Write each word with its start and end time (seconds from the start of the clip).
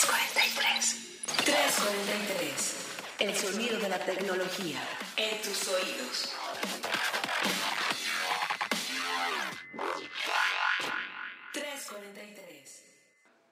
343. 0.00 1.44
343. 1.44 2.76
El 3.18 3.34
sonido 3.36 3.78
de 3.78 3.88
la 3.90 3.98
tecnología 3.98 4.80
en 5.18 5.42
tus 5.42 5.68
oídos. 5.68 6.34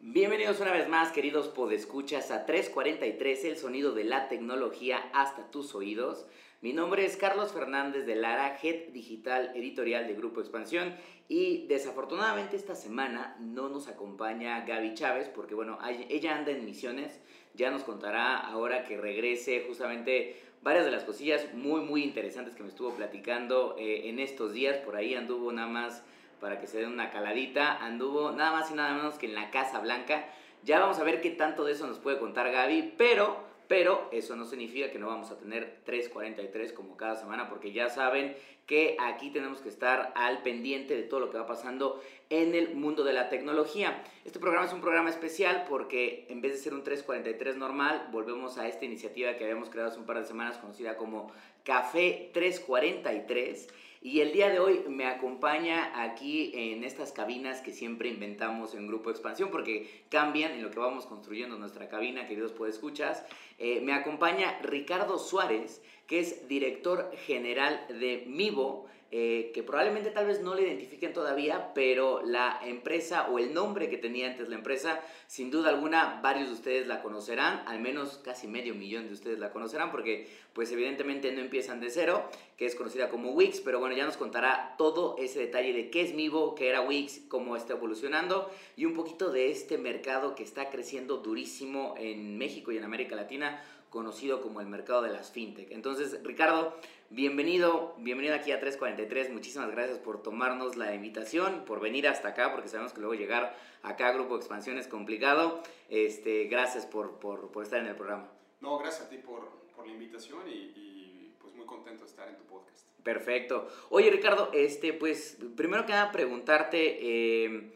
Bienvenidos 0.01 0.59
una 0.61 0.73
vez 0.73 0.89
más, 0.89 1.13
queridos 1.13 1.49
podescuchas, 1.49 2.31
a 2.31 2.47
343, 2.47 3.45
el 3.45 3.59
sonido 3.59 3.93
de 3.93 4.05
la 4.05 4.29
tecnología 4.29 5.11
hasta 5.13 5.51
tus 5.51 5.75
oídos. 5.75 6.25
Mi 6.61 6.73
nombre 6.73 7.07
es 7.07 7.17
Carlos 7.17 7.53
Fernández 7.53 8.05
de 8.05 8.17
Lara, 8.17 8.59
Head 8.61 8.89
Digital 8.93 9.53
Editorial 9.55 10.09
de 10.09 10.15
Grupo 10.15 10.41
Expansión 10.41 10.93
y 11.29 11.69
desafortunadamente 11.69 12.57
esta 12.57 12.75
semana 12.75 13.37
no 13.39 13.69
nos 13.69 13.87
acompaña 13.87 14.65
Gaby 14.65 14.95
Chávez 14.95 15.29
porque 15.29 15.55
bueno, 15.55 15.79
ella 16.09 16.37
anda 16.37 16.51
en 16.51 16.65
misiones, 16.65 17.21
ya 17.55 17.71
nos 17.71 17.85
contará 17.85 18.37
ahora 18.39 18.83
que 18.83 18.97
regrese 18.97 19.65
justamente 19.69 20.43
varias 20.61 20.85
de 20.85 20.91
las 20.91 21.05
cosillas 21.05 21.55
muy 21.55 21.83
muy 21.83 22.03
interesantes 22.03 22.57
que 22.57 22.65
me 22.65 22.71
estuvo 22.71 22.91
platicando 22.91 23.77
eh, 23.79 24.09
en 24.09 24.19
estos 24.19 24.53
días, 24.53 24.79
por 24.79 24.97
ahí 24.97 25.15
anduvo 25.15 25.53
nada 25.53 25.69
más 25.69 26.03
para 26.41 26.61
que 26.61 26.67
se 26.67 26.79
den 26.79 26.93
una 26.93 27.11
caladita. 27.11 27.77
Anduvo 27.85 28.33
nada 28.33 28.53
más 28.53 28.71
y 28.71 28.75
nada 28.75 28.95
menos 28.95 29.15
que 29.15 29.27
en 29.27 29.35
la 29.35 29.51
Casa 29.51 29.81
Blanca. 29.81 30.27
Ya 30.65 30.81
vamos 30.81 30.99
a 30.99 31.05
ver 31.05 31.21
qué 31.21 31.31
tanto 31.31 31.65
de 31.65 31.73
eso 31.73 31.87
nos 31.87 31.99
puede 31.99 32.19
contar 32.19 32.51
Gaby, 32.51 32.95
pero, 32.97 33.48
pero 33.69 34.09
eso 34.13 34.35
no 34.35 34.47
significa 34.47 34.91
que 34.91 34.99
no 34.99 35.07
vamos 35.07 35.31
a 35.31 35.39
tener 35.39 35.81
3.43 35.87 36.73
como 36.73 36.97
cada 36.97 37.17
semana, 37.17 37.49
porque 37.49 37.73
ya 37.73 37.91
saben 37.91 38.35
que 38.67 38.97
aquí 38.99 39.31
tenemos 39.31 39.61
que 39.61 39.69
estar 39.69 40.13
al 40.15 40.43
pendiente 40.43 40.97
de 40.97 41.03
todo 41.03 41.21
lo 41.21 41.31
que 41.31 41.39
va 41.39 41.47
pasando 41.47 42.03
en 42.31 42.55
el 42.55 42.75
mundo 42.75 43.05
de 43.05 43.13
la 43.13 43.29
tecnología. 43.29 44.03
Este 44.25 44.39
programa 44.39 44.67
es 44.67 44.73
un 44.73 44.81
programa 44.81 45.11
especial 45.11 45.65
porque 45.69 46.27
en 46.29 46.41
vez 46.41 46.53
de 46.53 46.59
ser 46.59 46.75
un 46.75 46.83
343 46.83 47.57
normal, 47.57 48.09
volvemos 48.11 48.59
a 48.59 48.69
esta 48.69 48.85
iniciativa 48.85 49.37
que 49.37 49.45
habíamos 49.45 49.71
creado 49.71 49.91
hace 49.91 50.01
un 50.01 50.07
par 50.07 50.19
de 50.19 50.27
semanas 50.27 50.59
conocida 50.59 50.97
como 50.97 51.33
Café 51.63 52.31
343 52.33 53.69
y 54.01 54.21
el 54.21 54.33
día 54.33 54.49
de 54.49 54.61
hoy 54.61 54.85
me 54.89 55.07
acompaña 55.07 56.03
aquí 56.03 56.53
en 56.55 56.85
estas 56.85 57.13
cabinas 57.13 57.61
que 57.61 57.73
siempre 57.73 58.09
inventamos 58.09 58.75
en 58.75 58.87
Grupo 58.87 59.11
Expansión, 59.11 59.51
porque 59.51 60.05
cambian 60.09 60.53
en 60.53 60.63
lo 60.63 60.71
que 60.71 60.79
vamos 60.79 61.07
construyendo 61.07 61.59
nuestra 61.59 61.89
cabina, 61.89 62.29
queridos 62.29 62.53
podescuchas. 62.53 63.25
Eh, 63.59 63.81
me 63.81 63.93
acompaña 63.93 64.59
Ricardo 64.63 65.19
Suárez, 65.19 65.83
que 66.09 66.21
es 66.21 66.49
director 66.49 67.13
general 67.27 67.87
de 67.89 68.25
Mivo, 68.27 68.89
eh, 69.11 69.53
que 69.55 69.63
probablemente 69.63 70.11
tal 70.11 70.27
vez 70.27 70.43
no 70.43 70.55
le 70.55 70.63
identifiquen 70.63 71.15
todavía, 71.15 71.73
pero 71.73 72.23
la 72.23 72.61
empresa 72.63 73.29
o 73.31 73.39
el 73.39 73.55
nombre 73.55 73.89
que 73.89 73.97
tenía 73.97 74.27
antes 74.27 74.51
la 74.51 74.57
empresa, 74.57 75.01
sin 75.27 75.51
duda 75.51 75.71
alguna, 75.71 76.21
varios 76.23 76.49
de 76.49 76.55
ustedes 76.55 76.87
la 76.87 77.01
conocerán, 77.01 77.63
al 77.67 77.81
menos 77.81 78.21
casi 78.23 78.47
medio 78.47 78.75
millón 78.75 79.07
de 79.07 79.15
ustedes 79.15 79.39
la 79.39 79.51
conocerán, 79.51 79.91
porque 79.91 80.29
pues 80.53 80.71
evidentemente 80.73 81.33
no 81.33 81.41
empiezan 81.41 81.81
de 81.81 81.89
cero, 81.89 82.23
que 82.59 82.67
es 82.67 82.75
conocida 82.75 83.09
como 83.09 83.31
Wix, 83.31 83.61
pero 83.61 83.81
bueno, 83.81 83.97
ya 83.97 84.05
nos 84.05 84.19
contará 84.19 84.75
todo 84.77 85.17
ese 85.19 85.39
detalle 85.39 85.73
de 85.73 85.89
qué 85.89 86.03
es 86.03 86.15
Mivo, 86.15 86.55
qué 86.55 86.69
era 86.69 86.83
Wix, 86.83 87.23
cómo 87.29 87.57
está 87.57 87.75
evolucionando 87.75 88.51
y 88.77 88.85
un 88.85 88.93
poquito 88.93 89.31
de 89.31 89.51
este 89.51 89.79
mercado 89.79 90.35
que 90.35 90.43
está 90.43 90.69
creciendo 90.69 91.19
durísimo 91.19 91.95
en 91.97 92.37
México 92.37 92.73
y 92.73 92.77
en 92.77 92.85
América 92.85 93.17
Latina 93.17 93.63
conocido 93.91 94.43
como 94.43 94.61
el 94.61 94.67
mercado 94.67 95.03
de 95.03 95.11
las 95.11 95.31
fintech. 95.31 95.71
Entonces, 95.71 96.23
Ricardo, 96.23 96.77
bienvenido, 97.11 97.95
bienvenido 97.99 98.35
aquí 98.35 98.53
a 98.53 98.61
343. 98.61 99.31
Muchísimas 99.31 99.71
gracias 99.71 99.99
por 99.99 100.23
tomarnos 100.23 100.77
la 100.77 100.95
invitación, 100.95 101.65
por 101.65 101.81
venir 101.81 102.07
hasta 102.07 102.29
acá, 102.29 102.53
porque 102.53 102.69
sabemos 102.69 102.93
que 102.93 103.01
luego 103.01 103.15
llegar 103.15 103.57
acá 103.83 104.09
a 104.09 104.13
Grupo 104.13 104.37
Expansión 104.37 104.79
es 104.79 104.89
complicado. 104.89 105.63
Este, 105.89 106.45
gracias 106.45 106.87
por, 106.87 107.19
por, 107.19 107.51
por 107.51 107.65
estar 107.65 107.81
en 107.81 107.87
el 107.87 107.97
programa. 107.97 108.29
No, 108.61 108.79
gracias 108.79 109.07
a 109.07 109.09
ti 109.09 109.19
por, 109.19 109.49
por 109.75 109.87
la 109.87 109.93
invitación 109.93 110.43
y, 110.49 111.33
pues 111.41 111.55
muy 111.55 111.65
contento 111.65 112.05
de 112.05 112.11
estar 112.11 112.29
en 112.29 112.37
tu 112.37 112.45
podcast. 112.45 112.87
Perfecto. 113.03 113.69
Oye, 113.91 114.11
Ricardo, 114.11 114.51
este, 114.53 114.93
pues 114.93 115.39
primero 115.57 115.87
que 115.87 115.93
nada 115.93 116.13
preguntarte, 116.13 116.99
eh, 117.01 117.73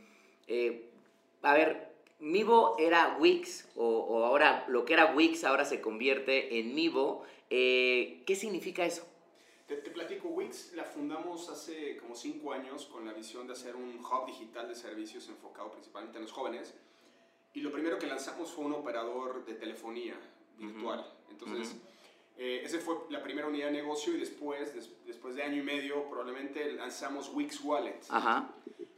eh, 0.49 0.91
a 1.43 1.55
ver, 1.55 1.92
Mivo 2.23 2.77
era 2.79 3.17
Wix, 3.19 3.69
o, 3.75 4.25
ahora 4.25 4.65
lo 4.69 4.85
que 4.85 4.93
era 4.93 5.13
Wix 5.13 5.43
ahora 5.43 5.65
se 5.65 5.81
convierte 5.81 6.61
en 6.61 6.73
Mivo. 6.73 7.25
Eh, 7.51 8.23
¿Qué 8.25 8.37
significa 8.37 8.87
eso? 8.87 9.05
Te, 9.67 9.75
platico, 9.75 10.29
Wix 10.29 10.73
la 10.75 10.85
fundamos 10.85 11.49
hace 11.49 11.97
como 11.97 12.15
cinco 12.15 12.53
años 12.53 12.87
con 12.87 13.05
la 13.05 13.13
visión 13.13 13.49
de 13.49 13.55
hacer 13.55 13.75
un 13.75 13.99
hub 13.99 14.27
digital 14.27 14.69
de 14.69 14.77
servicios 14.77 15.29
enfocado 15.29 15.73
principalmente 15.73 16.19
en 16.19 16.23
los 16.23 16.33
jóvenes. 16.33 16.75
Y 17.55 17.61
lo 17.61 17.73
primero 17.73 17.99
que 17.99 18.07
lanzamos 18.07 18.53
fue 18.53 18.67
un 18.67 18.75
operador 18.75 19.45
de 19.45 19.55
telefonía 19.55 20.15
virtual. 20.59 21.05
Entonces, 21.29 21.75
eh, 22.39 22.63
esa 22.65 22.79
fue 22.79 22.99
la 23.11 23.21
primera 23.21 23.49
unidad 23.49 23.67
de 23.67 23.73
negocio 23.73 24.15
y 24.15 24.19
después, 24.19 24.73
después 25.07 25.35
de 25.35 25.43
año 25.43 25.61
y 25.61 25.65
medio, 25.65 26.09
probablemente 26.09 26.73
lanzamos 26.75 27.33
Wix 27.35 27.61
Wallet. 27.65 27.99
Ajá. 28.11 28.55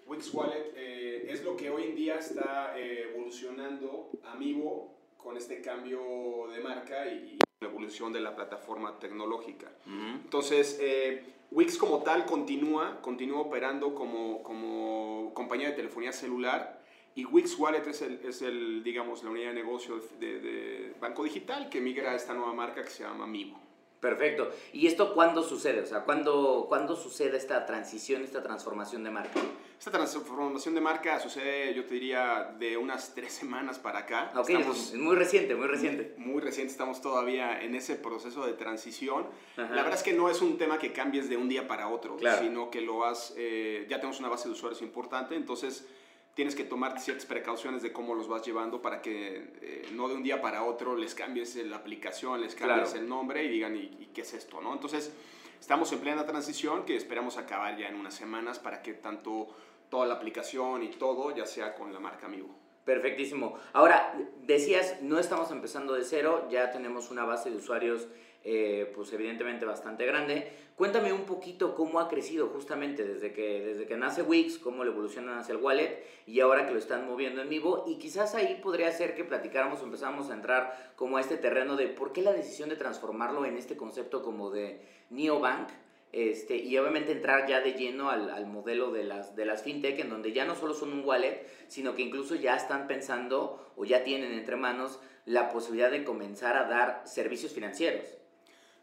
Wix 0.07 0.33
Wallet 0.35 0.73
eh, 0.77 1.27
es 1.31 1.43
lo 1.43 1.57
que 1.57 1.71
hoy 1.71 1.85
en 1.85 1.97
día 1.97 2.14
está 2.25 2.79
eh, 2.79 3.11
evolucionando 3.11 4.11
Amigo 4.25 4.95
con 5.17 5.37
este 5.37 5.61
cambio 5.61 6.49
de 6.53 6.61
marca 6.61 7.07
y, 7.07 7.39
la 7.61 7.69
evolución 7.69 8.13
de 8.13 8.21
la 8.21 8.35
plataforma 8.35 8.99
tecnológica. 8.99 9.71
Entonces, 9.87 10.79
eh, 10.83 11.25
Wix 11.51 11.79
como 11.79 12.03
tal 12.03 12.27
continúa, 12.27 13.01
continúa 13.01 13.41
operando 13.41 13.95
como, 13.95 14.43
como 14.43 15.33
compañía 15.35 15.69
de 15.71 15.75
telefonía 15.75 16.13
celular 16.13 16.83
y 17.15 17.25
Wix 17.25 17.59
Wallet 17.59 17.87
es, 17.87 18.03
el, 18.03 18.21
es 18.25 18.43
el, 18.43 18.83
digamos, 18.83 19.23
la 19.23 19.31
unidad 19.31 19.49
de 19.49 19.55
negocio 19.55 20.01
de, 20.19 20.41
de, 20.41 20.95
banco 21.01 21.23
digital 21.25 21.69
que 21.71 21.81
migra 21.81 22.11
a 22.11 22.17
esta 22.17 22.35
nueva 22.35 22.53
marca 22.53 22.83
que 22.83 22.91
se 22.91 23.05
llama 23.05 23.25
Amigo. 23.25 23.57
Perfecto. 24.05 24.51
¿Y 24.75 24.87
esto 24.87 25.15
cuándo 25.15 25.43
sucede? 25.43 25.81
O 25.81 25.87
sea, 25.87 26.01
¿cuándo, 26.05 26.67
¿cuándo 26.69 26.95
sucede 26.95 27.39
esta 27.39 27.65
transición, 27.65 28.23
esta 28.23 28.43
transformación 28.43 29.03
de 29.03 29.11
marca? 29.11 29.41
Esta 29.79 29.91
transformación 29.91 30.75
de 30.75 30.83
marca 30.83 31.19
sucede, 31.19 31.73
yo 31.73 31.87
te 31.87 31.95
diría, 31.95 32.55
de 32.59 32.77
unas 32.77 33.15
tres 33.15 33.33
semanas 33.33 33.79
para 33.79 34.01
acá. 34.01 34.31
Ok, 34.37 34.51
es 34.51 34.95
muy 34.95 35.17
reciente, 35.17 35.55
muy 35.55 35.69
reciente. 35.69 36.15
Muy, 36.19 36.43
reciente, 36.43 36.71
estamos 36.71 37.01
todavía 37.01 37.63
en 37.63 37.75
ese 37.75 37.97
proceso 37.97 38.45
de 38.45 38.53
transición. 38.53 39.27
La 39.57 39.69
verdad 39.69 39.95
es 39.95 40.03
que 40.03 40.13
no 40.13 40.29
es 40.29 40.43
un 40.43 40.59
tema 40.59 40.79
que 40.79 40.93
cambies 40.93 41.31
de 41.31 41.39
un 41.39 41.49
día 41.49 41.67
para 41.67 41.89
otro, 41.89 42.19
sino 42.41 42.71
que 42.71 42.83
lo 42.83 43.07
has, 43.07 43.33
eh, 43.39 43.87
ya 43.89 43.97
tenemos 43.97 44.21
una 44.21 44.29
base 44.29 44.49
de 44.49 44.53
usuarios 44.53 44.83
importante, 44.83 45.35
entonces 45.35 45.87
tienes 46.35 46.55
que 46.55 46.65
tomar 46.65 47.01
ciertas 47.01 47.27
precauciones 47.27 47.83
de 47.83 47.93
cómo 47.93 48.15
los 48.15 48.29
vas 48.29 48.45
llevando 48.45 48.83
para 48.83 49.01
que 49.01 49.53
eh, 49.63 49.89
no 49.93 50.09
de 50.09 50.15
un 50.15 50.23
día 50.23 50.41
para 50.41 50.65
otro 50.65 50.97
les 50.97 51.15
cambies 51.15 51.57
la 51.57 51.77
aplicación, 51.77 52.41
les 52.41 52.55
cambies 52.55 52.95
el 52.95 53.09
nombre 53.09 53.45
y 53.45 53.49
digan, 53.49 53.77
¿y, 53.77 54.11
qué 54.13 54.23
es 54.23 54.35
esto? 54.35 54.61
¿no? 54.61 54.73
Entonces, 54.73 55.13
estamos 55.61 55.91
en 55.93 56.01
plena 56.01 56.27
transición 56.27 56.85
que 56.85 56.97
esperamos 56.97 57.39
acabar 57.39 57.77
ya 57.77 57.89
en 57.89 57.97
unas 57.97 58.15
semanas 58.15 58.59
para 58.59 58.83
que 58.83 58.95
tanto 58.95 59.49
toda 59.89 60.07
la 60.07 60.15
aplicación 60.15 60.83
y 60.83 60.89
todo 60.89 61.35
ya 61.35 61.47
sea 61.47 61.75
con 61.75 61.93
la 61.93 62.01
marca 62.01 62.27
Amigo. 62.27 62.49
Perfectísimo. 62.85 63.59
Ahora, 63.73 64.15
decías, 64.43 65.01
no 65.01 65.19
estamos 65.19 65.51
empezando 65.51 65.95
de 65.95 66.05
cero, 66.05 66.49
ya 66.51 66.71
tenemos 66.71 67.11
una 67.11 67.25
base 67.25 67.51
de 67.51 67.57
usuarios 67.57 68.09
eh, 68.47 68.93
pues 68.95 69.11
evidentemente 69.15 69.65
bastante 69.65 70.05
grande. 70.05 70.53
Cuéntame 70.77 71.15
un 71.15 71.25
poquito 71.25 71.75
cómo 71.75 71.99
ha 71.99 72.09
crecido 72.09 72.49
justamente 72.49 73.03
desde 73.03 73.33
que, 73.33 73.65
desde 73.65 73.87
que 73.87 73.97
nace 73.97 74.21
Wix, 74.21 74.59
cómo 74.59 74.85
le 74.85 74.91
evolucionan 74.91 75.39
hacia 75.39 75.55
el 75.55 75.63
wallet 75.63 76.05
y 76.27 76.41
ahora 76.41 76.67
que 76.67 76.73
lo 76.73 76.79
están 76.79 77.07
moviendo 77.07 77.41
en 77.41 77.49
vivo. 77.49 77.85
Y 77.87 77.97
quizás 77.97 78.35
ahí 78.35 78.61
podría 78.63 78.93
ser 78.93 79.15
que 79.15 79.25
platicáramos 79.25 79.81
o 79.81 79.85
empezamos 79.85 80.31
a 80.31 80.35
entrar 80.35 80.93
como 80.95 81.17
a 81.17 81.23
este 81.23 81.39
terreno 81.39 81.77
de 81.77 81.89
por 81.89 82.13
qué 82.13 82.21
la 82.21 82.35
decisión 82.35 82.69
de 82.69 82.77
transformarlo 82.77 83.47
en 83.47 83.57
este 83.57 83.79
concepto 83.79 84.23
como 84.23 84.51
de 84.51 84.81
neobank. 85.09 85.71
Este, 86.13 86.57
y 86.57 86.77
obviamente 86.79 87.11
entrar 87.11 87.49
ya 87.49 87.61
de 87.61 87.73
lleno 87.73 88.11
al, 88.11 88.31
al, 88.31 88.47
modelo 88.47 88.93
de 88.93 89.03
las, 89.03 89.35
de 89.35 89.47
las 89.47 89.63
fintech, 89.65 89.99
en 89.99 90.11
donde 90.11 90.33
ya 90.33 90.45
no 90.45 90.55
solo 90.55 90.75
son 90.75 90.93
un 90.93 91.05
wallet, 91.05 91.45
sino 91.67 91.97
que 91.97 92.03
incluso 92.03 92.37
ya 92.37 92.55
están 92.55 92.87
pensando 92.87 93.73
o 93.75 93.85
ya 93.85 94.05
tienen 94.05 94.33
entre 94.33 94.55
manos 94.55 95.01
la 95.25 95.49
posibilidad 95.49 95.91
de 95.91 96.05
comenzar 96.05 96.57
a 96.57 96.69
dar 96.69 97.03
servicios 97.05 97.53
financieros. 97.53 98.05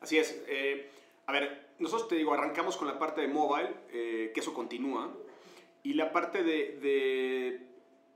Así 0.02 0.18
es. 0.18 0.44
Eh, 0.48 0.90
a 1.28 1.32
ver, 1.32 1.70
nosotros 1.80 2.10
te 2.10 2.16
digo, 2.16 2.34
arrancamos 2.34 2.76
con 2.76 2.88
la 2.88 3.00
parte 3.00 3.22
de 3.22 3.28
mobile, 3.28 3.70
eh, 3.92 4.32
que 4.34 4.40
eso 4.40 4.54
continúa, 4.54 5.10
y 5.84 5.94
la 5.94 6.12
parte 6.12 6.44
de, 6.44 6.78
de, 6.80 7.68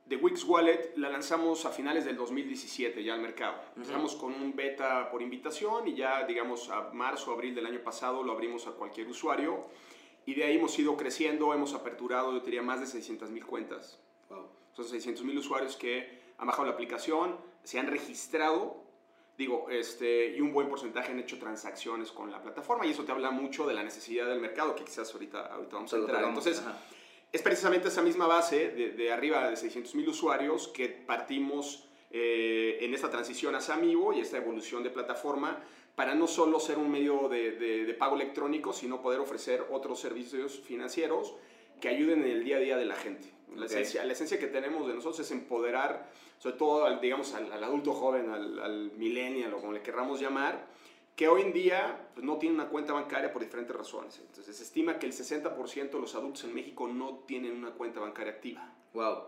de, 0.06 0.16
Wix 0.18 0.44
Wallet 0.44 0.94
la 0.98 1.10
lanzamos 1.10 1.66
a 1.66 1.72
finales 1.72 2.06
del 2.06 2.18
2017 2.18 3.04
ya 3.04 3.14
al 3.14 3.22
mercado. 3.22 3.56
Empezamos 3.76 4.16
con 4.16 4.34
un 4.34 4.56
beta 4.56 5.10
por 5.10 5.22
invitación 5.22 5.88
y 5.88 5.96
ya, 5.96 6.26
digamos, 6.26 6.70
a 6.70 6.92
marzo, 6.92 7.32
abril 7.32 7.56
del 7.56 7.66
año 7.66 7.80
pasado 7.84 8.24
lo 8.24 8.34
abrimos 8.34 8.68
a 8.68 8.72
cualquier 8.72 9.08
usuario. 9.08 9.66
Y 10.28 10.34
de 10.34 10.44
ahí 10.44 10.58
hemos 10.58 10.78
ido 10.78 10.98
creciendo, 10.98 11.54
hemos 11.54 11.74
aperturado, 11.74 12.34
yo 12.34 12.40
diría, 12.40 12.64
más 12.64 12.80
de 12.80 12.88
600 12.88 13.30
mil 13.32 13.46
cuentas. 13.46 14.00
Son 14.74 14.86
600 14.86 15.24
mil 15.24 15.38
usuarios 15.38 15.78
que 15.78 16.20
han 16.38 16.48
bajado 16.48 16.68
la 16.68 16.74
aplicación, 16.74 17.38
se 17.64 17.80
han 17.80 17.88
registrado 17.88 18.85
digo, 19.38 19.68
este, 19.70 20.36
y 20.36 20.42
un 20.42 20.54
buen 20.54 20.70
porcentaje 20.70 21.12
han 21.12 21.20
hecho 21.20 21.38
transacciones 21.38 22.12
con 22.12 22.32
la 22.32 22.42
plataforma 22.42 22.86
y 22.86 22.92
eso 22.92 23.04
te 23.04 23.12
habla 23.12 23.32
mucho 23.32 23.68
de 23.68 23.74
la 23.74 23.84
necesidad 23.84 24.28
del 24.28 24.40
mercado 24.40 24.76
que 24.76 24.84
quizás 24.84 25.12
ahorita, 25.14 25.48
ahorita 25.48 25.76
vamos 25.76 25.94
a 25.94 25.98
entrar. 25.98 26.24
Entonces, 26.24 26.64
es 27.32 27.42
precisamente 27.42 27.90
esa 27.90 28.02
misma 28.02 28.28
base 28.28 28.70
de, 28.70 28.92
de 28.92 29.12
arriba 29.12 29.50
de 29.50 29.58
600 29.58 29.96
mil 29.96 30.08
usuarios 30.08 30.70
que 30.70 30.88
partimos 30.88 31.86
eh, 32.18 32.78
en 32.80 32.94
esta 32.94 33.10
transición 33.10 33.56
a 33.56 33.62
Samivo 33.62 34.14
y 34.14 34.22
esta 34.22 34.38
evolución 34.38 34.84
de 34.84 34.90
plataforma 34.90 35.60
para 35.96 36.16
no 36.16 36.28
solo 36.28 36.62
ser 36.62 36.78
un 36.78 36.90
medio 36.90 37.28
de, 37.28 37.52
de, 37.52 37.94
pago 37.94 38.16
electrónico, 38.16 38.72
sino 38.72 39.02
poder 39.02 39.20
ofrecer 39.20 39.66
otros 39.70 40.00
servicios 40.00 40.62
financieros 40.62 41.36
que 41.82 41.90
ayuden 41.90 42.24
en 42.24 42.32
el 42.32 42.44
día 42.46 42.56
a 42.56 42.60
día 42.60 42.78
de 42.78 42.86
la 42.86 42.96
gente. 42.96 43.28
La, 43.56 43.66
esencia, 43.66 44.06
la 44.06 44.14
esencia 44.14 44.40
que 44.40 44.48
tenemos 44.48 44.88
de 44.88 44.94
nosotros 44.94 45.20
es 45.20 45.32
empoderar, 45.32 46.10
sobre 46.38 46.58
todo, 46.58 46.86
al, 46.86 47.00
digamos, 47.00 47.34
al, 47.34 47.64
adulto 47.64 47.94
joven, 47.94 48.30
al, 48.30 48.60
al, 48.60 48.92
millennial 48.98 49.54
o 49.54 49.58
como 49.60 49.74
le 49.74 49.82
querramos 49.82 50.20
llamar, 50.20 50.68
que 51.16 51.28
hoy 51.28 51.42
en 51.42 51.54
día 51.54 52.10
pues, 52.14 52.26
no 52.26 52.38
tiene 52.38 52.56
una 52.56 52.68
cuenta 52.68 52.94
bancaria 52.94 53.32
por 53.32 53.42
diferentes 53.42 53.76
razones. 53.76 54.20
Entonces, 54.20 54.56
se 54.56 54.64
estima 54.64 55.00
que 55.00 55.06
el 55.06 55.14
60% 55.14 55.92
de 55.92 56.00
los 56.00 56.16
adultos 56.16 56.44
en 56.44 56.54
México 56.54 56.88
no 56.88 57.24
tienen 57.26 57.54
una 57.54 57.72
cuenta 57.72 58.00
bancaria 58.00 58.34
activa. 58.34 58.70
Wow. 58.94 59.24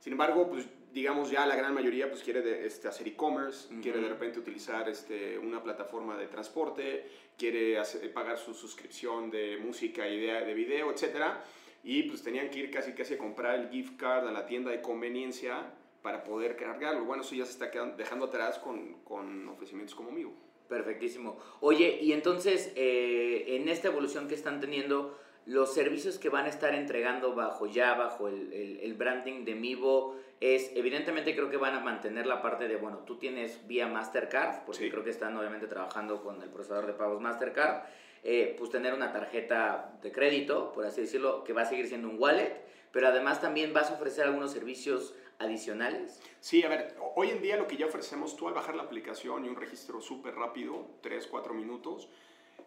Sin 0.00 0.12
embargo, 0.12 0.48
pues 0.48 0.66
digamos 0.92 1.30
ya 1.30 1.46
la 1.46 1.54
gran 1.54 1.72
mayoría 1.72 2.08
pues 2.08 2.22
quiere 2.22 2.42
de, 2.42 2.66
este, 2.66 2.88
hacer 2.88 3.06
e-commerce, 3.06 3.68
quiere 3.80 4.00
de 4.00 4.08
repente 4.08 4.40
utilizar 4.40 4.88
este, 4.88 5.38
una 5.38 5.62
plataforma 5.62 6.16
de 6.16 6.26
transporte, 6.26 7.08
quiere 7.38 7.80
pagar 8.12 8.38
su 8.38 8.54
suscripción 8.54 9.30
de 9.30 9.58
música 9.58 10.08
y 10.08 10.18
de, 10.18 10.44
de 10.44 10.54
video, 10.54 10.90
etcétera 10.90 11.44
y 11.82 12.02
pues 12.04 12.22
tenían 12.22 12.50
que 12.50 12.58
ir 12.58 12.70
casi 12.70 12.92
casi 12.92 13.14
a 13.14 13.18
comprar 13.18 13.58
el 13.58 13.70
gift 13.70 13.96
card 13.96 14.26
a 14.26 14.32
la 14.32 14.46
tienda 14.46 14.70
de 14.70 14.82
conveniencia 14.82 15.72
para 16.02 16.24
poder 16.24 16.56
cargarlo. 16.56 17.04
Bueno, 17.04 17.22
eso 17.22 17.34
ya 17.34 17.44
se 17.44 17.52
está 17.52 17.70
quedando, 17.70 17.96
dejando 17.96 18.26
atrás 18.26 18.58
con, 18.58 19.02
con 19.04 19.48
ofrecimientos 19.48 19.94
como 19.94 20.10
Migo. 20.10 20.32
Perfectísimo. 20.68 21.36
Oye, 21.60 21.98
y 22.00 22.12
entonces, 22.12 22.72
eh, 22.76 23.44
en 23.48 23.68
esta 23.68 23.88
evolución 23.88 24.28
que 24.28 24.34
están 24.34 24.60
teniendo, 24.60 25.18
los 25.46 25.74
servicios 25.74 26.18
que 26.18 26.28
van 26.28 26.44
a 26.46 26.48
estar 26.48 26.74
entregando 26.74 27.34
bajo 27.34 27.66
ya, 27.66 27.94
bajo 27.94 28.28
el, 28.28 28.78
el, 28.80 28.94
branding 28.94 29.44
de 29.44 29.54
Mivo, 29.56 30.16
es, 30.38 30.70
evidentemente 30.76 31.34
creo 31.34 31.50
que 31.50 31.56
van 31.56 31.74
a 31.74 31.80
mantener 31.80 32.26
la 32.26 32.40
parte 32.40 32.68
de, 32.68 32.76
bueno, 32.76 32.98
tú 32.98 33.16
tienes 33.16 33.66
vía 33.66 33.88
Mastercard, 33.88 34.64
porque 34.64 34.90
creo 34.90 35.02
que 35.02 35.10
están 35.10 35.36
obviamente 35.36 35.66
trabajando 35.66 36.22
con 36.22 36.40
el 36.40 36.50
procesador 36.50 36.86
de 36.86 36.92
pagos 36.92 37.20
Mastercard, 37.20 37.82
eh, 38.22 38.54
pues 38.58 38.70
tener 38.70 38.94
una 38.94 39.12
tarjeta 39.12 39.98
de 40.02 40.12
crédito, 40.12 40.72
por 40.72 40.84
así 40.84 41.00
decirlo, 41.00 41.42
que 41.42 41.52
va 41.52 41.62
a 41.62 41.66
seguir 41.66 41.88
siendo 41.88 42.08
un 42.08 42.16
wallet, 42.18 42.62
pero 42.92 43.08
además 43.08 43.40
también 43.40 43.72
vas 43.72 43.90
a 43.90 43.94
ofrecer 43.94 44.24
algunos 44.24 44.52
servicios 44.52 45.14
adicionales. 45.38 46.20
Sí, 46.40 46.62
a 46.62 46.68
ver, 46.68 46.96
hoy 47.16 47.30
en 47.30 47.42
día 47.42 47.56
lo 47.56 47.66
que 47.66 47.76
ya 47.76 47.86
ofrecemos, 47.86 48.36
tú 48.36 48.48
al 48.48 48.54
bajar 48.54 48.74
la 48.74 48.82
aplicación 48.82 49.44
y 49.44 49.48
un 49.48 49.56
registro 49.56 50.00
súper 50.00 50.34
rápido, 50.34 50.86
3, 51.00 51.26
4 51.26 51.54
minutos, 51.54 52.08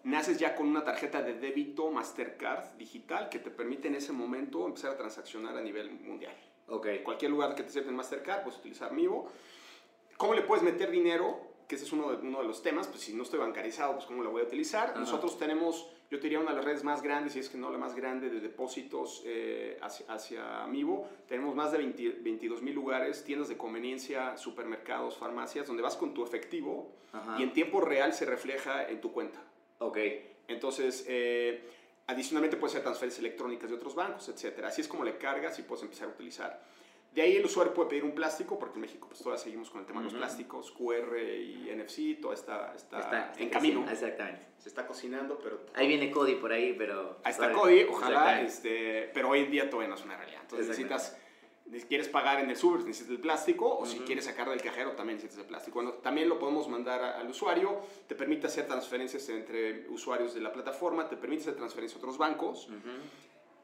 naces 0.04 0.40
ya 0.40 0.56
con 0.56 0.68
una 0.68 0.84
tarjeta 0.84 1.22
de 1.22 1.34
débito 1.34 1.90
Mastercard 1.92 2.76
digital 2.78 3.30
que 3.30 3.40
te 3.40 3.52
permite 3.52 3.88
en 3.88 3.96
ese 3.96 4.12
momento 4.12 4.66
empezar 4.66 4.92
a 4.92 4.98
transaccionar 4.98 5.56
a 5.58 5.62
nivel 5.62 5.92
mundial. 5.92 6.36
Ok. 6.68 6.88
Cualquier 7.04 7.32
lugar 7.32 7.56
que 7.56 7.64
te 7.64 7.70
acepten 7.70 7.96
Mastercard, 7.96 8.44
puedes 8.44 8.60
utilizar 8.60 8.92
Mivo. 8.92 9.30
¿Cómo 10.18 10.34
le 10.34 10.42
puedes 10.42 10.64
meter 10.64 10.90
dinero? 10.90 11.54
que 11.68 11.76
ese 11.76 11.86
es 11.86 11.94
uno 11.94 12.12
de, 12.12 12.28
uno 12.28 12.42
de 12.42 12.48
los 12.48 12.62
temas, 12.62 12.88
pues 12.88 13.02
si 13.02 13.14
no 13.14 13.24
estoy 13.24 13.40
bancarizado, 13.40 13.94
pues 13.94 14.06
cómo 14.06 14.24
lo 14.24 14.32
voy 14.32 14.42
a 14.42 14.46
utilizar. 14.46 14.98
Nosotros 14.98 15.38
tenemos, 15.38 15.88
yo 16.10 16.20
te 16.20 16.24
diría 16.24 16.40
una 16.40 16.52
de 16.52 16.58
las 16.58 16.66
redes 16.66 16.84
más 16.84 17.02
grandes, 17.02 17.36
y 17.36 17.40
es 17.40 17.50
que 17.50 17.58
no 17.58 17.72
la 17.72 17.78
más 17.78 17.96
grande 17.96 18.30
de 18.30 18.40
depósitos 18.40 19.24
eh, 19.26 19.78
hacia, 19.82 20.06
hacia 20.14 20.64
Amibo. 20.64 21.10
Tenemos 21.28 21.56
más 21.56 21.72
de 21.72 21.80
22 21.80 22.62
mil 22.62 22.76
lugares, 22.76 23.24
tiendas 23.24 23.50
de 23.50 23.58
conveniencia, 23.58 24.38
supermercados, 24.38 25.18
farmacias, 25.18 25.68
donde 25.68 25.82
vas 25.82 25.96
con 25.96 26.14
tu 26.14 26.24
efectivo 26.24 26.92
y 27.38 27.44
en 27.44 27.54
tiempo 27.54 27.80
real 27.82 28.14
se 28.14 28.26
refleja 28.26 28.88
en 28.88 29.02
tu 29.02 29.12
cuenta. 29.12 29.40
Ok. 29.80 29.98
Entonces, 30.48 31.06
eh, 31.08 31.64
adicionalmente 32.08 32.58
puede 32.58 32.74
ser 32.74 32.84
transferencias 32.84 33.20
electrónicas 33.20 33.70
de 33.70 33.76
otros 33.76 33.96
bancos, 33.96 34.30
etc. 34.30 34.66
Así 34.66 34.82
es 34.82 34.88
como 34.88 35.04
le 35.04 35.18
cargas 35.18 35.58
y 35.60 35.64
puedes 35.64 35.84
empezar 35.84 36.08
a 36.08 36.12
utilizar. 36.12 36.62
De 37.14 37.22
ahí 37.22 37.36
el 37.36 37.46
usuario 37.46 37.74
puede 37.76 37.90
pedir 37.90 38.04
un 38.04 38.14
plástico, 38.14 38.58
porque 38.58 38.76
en 38.76 38.82
México 38.82 39.08
pues 39.08 39.20
todavía 39.22 39.44
seguimos 39.44 39.70
con 39.70 39.82
el 39.82 39.86
tema 39.86 40.00
de 40.00 40.06
los 40.06 40.16
plásticos, 40.16 40.72
QR 40.72 41.16
y 41.20 41.70
NFC, 41.72 42.20
todo 42.20 42.34
está, 42.34 42.74
está, 42.76 43.34
en 43.38 43.50
camino. 43.50 43.86
Exactamente. 43.90 44.48
Se 44.58 44.70
está 44.70 44.88
cocinando, 44.88 45.38
pero... 45.38 45.60
Ahí 45.76 45.88
viene 45.88 46.10
Cody 46.10 46.36
por 46.36 46.52
ahí, 46.52 46.74
pero... 46.76 47.20
Ahí 47.24 47.32
está 47.32 47.52
Cody, 47.52 47.84
ojalá, 47.84 48.42
este, 48.42 49.12
pero 49.14 49.30
hoy 49.30 49.42
en 49.42 49.52
día 49.52 49.70
todavía 49.70 49.90
no 49.90 49.96
es 49.96 50.04
una 50.04 50.18
realidad. 50.18 50.40
Entonces 50.42 50.68
necesitas, 50.70 51.16
si 51.72 51.82
quieres 51.82 52.08
pagar 52.08 52.40
en 52.40 52.50
el 52.50 52.56
super, 52.56 52.84
necesitas 52.84 53.12
el 53.12 53.20
plástico, 53.20 53.78
o 53.78 53.86
si 53.86 54.00
quieres 54.00 54.26
sacar 54.26 54.50
del 54.50 54.62
cajero, 54.62 54.94
también 54.94 55.18
necesitas 55.18 55.40
el 55.44 55.46
plástico. 55.48 55.76
Bueno, 55.76 55.94
también 56.00 56.30
lo 56.30 56.40
podemos 56.40 56.68
mandar 56.68 57.04
al 57.04 57.30
usuario, 57.30 57.80
te 58.08 58.16
permite 58.16 58.48
hacer 58.48 58.66
transferencias 58.66 59.30
entre 59.30 59.88
usuarios 59.90 60.34
de 60.34 60.42
la 60.42 60.52
plataforma, 60.52 61.08
te 61.08 61.18
permite 61.18 61.44
hacer 61.44 61.56
transferencias 61.58 61.98
a 61.98 62.00
otros 62.00 62.18
bancos 62.18 62.70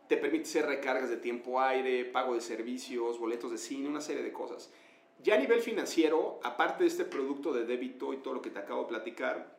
te 0.10 0.18
permite 0.18 0.46
hacer 0.46 0.66
recargas 0.66 1.08
de 1.08 1.18
tiempo 1.18 1.62
aire, 1.62 2.04
pago 2.04 2.34
de 2.34 2.42
servicios, 2.42 3.20
boletos 3.20 3.52
de 3.52 3.60
cine, 3.60 3.88
una 3.88 4.02
serie 4.02 4.24
de 4.24 4.34
cosas. 4.34 4.72
Ya 5.22 5.36
a 5.36 5.38
nivel 5.38 5.62
financiero, 5.62 6.40
aparte 6.42 6.84
de 6.84 6.90
este 6.90 7.06
producto 7.06 7.54
de 7.54 7.64
débito 7.64 8.12
y 8.12 8.18
todo 8.18 8.34
lo 8.34 8.42
que 8.42 8.50
te 8.50 8.58
acabo 8.58 8.82
de 8.82 8.88
platicar, 8.88 9.56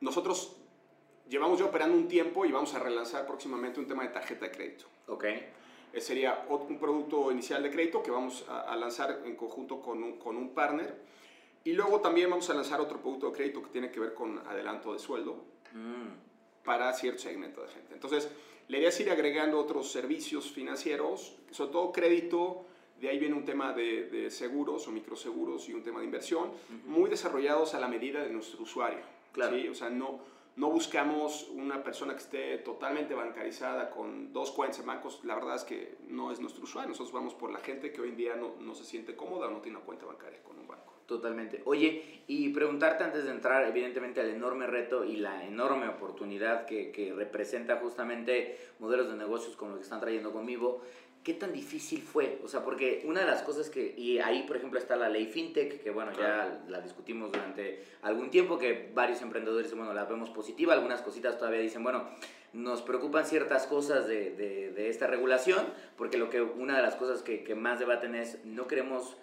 nosotros 0.00 0.56
llevamos 1.28 1.58
ya 1.58 1.64
operando 1.64 1.96
un 1.96 2.06
tiempo 2.06 2.44
y 2.44 2.52
vamos 2.52 2.72
a 2.74 2.78
relanzar 2.78 3.26
próximamente 3.26 3.80
un 3.80 3.88
tema 3.88 4.04
de 4.04 4.10
tarjeta 4.10 4.44
de 4.44 4.52
crédito. 4.52 4.84
Ok. 5.08 5.24
Ese 5.92 6.06
sería 6.06 6.46
un 6.48 6.78
producto 6.78 7.32
inicial 7.32 7.64
de 7.64 7.70
crédito 7.72 8.04
que 8.04 8.12
vamos 8.12 8.46
a, 8.48 8.76
lanzar 8.76 9.22
en 9.24 9.34
conjunto 9.34 9.82
con 9.82 10.00
un, 10.00 10.16
con 10.16 10.36
un 10.36 10.50
partner. 10.54 10.94
Y 11.64 11.72
luego 11.72 12.00
también 12.00 12.30
vamos 12.30 12.48
a 12.50 12.54
lanzar 12.54 12.80
otro 12.80 13.00
producto 13.00 13.30
de 13.30 13.32
crédito 13.32 13.60
que 13.60 13.70
tiene 13.70 13.90
que 13.90 13.98
ver 13.98 14.14
con 14.14 14.38
adelanto 14.46 14.92
de 14.92 15.00
sueldo 15.00 15.44
mm. 15.72 16.64
para 16.64 16.92
cierto 16.92 17.20
segmento 17.20 17.62
de 17.62 17.68
gente. 17.68 17.94
Entonces, 17.94 18.28
la 18.72 18.78
idea 18.78 18.88
es 18.88 18.98
ir 19.00 19.10
agregando 19.10 19.58
otros 19.58 19.92
servicios 19.92 20.50
financieros, 20.50 21.34
sobre 21.50 21.72
todo 21.72 21.92
crédito, 21.92 22.64
de 22.98 23.10
ahí 23.10 23.18
viene 23.18 23.34
un 23.34 23.44
tema 23.44 23.74
de, 23.74 24.30
seguros 24.30 24.88
o 24.88 24.92
microseguros 24.92 25.68
y 25.68 25.74
un 25.74 25.82
tema 25.82 25.98
de 25.98 26.06
inversión, 26.06 26.52
muy 26.86 27.10
desarrollados 27.10 27.74
a 27.74 27.80
la 27.80 27.86
medida 27.86 28.24
de 28.24 28.30
nuestro 28.30 28.62
usuario. 28.62 29.00
Claro. 29.32 29.58
O 29.70 29.74
sea, 29.74 29.90
no, 29.90 30.20
no 30.56 30.68
buscamos 30.68 31.48
una 31.54 31.82
persona 31.82 32.12
que 32.12 32.20
esté 32.20 32.58
totalmente 32.58 33.14
bancarizada 33.14 33.90
con 33.90 34.32
dos 34.32 34.50
cuentas 34.50 34.80
en 34.80 34.86
bancos. 34.86 35.20
La 35.24 35.34
verdad 35.34 35.56
es 35.56 35.64
que 35.64 35.96
no 36.08 36.30
es 36.30 36.40
nuestro 36.40 36.64
usuario. 36.64 36.90
Nosotros 36.90 37.12
vamos 37.12 37.34
por 37.34 37.50
la 37.50 37.58
gente 37.58 37.90
que 37.90 38.00
hoy 38.00 38.10
en 38.10 38.16
día 38.16 38.36
no, 38.36 38.54
no 38.60 38.74
se 38.74 38.84
siente 38.84 39.16
cómoda 39.16 39.46
o 39.46 39.50
no 39.50 39.60
tiene 39.60 39.78
una 39.78 39.86
cuenta 39.86 40.04
bancaria 40.04 40.42
con 40.42 40.58
un 40.58 40.68
banco. 40.68 40.92
Totalmente. 41.06 41.62
Oye, 41.64 42.22
y 42.26 42.50
preguntarte 42.50 43.04
antes 43.04 43.24
de 43.24 43.30
entrar, 43.30 43.64
evidentemente, 43.66 44.20
al 44.20 44.28
enorme 44.28 44.66
reto 44.66 45.04
y 45.04 45.16
la 45.16 45.44
enorme 45.44 45.88
oportunidad 45.88 46.64
que, 46.64 46.92
que 46.92 47.12
representa 47.12 47.76
justamente 47.76 48.58
modelos 48.78 49.08
de 49.08 49.16
negocios 49.16 49.56
como 49.56 49.72
los 49.72 49.80
que 49.80 49.84
están 49.84 50.00
trayendo 50.00 50.32
conmigo, 50.32 50.82
¿qué 51.22 51.34
tan 51.34 51.52
difícil 51.52 52.02
fue? 52.02 52.40
O 52.44 52.48
sea, 52.48 52.64
porque 52.64 53.02
una 53.06 53.20
de 53.20 53.26
las 53.26 53.42
cosas 53.42 53.70
que, 53.70 53.94
y 53.96 54.18
ahí 54.18 54.44
por 54.46 54.56
ejemplo 54.56 54.78
está 54.78 54.96
la 54.96 55.08
ley 55.08 55.26
FinTech, 55.26 55.82
que 55.82 55.90
bueno, 55.90 56.12
ya 56.12 56.64
la 56.68 56.80
discutimos 56.80 57.30
durante 57.32 57.84
algún 58.02 58.30
tiempo, 58.30 58.58
que 58.58 58.90
varios 58.94 59.22
emprendedores 59.22 59.74
bueno, 59.74 59.92
la 59.94 60.04
vemos 60.04 60.30
positiva, 60.30 60.74
algunas 60.74 61.02
cositas 61.02 61.38
todavía 61.38 61.60
dicen, 61.60 61.82
bueno, 61.82 62.08
nos 62.52 62.82
preocupan 62.82 63.24
ciertas 63.24 63.66
cosas 63.66 64.06
de, 64.06 64.30
de, 64.30 64.72
de 64.72 64.88
esta 64.88 65.06
regulación, 65.06 65.64
porque 65.96 66.18
lo 66.18 66.28
que 66.28 66.42
una 66.42 66.76
de 66.76 66.82
las 66.82 66.96
cosas 66.96 67.22
que, 67.22 67.44
que 67.44 67.54
más 67.54 67.78
debaten 67.78 68.14
es, 68.14 68.44
no 68.44 68.66
queremos 68.66 69.16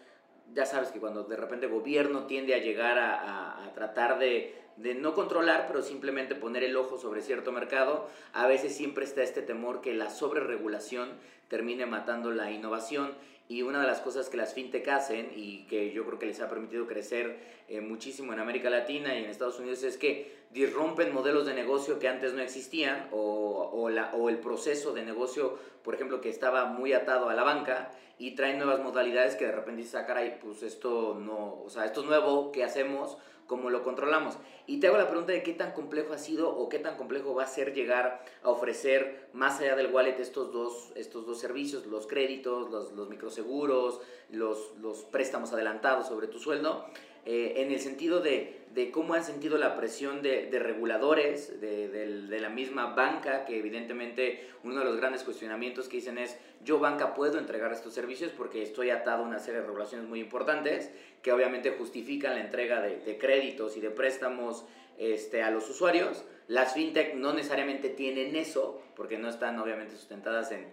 ya 0.54 0.66
sabes 0.66 0.90
que 0.90 1.00
cuando 1.00 1.24
de 1.24 1.36
repente 1.36 1.66
el 1.66 1.72
gobierno 1.72 2.26
tiende 2.26 2.54
a 2.54 2.60
llegar 2.60 2.98
a, 3.00 3.72
tratar 3.76 4.20
de, 4.20 4.56
de, 4.82 4.96
no 4.96 5.14
controlar, 5.14 5.68
pero 5.68 5.82
simplemente 5.82 6.36
poner 6.36 6.64
el 6.64 6.76
ojo 6.76 6.98
sobre 6.98 7.22
cierto 7.22 7.52
mercado, 7.52 8.08
a 8.34 8.48
veces 8.48 8.76
siempre 8.76 9.06
está 9.06 9.24
este 9.24 9.42
temor 9.42 9.82
que 9.82 9.94
la 9.94 10.10
sobreregulación 10.10 11.10
termine 11.48 11.86
matando 11.86 12.32
la 12.32 12.52
innovación. 12.52 13.14
Y 13.48 13.64
una 13.64 13.82
de 13.82 13.88
las 13.88 14.00
cosas 14.00 14.30
que 14.30 14.38
las 14.38 14.54
fintech 14.54 14.88
hacen 14.90 15.32
y 15.36 15.66
que 15.66 15.92
yo 15.92 16.06
creo 16.06 16.20
que 16.20 16.28
les 16.28 16.40
ha 16.40 16.50
permitido 16.50 16.86
crecer 16.86 17.40
eh, 17.68 17.82
muchísimo 17.82 18.32
en 18.32 18.40
América 18.40 18.70
Latina 18.70 19.16
y 19.16 19.24
en 19.24 19.30
Estados 19.30 19.58
Unidos 19.58 19.82
es 19.82 19.98
que 19.98 20.38
disrumpen 20.52 21.12
modelos 21.12 21.48
de 21.48 21.56
negocio 21.56 21.98
que 21.98 22.08
antes 22.08 22.34
no 22.34 22.42
existían 22.42 23.08
o, 23.12 23.72
o 23.74 24.30
el 24.30 24.38
proceso 24.38 24.94
de 24.94 25.04
negocio, 25.04 25.58
por 25.84 25.96
ejemplo, 25.96 26.22
que 26.22 26.30
estaba 26.30 26.66
muy 26.66 26.94
atado 26.94 27.30
a 27.30 27.34
la 27.34 27.44
banca 27.44 27.90
y 28.20 28.32
traen 28.32 28.58
nuevas 28.58 28.82
modalidades 28.82 29.36
que 29.36 29.46
de 29.46 29.54
repente 29.54 29.82
dices, 29.82 29.96
ah, 29.96 30.06
caray, 30.06 30.40
pues 30.40 30.62
esto 30.62 31.18
no, 31.20 31.62
o 31.64 31.70
sea, 31.70 31.86
esto 31.86 32.02
es 32.02 32.06
nuevo, 32.06 32.52
¿qué 32.52 32.66
hacemos? 32.66 33.18
¿Cómo 33.50 33.72
lo 33.72 33.82
controlamos? 33.82 34.38
Y 34.68 34.80
te 34.80 34.86
hago 34.86 34.98
la 34.98 35.08
pregunta 35.08 35.32
de 35.32 35.42
qué 35.42 35.54
tan 35.54 35.72
complejo 35.72 36.14
ha 36.14 36.20
sido 36.20 36.56
o 36.56 36.70
qué 36.70 36.78
tan 36.78 36.98
complejo 36.98 37.34
va 37.34 37.46
a 37.46 37.48
ser 37.48 37.74
llegar 37.74 38.24
a 38.44 38.50
ofrecer 38.50 39.28
más 39.34 39.60
allá 39.60 39.76
del 39.76 39.92
wallet 39.92 40.20
estos 40.20 40.54
dos, 40.54 40.92
estos 40.96 41.26
dos 41.26 41.40
servicios, 41.40 41.88
los 41.88 42.06
créditos, 42.06 42.70
los, 42.70 42.92
los 42.92 43.10
microseguros, 43.10 44.02
los, 44.30 44.76
los 44.80 45.00
préstamos 45.06 45.52
adelantados 45.52 46.06
sobre 46.06 46.28
tu 46.28 46.38
sueldo, 46.38 46.86
eh, 47.32 47.62
en 47.62 47.72
el 47.72 47.80
sentido 47.80 48.22
de, 48.22 48.66
de, 48.74 48.90
cómo 48.90 49.14
han 49.14 49.24
sentido 49.24 49.60
la 49.60 49.78
presión 49.78 50.24
de, 50.24 50.48
de 50.48 50.58
reguladores, 50.58 51.62
de, 51.62 51.88
de, 51.88 52.40
la 52.40 52.50
misma 52.50 52.96
banca, 52.96 53.46
que 53.46 53.60
evidentemente 53.60 54.48
uno 54.64 54.80
de 54.80 54.86
los 54.86 54.98
grandes 54.98 55.22
cuestionamientos 55.22 55.88
que 55.88 55.98
dicen 55.98 56.18
es, 56.18 56.40
yo 56.66 56.80
banca 56.80 57.14
puedo 57.14 57.38
entregar 57.38 57.72
estos 57.72 57.94
servicios 57.94 58.32
porque 58.36 58.64
estoy 58.64 58.90
atado 58.90 59.24
a 59.24 59.28
una 59.28 59.38
serie 59.38 59.62
de 59.62 59.68
regulaciones 59.68 60.10
muy 60.10 60.22
importantes 60.22 60.90
que 61.22 61.32
obviamente 61.32 61.70
justifican 61.78 62.34
la 62.34 62.42
entrega 62.42 62.82
de, 62.82 63.18
créditos 63.20 63.78
y 63.78 63.80
de 63.80 63.92
préstamos 63.92 64.66
este, 64.98 65.44
a 65.44 65.52
los 65.52 65.70
usuarios. 65.70 66.26
Las 66.48 66.74
fintech 66.74 67.14
no 67.14 67.32
necesariamente 67.34 67.90
tienen 67.90 68.36
eso, 68.36 68.82
porque 68.96 69.20
no 69.20 69.30
están 69.30 69.60
obviamente 69.60 69.94
sustentadas 69.94 70.52
en 70.52 70.66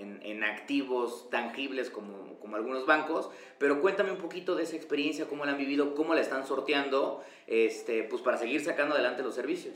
en, 0.00 0.44
activos 0.44 1.28
tangibles 1.30 1.90
como, 1.90 2.38
como, 2.40 2.56
algunos 2.56 2.86
bancos, 2.86 3.30
pero 3.58 3.80
cuéntame 3.80 4.10
un 4.10 4.18
poquito 4.18 4.56
de 4.56 4.64
esa 4.64 4.76
experiencia, 4.76 5.28
cómo 5.28 5.44
la 5.44 5.52
han 5.52 5.58
vivido, 5.58 5.94
cómo 5.94 6.14
la 6.14 6.20
están 6.20 6.46
sorteando, 6.46 7.22
este, 7.46 8.04
pues 8.04 8.22
para 8.22 8.38
seguir 8.38 8.64
sacando 8.64 8.94
adelante 8.94 9.22
los 9.22 9.34
servicios. 9.34 9.74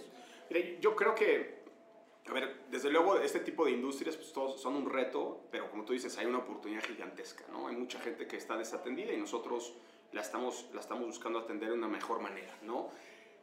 yo 0.80 0.96
creo 0.96 1.14
que, 1.14 1.62
a 2.26 2.32
ver, 2.32 2.56
desde 2.70 2.90
luego 2.90 3.18
este 3.18 3.40
tipo 3.40 3.66
de 3.66 3.72
industrias 3.72 4.16
pues 4.16 4.32
todos 4.32 4.60
son 4.60 4.76
un 4.76 4.90
reto, 4.90 5.42
pero 5.50 5.70
como 5.70 5.84
tú 5.84 5.92
dices, 5.92 6.16
hay 6.18 6.26
una 6.26 6.38
oportunidad 6.38 6.82
gigantesca, 6.82 7.44
¿no? 7.52 7.68
Hay 7.68 7.76
mucha 7.76 8.00
gente 8.00 8.26
que 8.26 8.36
está 8.36 8.56
desatendida 8.56 9.12
y 9.12 9.16
nosotros 9.16 9.74
la 10.12 10.22
estamos, 10.22 10.66
la 10.72 10.80
estamos 10.80 11.06
buscando 11.06 11.38
atender 11.38 11.68
de 11.68 11.74
una 11.74 11.88
mejor 11.88 12.20
manera, 12.20 12.56
¿no? 12.62 12.90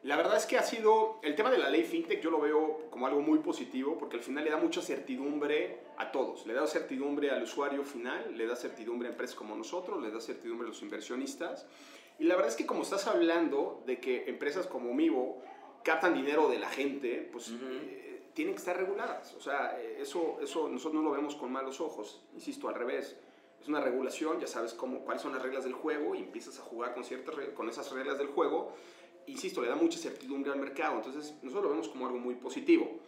La 0.03 0.15
verdad 0.15 0.35
es 0.35 0.47
que 0.47 0.57
ha 0.57 0.63
sido, 0.63 1.19
el 1.21 1.35
tema 1.35 1.51
de 1.51 1.59
la 1.59 1.69
ley 1.69 1.83
FinTech 1.83 2.21
yo 2.21 2.31
lo 2.31 2.41
veo 2.41 2.89
como 2.89 3.05
algo 3.05 3.21
muy 3.21 3.37
positivo 3.39 3.99
porque 3.99 4.17
al 4.17 4.23
final 4.23 4.43
le 4.43 4.49
da 4.49 4.57
mucha 4.57 4.81
certidumbre 4.81 5.77
a 6.01 6.11
todos. 6.11 6.45
Le 6.45 6.53
da 6.53 6.65
certidumbre 6.67 7.31
al 7.31 7.43
usuario 7.43 7.83
final, 7.83 8.35
le 8.35 8.45
da 8.45 8.55
certidumbre 8.55 9.07
a 9.07 9.11
empresas 9.11 9.35
como 9.35 9.55
nosotros, 9.55 10.01
le 10.01 10.11
da 10.11 10.19
certidumbre 10.19 10.65
a 10.65 10.69
los 10.69 10.81
inversionistas. 10.81 11.65
Y 12.19 12.25
la 12.25 12.35
verdad 12.35 12.49
es 12.49 12.55
que 12.55 12.65
como 12.65 12.83
estás 12.83 13.07
hablando 13.07 13.83
de 13.85 13.99
que 13.99 14.29
empresas 14.29 14.67
como 14.67 14.93
Mivo 14.93 15.41
captan 15.83 16.13
dinero 16.13 16.49
de 16.49 16.59
la 16.59 16.69
gente, 16.69 17.29
pues 17.31 17.51
eh, 17.51 18.23
tienen 18.33 18.53
que 18.53 18.59
estar 18.59 18.77
reguladas. 18.77 19.33
O 19.35 19.41
sea, 19.41 19.79
eso, 19.79 20.39
eso 20.41 20.67
nosotros 20.69 21.01
no 21.01 21.09
lo 21.09 21.15
vemos 21.15 21.35
con 21.35 21.51
malos 21.51 21.79
ojos. 21.81 22.23
Insisto, 22.33 22.67
al 22.67 22.75
revés. 22.75 23.15
Es 23.61 23.67
una 23.67 23.79
regulación, 23.79 24.39
ya 24.39 24.47
sabes 24.47 24.73
cómo, 24.73 25.01
cuáles 25.01 25.21
son 25.21 25.33
las 25.33 25.41
reglas 25.43 25.63
del 25.63 25.73
juego 25.73 26.15
y 26.15 26.19
empiezas 26.19 26.57
a 26.57 26.63
jugar 26.63 26.95
con, 26.95 27.03
ciertas, 27.03 27.35
con 27.55 27.69
esas 27.69 27.91
reglas 27.91 28.17
del 28.17 28.27
juego 28.27 28.73
insisto, 29.27 29.61
le 29.61 29.67
da 29.67 29.75
mucha 29.75 29.97
certidumbre 29.97 30.51
al 30.51 30.59
mercado. 30.59 30.97
Entonces, 30.97 31.35
nosotros 31.41 31.63
lo 31.63 31.69
vemos 31.71 31.89
como 31.89 32.05
algo 32.07 32.19
muy 32.19 32.35
positivo. 32.35 32.99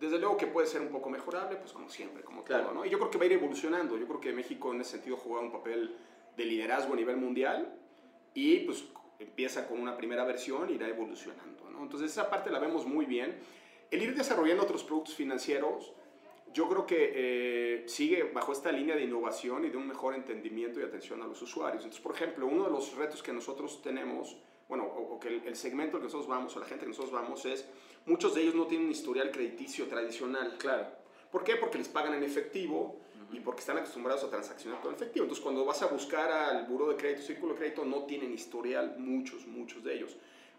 Desde 0.00 0.18
luego 0.18 0.38
que 0.38 0.46
puede 0.46 0.66
ser 0.66 0.80
un 0.80 0.88
poco 0.88 1.10
mejorable, 1.10 1.56
pues 1.56 1.72
como 1.72 1.90
siempre, 1.90 2.24
como 2.24 2.42
todo, 2.42 2.72
¿no? 2.72 2.86
Y 2.86 2.88
yo 2.88 2.98
creo 2.98 3.10
que 3.10 3.18
va 3.18 3.24
a 3.24 3.26
ir 3.26 3.32
evolucionando. 3.34 3.98
Yo 3.98 4.06
creo 4.06 4.18
que 4.18 4.32
México 4.32 4.72
en 4.72 4.80
ese 4.80 4.92
sentido 4.92 5.18
juega 5.18 5.42
un 5.42 5.52
papel 5.52 5.94
de 6.38 6.44
liderazgo 6.46 6.94
a 6.94 6.96
nivel 6.96 7.18
mundial 7.18 7.76
y 8.32 8.60
pues 8.60 8.86
empieza 9.18 9.68
con 9.68 9.78
una 9.78 9.98
primera 9.98 10.24
versión 10.24 10.70
y 10.70 10.74
irá 10.74 10.88
evolucionando, 10.88 11.68
¿no? 11.68 11.82
Entonces, 11.82 12.10
esa 12.10 12.30
parte 12.30 12.50
la 12.50 12.58
vemos 12.58 12.86
muy 12.86 13.04
bien. 13.04 13.36
El 13.90 14.02
ir 14.02 14.14
desarrollando 14.14 14.62
otros 14.62 14.84
productos 14.84 15.14
financieros, 15.14 15.92
yo 16.54 16.66
creo 16.70 16.86
que 16.86 17.12
eh, 17.14 17.84
sigue 17.86 18.22
bajo 18.24 18.52
esta 18.52 18.72
línea 18.72 18.96
de 18.96 19.04
innovación 19.04 19.66
y 19.66 19.68
de 19.68 19.76
un 19.76 19.86
mejor 19.86 20.14
entendimiento 20.14 20.80
y 20.80 20.82
atención 20.82 21.22
a 21.22 21.26
los 21.26 21.42
usuarios. 21.42 21.84
Entonces, 21.84 22.02
por 22.02 22.14
ejemplo, 22.14 22.46
uno 22.46 22.64
de 22.64 22.70
los 22.70 22.96
retos 22.96 23.22
que 23.22 23.34
nosotros 23.34 23.82
tenemos 23.82 24.38
bueno, 24.70 24.84
o, 24.84 25.18
que 25.18 25.42
el, 25.44 25.56
segmento 25.56 25.96
al 25.96 26.00
que 26.00 26.06
nosotros 26.06 26.28
vamos, 26.28 26.56
o 26.56 26.60
la 26.60 26.66
gente 26.66 26.84
que 26.84 26.90
nosotros 26.90 27.12
vamos, 27.12 27.44
es, 27.44 27.66
muchos 28.06 28.34
de 28.36 28.42
ellos 28.42 28.54
no 28.54 28.68
tienen 28.68 28.86
un 28.86 28.92
historial 28.92 29.32
crediticio 29.32 29.88
tradicional. 29.88 30.56
Claro. 30.58 30.86
¿Por 31.32 31.42
qué? 31.42 31.56
Porque 31.56 31.76
les 31.76 31.88
pagan 31.88 32.14
en 32.14 32.22
efectivo 32.22 32.96
y 33.32 33.40
porque 33.40 33.60
están 33.60 33.78
acostumbrados 33.78 34.22
a 34.22 34.30
transaccionar 34.30 34.80
con 34.80 34.94
efectivo. 34.94 35.24
Entonces, 35.24 35.42
cuando 35.42 35.64
vas 35.64 35.82
a 35.82 35.86
buscar 35.86 36.30
al 36.30 36.66
buro 36.66 36.88
de 36.88 36.96
crédito, 36.96 37.22
círculo 37.22 37.54
de 37.54 37.58
crédito, 37.58 37.84
no 37.84 38.04
tienen 38.04 38.32
historial 38.32 38.94
muchos, 38.96 39.44
muchos 39.46 39.82
de 39.82 39.94
ellos. 39.94 40.16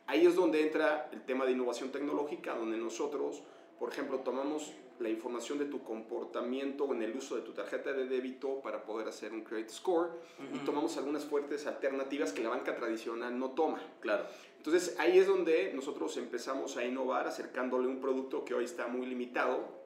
Ahí 0.07 0.25
es 0.25 0.35
donde 0.35 0.61
entra 0.61 1.09
el 1.13 1.23
tema 1.23 1.45
de 1.45 1.53
innovación 1.53 1.89
tecnológica, 1.89 2.53
donde 2.53 2.77
nosotros, 2.77 3.41
por 3.79 3.89
ejemplo, 3.89 4.19
tomamos 4.19 4.73
la 5.01 5.09
información 5.09 5.57
de 5.57 5.65
tu 5.65 5.83
comportamiento 5.83 6.91
en 6.93 7.01
el 7.01 7.15
uso 7.15 7.35
de 7.35 7.41
tu 7.41 7.51
tarjeta 7.51 7.91
de 7.93 8.05
débito 8.05 8.61
para 8.61 8.83
poder 8.83 9.07
hacer 9.07 9.33
un 9.33 9.43
credit 9.43 9.69
score 9.69 10.11
y 10.53 10.59
tomamos 10.59 10.95
algunas 10.97 11.25
fuertes 11.25 11.65
alternativas 11.67 12.31
que 12.31 12.43
la 12.43 12.49
banca 12.49 12.75
tradicional 12.75 13.37
no 13.37 13.51
toma. 13.51 13.81
Claro. 13.99 14.25
Entonces 14.57 14.95
ahí 14.99 15.17
es 15.17 15.27
donde 15.27 15.73
nosotros 15.73 16.15
empezamos 16.17 16.77
a 16.77 16.85
innovar 16.85 17.27
acercándole 17.27 17.87
un 17.87 17.99
producto 17.99 18.45
que 18.45 18.53
hoy 18.53 18.65
está 18.65 18.87
muy 18.87 19.05
limitado. 19.07 19.81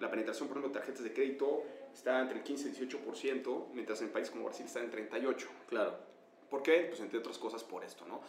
La 0.00 0.10
penetración, 0.10 0.48
por 0.48 0.58
ejemplo, 0.58 0.68
de 0.74 0.80
tarjetas 0.80 1.02
de 1.02 1.14
crédito 1.14 1.62
está 1.92 2.20
entre 2.20 2.38
el 2.38 2.44
15 2.44 2.68
y 2.68 2.86
18%, 2.86 3.66
mientras 3.72 4.02
en 4.02 4.10
países 4.10 4.30
como 4.30 4.44
Brasil 4.44 4.66
está 4.66 4.80
en 4.80 4.90
38%. 4.90 5.46
Claro. 5.68 5.96
¿Por 6.50 6.62
qué? 6.62 6.86
Pues 6.88 7.00
entre 7.00 7.18
otras 7.18 7.38
cosas 7.38 7.64
por 7.64 7.82
esto, 7.82 8.04
¿no? 8.06 8.20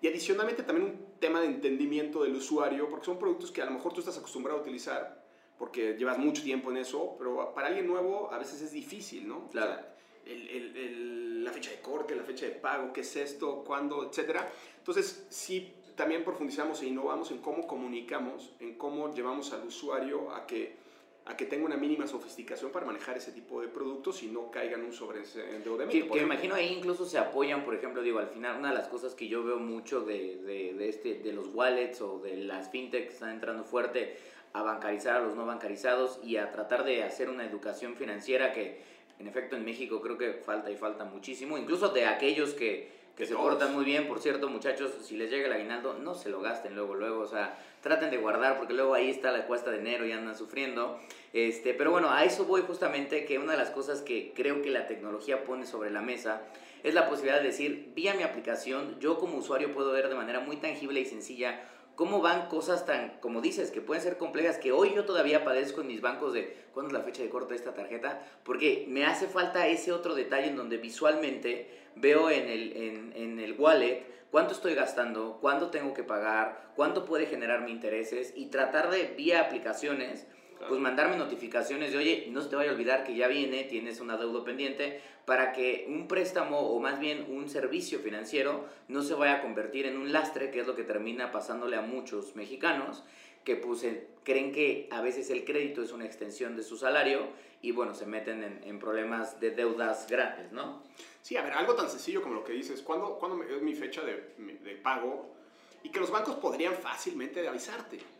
Y 0.00 0.08
adicionalmente 0.08 0.62
también 0.62 0.88
un 0.88 1.18
tema 1.20 1.40
de 1.40 1.46
entendimiento 1.46 2.22
del 2.22 2.34
usuario, 2.34 2.88
porque 2.88 3.06
son 3.06 3.18
productos 3.18 3.50
que 3.50 3.62
a 3.62 3.66
lo 3.66 3.72
mejor 3.72 3.92
tú 3.92 4.00
estás 4.00 4.16
acostumbrado 4.18 4.58
a 4.58 4.62
utilizar, 4.62 5.25
porque 5.58 5.94
llevas 5.94 6.18
mucho 6.18 6.42
tiempo 6.42 6.70
en 6.70 6.78
eso, 6.78 7.16
pero 7.18 7.52
para 7.54 7.68
alguien 7.68 7.86
nuevo 7.86 8.32
a 8.32 8.38
veces 8.38 8.60
es 8.62 8.72
difícil, 8.72 9.26
¿no? 9.26 9.48
Claro. 9.48 9.80
la 10.26 11.52
fecha 11.52 11.70
de 11.70 11.80
corte, 11.80 12.14
la 12.14 12.24
fecha 12.24 12.46
de 12.46 12.52
pago, 12.52 12.92
qué 12.92 13.00
es 13.00 13.16
esto, 13.16 13.62
cuándo, 13.64 14.08
etcétera. 14.08 14.50
Entonces, 14.78 15.26
sí, 15.30 15.72
también 15.94 16.24
profundizamos 16.24 16.82
e 16.82 16.86
innovamos 16.86 17.30
en 17.30 17.38
cómo 17.38 17.66
comunicamos, 17.66 18.52
en 18.60 18.74
cómo 18.74 19.14
llevamos 19.14 19.52
al 19.52 19.66
usuario 19.66 20.32
a 20.34 20.46
que 20.46 20.86
a 21.26 21.36
que 21.36 21.44
tenga 21.44 21.66
una 21.66 21.76
mínima 21.76 22.06
sofisticación 22.06 22.70
para 22.70 22.86
manejar 22.86 23.16
ese 23.16 23.32
tipo 23.32 23.60
de 23.60 23.66
productos 23.66 24.22
y 24.22 24.28
no 24.28 24.48
caigan 24.48 24.84
un 24.84 24.92
sobreendeudamiento. 24.92 26.06
Que, 26.06 26.08
que 26.08 26.20
me 26.20 26.22
imagino 26.34 26.54
ahí 26.54 26.72
incluso 26.72 27.04
se 27.04 27.18
apoyan, 27.18 27.64
por 27.64 27.74
ejemplo, 27.74 28.00
digo, 28.00 28.20
al 28.20 28.28
final 28.28 28.56
una 28.58 28.68
de 28.68 28.76
las 28.76 28.86
cosas 28.86 29.16
que 29.16 29.26
yo 29.26 29.42
veo 29.42 29.58
mucho 29.58 30.02
de, 30.02 30.36
de, 30.36 30.74
de 30.74 30.88
este, 30.88 31.14
de 31.14 31.32
los 31.32 31.48
wallets 31.52 32.00
o 32.00 32.20
de 32.20 32.36
las 32.36 32.70
fintech 32.70 33.08
que 33.08 33.12
están 33.12 33.30
entrando 33.30 33.64
fuerte 33.64 34.16
a 34.56 34.62
bancarizar 34.62 35.16
a 35.16 35.20
los 35.20 35.34
no 35.34 35.44
bancarizados 35.44 36.18
y 36.24 36.38
a 36.38 36.50
tratar 36.50 36.84
de 36.84 37.02
hacer 37.02 37.28
una 37.28 37.44
educación 37.44 37.94
financiera 37.94 38.52
que 38.52 38.80
en 39.18 39.26
efecto 39.26 39.56
en 39.56 39.64
México 39.64 40.00
creo 40.00 40.16
que 40.16 40.32
falta 40.32 40.70
y 40.70 40.76
falta 40.76 41.04
muchísimo, 41.04 41.58
incluso 41.58 41.90
de 41.90 42.06
aquellos 42.06 42.54
que, 42.54 42.90
que 43.16 43.26
se 43.26 43.34
portan 43.34 43.74
muy 43.74 43.84
bien, 43.84 44.08
por 44.08 44.18
cierto 44.18 44.48
muchachos, 44.48 44.92
si 45.02 45.16
les 45.16 45.30
llega 45.30 45.46
el 45.46 45.52
aguinaldo 45.52 45.94
no 45.94 46.14
se 46.14 46.30
lo 46.30 46.40
gasten 46.40 46.74
luego, 46.74 46.94
luego, 46.94 47.20
o 47.20 47.26
sea, 47.26 47.58
traten 47.82 48.10
de 48.10 48.16
guardar 48.16 48.56
porque 48.56 48.72
luego 48.72 48.94
ahí 48.94 49.10
está 49.10 49.30
la 49.30 49.46
cuesta 49.46 49.70
de 49.70 49.78
enero 49.78 50.06
y 50.06 50.12
andan 50.12 50.36
sufriendo, 50.36 50.98
este, 51.34 51.74
pero 51.74 51.90
bueno, 51.90 52.10
a 52.10 52.24
eso 52.24 52.46
voy 52.46 52.62
justamente 52.62 53.26
que 53.26 53.38
una 53.38 53.52
de 53.52 53.58
las 53.58 53.70
cosas 53.70 54.00
que 54.00 54.32
creo 54.34 54.62
que 54.62 54.70
la 54.70 54.86
tecnología 54.86 55.44
pone 55.44 55.66
sobre 55.66 55.90
la 55.90 56.00
mesa 56.00 56.42
es 56.82 56.94
la 56.94 57.08
posibilidad 57.08 57.40
de 57.40 57.48
decir, 57.48 57.92
vía 57.94 58.14
mi 58.14 58.22
aplicación, 58.22 58.98
yo 59.00 59.18
como 59.18 59.36
usuario 59.36 59.74
puedo 59.74 59.92
ver 59.92 60.08
de 60.08 60.14
manera 60.14 60.40
muy 60.40 60.56
tangible 60.56 61.00
y 61.00 61.04
sencilla 61.04 61.60
cómo 61.96 62.20
van 62.20 62.48
cosas 62.48 62.86
tan, 62.86 63.18
como 63.20 63.40
dices, 63.40 63.70
que 63.70 63.80
pueden 63.80 64.02
ser 64.02 64.18
complejas, 64.18 64.58
que 64.58 64.70
hoy 64.70 64.94
yo 64.94 65.04
todavía 65.04 65.44
padezco 65.44 65.80
en 65.80 65.88
mis 65.88 66.00
bancos 66.00 66.32
de 66.32 66.54
cuándo 66.72 66.88
es 66.88 66.92
la 66.92 67.04
fecha 67.04 67.22
de 67.22 67.30
corte 67.30 67.54
de 67.54 67.58
esta 67.58 67.74
tarjeta, 67.74 68.22
porque 68.44 68.84
me 68.88 69.04
hace 69.04 69.26
falta 69.26 69.66
ese 69.66 69.92
otro 69.92 70.14
detalle 70.14 70.48
en 70.48 70.56
donde 70.56 70.76
visualmente 70.76 71.70
veo 71.96 72.30
en 72.30 72.48
el, 72.48 72.76
en, 72.76 73.12
en 73.16 73.40
el 73.40 73.58
wallet 73.58 74.04
cuánto 74.30 74.52
estoy 74.52 74.74
gastando, 74.74 75.38
cuándo 75.40 75.70
tengo 75.70 75.94
que 75.94 76.04
pagar, 76.04 76.72
cuánto 76.76 77.04
puede 77.06 77.26
generar 77.26 77.62
mis 77.62 77.72
intereses 77.72 78.34
y 78.36 78.46
tratar 78.46 78.90
de, 78.90 79.14
vía 79.16 79.40
aplicaciones, 79.40 80.26
pues 80.68 80.80
mandarme 80.80 81.16
notificaciones 81.16 81.92
de, 81.92 81.98
oye, 81.98 82.28
no 82.30 82.40
se 82.40 82.48
te 82.48 82.56
vaya 82.56 82.70
a 82.70 82.72
olvidar 82.74 83.04
que 83.04 83.14
ya 83.14 83.28
viene, 83.28 83.64
tienes 83.64 84.00
una 84.00 84.16
deuda 84.16 84.44
pendiente, 84.44 85.00
para 85.24 85.52
que 85.52 85.86
un 85.88 86.08
préstamo 86.08 86.60
o 86.60 86.80
más 86.80 87.00
bien 87.00 87.26
un 87.28 87.48
servicio 87.48 87.98
financiero 87.98 88.64
no 88.88 89.02
se 89.02 89.14
vaya 89.14 89.34
a 89.34 89.42
convertir 89.42 89.86
en 89.86 89.98
un 89.98 90.12
lastre, 90.12 90.50
que 90.50 90.60
es 90.60 90.66
lo 90.66 90.76
que 90.76 90.84
termina 90.84 91.32
pasándole 91.32 91.76
a 91.76 91.82
muchos 91.82 92.36
mexicanos, 92.36 93.04
que 93.44 93.56
pues 93.56 93.86
creen 94.24 94.52
que 94.52 94.88
a 94.90 95.00
veces 95.00 95.30
el 95.30 95.44
crédito 95.44 95.82
es 95.82 95.92
una 95.92 96.04
extensión 96.04 96.56
de 96.56 96.62
su 96.62 96.76
salario 96.76 97.28
y 97.60 97.72
bueno, 97.72 97.94
se 97.94 98.06
meten 98.06 98.60
en, 98.64 98.78
problemas 98.78 99.40
de 99.40 99.50
deudas 99.50 100.06
grandes, 100.08 100.52
¿no? 100.52 100.82
Sí, 101.22 101.36
a 101.36 101.42
ver, 101.42 101.52
algo 101.54 101.74
tan 101.74 101.88
sencillo 101.90 102.22
como 102.22 102.34
lo 102.34 102.44
que 102.44 102.52
dices, 102.52 102.82
¿cuándo, 102.82 103.18
¿cuándo 103.18 103.42
es 103.42 103.62
mi 103.62 103.74
fecha 103.74 104.02
de, 104.02 104.34
de 104.38 104.74
pago? 104.76 105.34
Y 105.82 105.90
que 105.90 106.00
los 106.00 106.10
bancos 106.10 106.36
podrían 106.36 106.74
fácilmente 106.74 107.46
avisarte. 107.46 108.15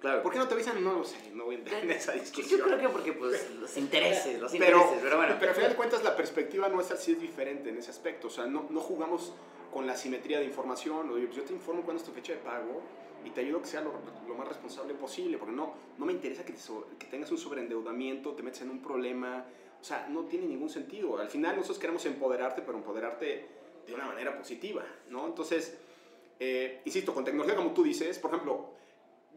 Claro. 0.00 0.22
¿Por 0.22 0.32
qué 0.32 0.38
no 0.38 0.46
te 0.46 0.54
avisan? 0.54 0.82
No 0.82 0.92
lo 0.92 1.04
sé, 1.04 1.16
no 1.34 1.46
voy 1.46 1.56
a 1.56 1.58
entrar 1.58 1.82
en 1.82 1.90
esa 1.90 2.12
discusión. 2.12 2.60
Yo 2.60 2.66
creo 2.66 2.78
que 2.78 2.88
porque 2.88 3.12
pues, 3.12 3.50
los 3.50 3.76
intereses, 3.76 4.40
los 4.40 4.52
pero, 4.52 4.78
intereses, 4.78 5.00
pero 5.02 5.16
bueno. 5.16 5.36
Pero 5.40 5.50
al 5.50 5.56
final 5.56 5.70
de 5.70 5.76
cuentas 5.76 6.04
la 6.04 6.16
perspectiva 6.16 6.68
nuestra 6.68 6.96
sí 6.96 7.12
es 7.12 7.20
diferente 7.20 7.70
en 7.70 7.78
ese 7.78 7.90
aspecto. 7.90 8.28
O 8.28 8.30
sea, 8.30 8.46
no, 8.46 8.66
no 8.70 8.80
jugamos 8.80 9.32
con 9.72 9.86
la 9.86 9.96
simetría 9.96 10.38
de 10.38 10.44
información. 10.44 11.10
O 11.10 11.14
pues 11.14 11.34
yo 11.34 11.42
te 11.42 11.52
informo 11.52 11.82
cuándo 11.82 12.00
es 12.00 12.08
tu 12.08 12.14
fecha 12.14 12.32
de 12.32 12.38
pago 12.38 12.80
y 13.24 13.30
te 13.30 13.40
ayudo 13.40 13.58
a 13.58 13.62
que 13.62 13.68
sea 13.68 13.80
lo, 13.80 13.92
lo 14.28 14.34
más 14.34 14.46
responsable 14.46 14.94
posible. 14.94 15.36
Porque 15.36 15.54
no, 15.54 15.74
no 15.98 16.06
me 16.06 16.12
interesa 16.12 16.44
que, 16.44 16.54
que 16.98 17.06
tengas 17.06 17.32
un 17.32 17.38
sobreendeudamiento, 17.38 18.34
te 18.34 18.44
metes 18.44 18.62
en 18.62 18.70
un 18.70 18.80
problema. 18.80 19.46
O 19.80 19.84
sea, 19.84 20.06
no 20.08 20.26
tiene 20.26 20.46
ningún 20.46 20.68
sentido. 20.68 21.18
Al 21.18 21.28
final 21.28 21.56
nosotros 21.56 21.80
queremos 21.80 22.06
empoderarte, 22.06 22.62
pero 22.62 22.78
empoderarte 22.78 23.48
de 23.84 23.94
una 23.94 24.06
manera 24.06 24.36
positiva, 24.36 24.84
¿no? 25.08 25.26
Entonces, 25.26 25.78
eh, 26.38 26.82
insisto, 26.84 27.12
con 27.14 27.24
tecnología 27.24 27.56
como 27.56 27.72
tú 27.72 27.82
dices, 27.82 28.18
por 28.18 28.30
ejemplo, 28.30 28.74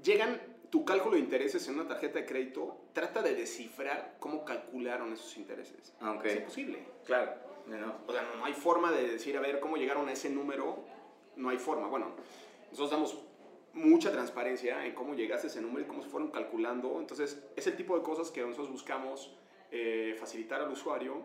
llegan 0.04 0.51
tu 0.72 0.86
cálculo 0.86 1.16
de 1.16 1.20
intereses 1.20 1.68
en 1.68 1.76
una 1.76 1.88
tarjeta 1.88 2.20
de 2.20 2.26
crédito, 2.26 2.78
trata 2.94 3.22
de 3.22 3.36
descifrar 3.36 4.16
cómo 4.20 4.46
calcularon 4.46 5.12
esos 5.12 5.36
intereses. 5.36 5.94
Ah, 6.00 6.18
es 6.24 6.38
imposible. 6.38 6.80
Claro. 7.06 7.34
No. 7.68 7.98
O 8.08 8.12
sea, 8.12 8.24
no 8.38 8.46
hay 8.46 8.54
forma 8.54 8.92
de 8.92 9.06
decir, 9.08 9.38
a 9.38 9.42
ver, 9.42 9.60
cómo 9.60 9.76
llegaron 9.76 10.08
a 10.08 10.14
ese 10.14 10.30
número. 10.30 10.84
No 11.36 11.50
hay 11.50 11.58
forma. 11.58 11.88
Bueno, 11.88 12.14
nosotros 12.72 12.90
damos 12.90 13.22
mucha 13.74 14.12
transparencia 14.12 14.86
en 14.86 14.96
cómo 14.96 15.14
llegaste 15.14 15.48
a 15.48 15.50
ese 15.50 15.62
número 15.62 15.82
y 15.82 15.88
cómo 15.88 16.04
se 16.04 16.10
fueron 16.10 16.32
calculando. 16.32 17.00
Entonces, 17.00 17.44
es 17.56 17.68
el 17.68 17.76
tipo 17.76 17.98
de 17.98 18.04
cosas 18.04 18.32
que 18.32 18.42
nosotros 18.42 18.72
buscamos 18.72 19.36
eh, 19.72 20.16
facilitar 20.18 20.62
al 20.62 20.72
usuario 20.72 21.22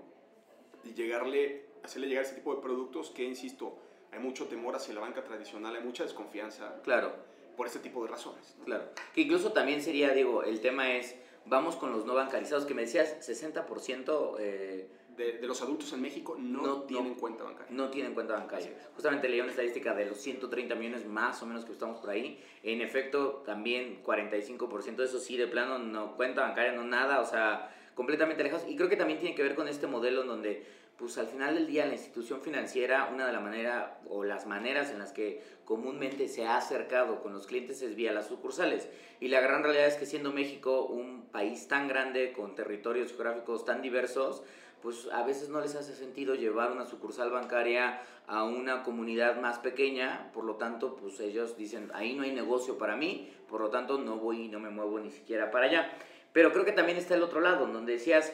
y 0.82 0.92
llegarle, 0.92 1.66
hacerle 1.84 2.08
llegar 2.08 2.24
ese 2.24 2.34
tipo 2.34 2.52
de 2.52 2.60
productos 2.60 3.10
que, 3.10 3.22
insisto, 3.22 3.78
hay 4.10 4.18
mucho 4.18 4.46
temor 4.46 4.74
hacia 4.74 4.92
la 4.92 5.00
banca 5.00 5.22
tradicional, 5.22 5.76
hay 5.76 5.84
mucha 5.84 6.02
desconfianza. 6.02 6.80
Claro 6.82 7.35
por 7.56 7.66
ese 7.66 7.78
tipo 7.78 8.02
de 8.02 8.10
razones. 8.10 8.56
Claro. 8.64 8.84
Que 9.14 9.22
incluso 9.22 9.52
también 9.52 9.82
sería, 9.82 10.12
digo, 10.12 10.42
el 10.42 10.60
tema 10.60 10.92
es, 10.92 11.16
vamos 11.46 11.76
con 11.76 11.92
los 11.92 12.04
no 12.04 12.14
bancarizados, 12.14 12.66
que 12.66 12.74
me 12.74 12.82
decías 12.82 13.26
60%... 13.26 14.36
Eh, 14.38 14.88
de, 15.16 15.40
los 15.46 15.62
adultos 15.62 15.92
en 15.92 16.02
México 16.02 16.36
no, 16.38 16.82
tienen 16.82 17.14
cuenta 17.14 17.44
bancaria. 17.44 17.72
No 17.74 17.90
tienen 17.90 18.14
cuenta 18.14 18.34
bancaria. 18.34 18.70
Justamente 18.94 19.28
leí 19.28 19.40
una 19.40 19.50
estadística 19.50 19.94
de 19.94 20.06
los 20.06 20.18
130 20.18 20.74
millones 20.74 21.06
más 21.06 21.42
o 21.42 21.46
menos 21.46 21.64
que 21.64 21.72
estamos 21.72 22.00
por 22.00 22.10
ahí. 22.10 22.42
En 22.62 22.80
efecto, 22.80 23.42
también 23.46 24.02
45% 24.04 24.96
de 24.96 25.04
eso 25.04 25.18
sí, 25.18 25.36
de 25.36 25.46
plano, 25.46 25.78
no 25.78 26.16
cuenta 26.16 26.42
bancaria, 26.42 26.72
no 26.72 26.84
nada, 26.84 27.20
o 27.20 27.26
sea, 27.26 27.74
completamente 27.94 28.42
alejados. 28.42 28.68
Y 28.68 28.76
creo 28.76 28.88
que 28.88 28.96
también 28.96 29.18
tiene 29.18 29.34
que 29.34 29.42
ver 29.42 29.54
con 29.54 29.68
este 29.68 29.86
modelo 29.86 30.22
en 30.22 30.28
donde 30.28 30.66
pues 30.98 31.18
al 31.18 31.26
final 31.26 31.54
del 31.54 31.66
día 31.66 31.84
la 31.84 31.92
institución 31.92 32.40
financiera, 32.40 33.10
una 33.12 33.26
de 33.26 33.32
las 33.32 33.42
maneras 33.42 33.90
o 34.08 34.24
las 34.24 34.46
maneras 34.46 34.90
en 34.90 34.98
las 34.98 35.12
que 35.12 35.42
comúnmente 35.64 36.28
se 36.28 36.46
ha 36.46 36.56
acercado 36.56 37.22
con 37.22 37.34
los 37.34 37.46
clientes 37.46 37.82
es 37.82 37.94
vía 37.94 38.12
las 38.12 38.28
sucursales. 38.28 38.88
Y 39.20 39.28
la 39.28 39.40
gran 39.40 39.62
realidad 39.62 39.86
es 39.86 39.96
que 39.96 40.06
siendo 40.06 40.32
México 40.32 40.86
un 40.86 41.26
país 41.26 41.68
tan 41.68 41.88
grande, 41.88 42.32
con 42.32 42.54
territorios 42.54 43.10
geográficos 43.10 43.64
tan 43.64 43.82
diversos, 43.82 44.42
pues 44.82 45.08
a 45.12 45.22
veces 45.22 45.48
no 45.48 45.60
les 45.60 45.74
hace 45.74 45.94
sentido 45.94 46.34
llevar 46.34 46.70
una 46.72 46.86
sucursal 46.86 47.30
bancaria 47.30 48.00
a 48.26 48.44
una 48.44 48.82
comunidad 48.82 49.40
más 49.40 49.58
pequeña, 49.58 50.30
por 50.32 50.44
lo 50.44 50.56
tanto, 50.56 50.96
pues 50.96 51.20
ellos 51.20 51.56
dicen, 51.56 51.90
ahí 51.94 52.14
no 52.14 52.22
hay 52.22 52.32
negocio 52.32 52.78
para 52.78 52.96
mí, 52.96 53.32
por 53.48 53.60
lo 53.60 53.70
tanto 53.70 53.98
no 53.98 54.16
voy 54.16 54.42
y 54.42 54.48
no 54.48 54.60
me 54.60 54.70
muevo 54.70 54.98
ni 54.98 55.10
siquiera 55.10 55.50
para 55.50 55.66
allá. 55.66 55.92
Pero 56.32 56.52
creo 56.52 56.64
que 56.64 56.72
también 56.72 56.98
está 56.98 57.14
el 57.14 57.22
otro 57.22 57.40
lado, 57.40 57.66
donde 57.66 57.92
decías, 57.92 58.32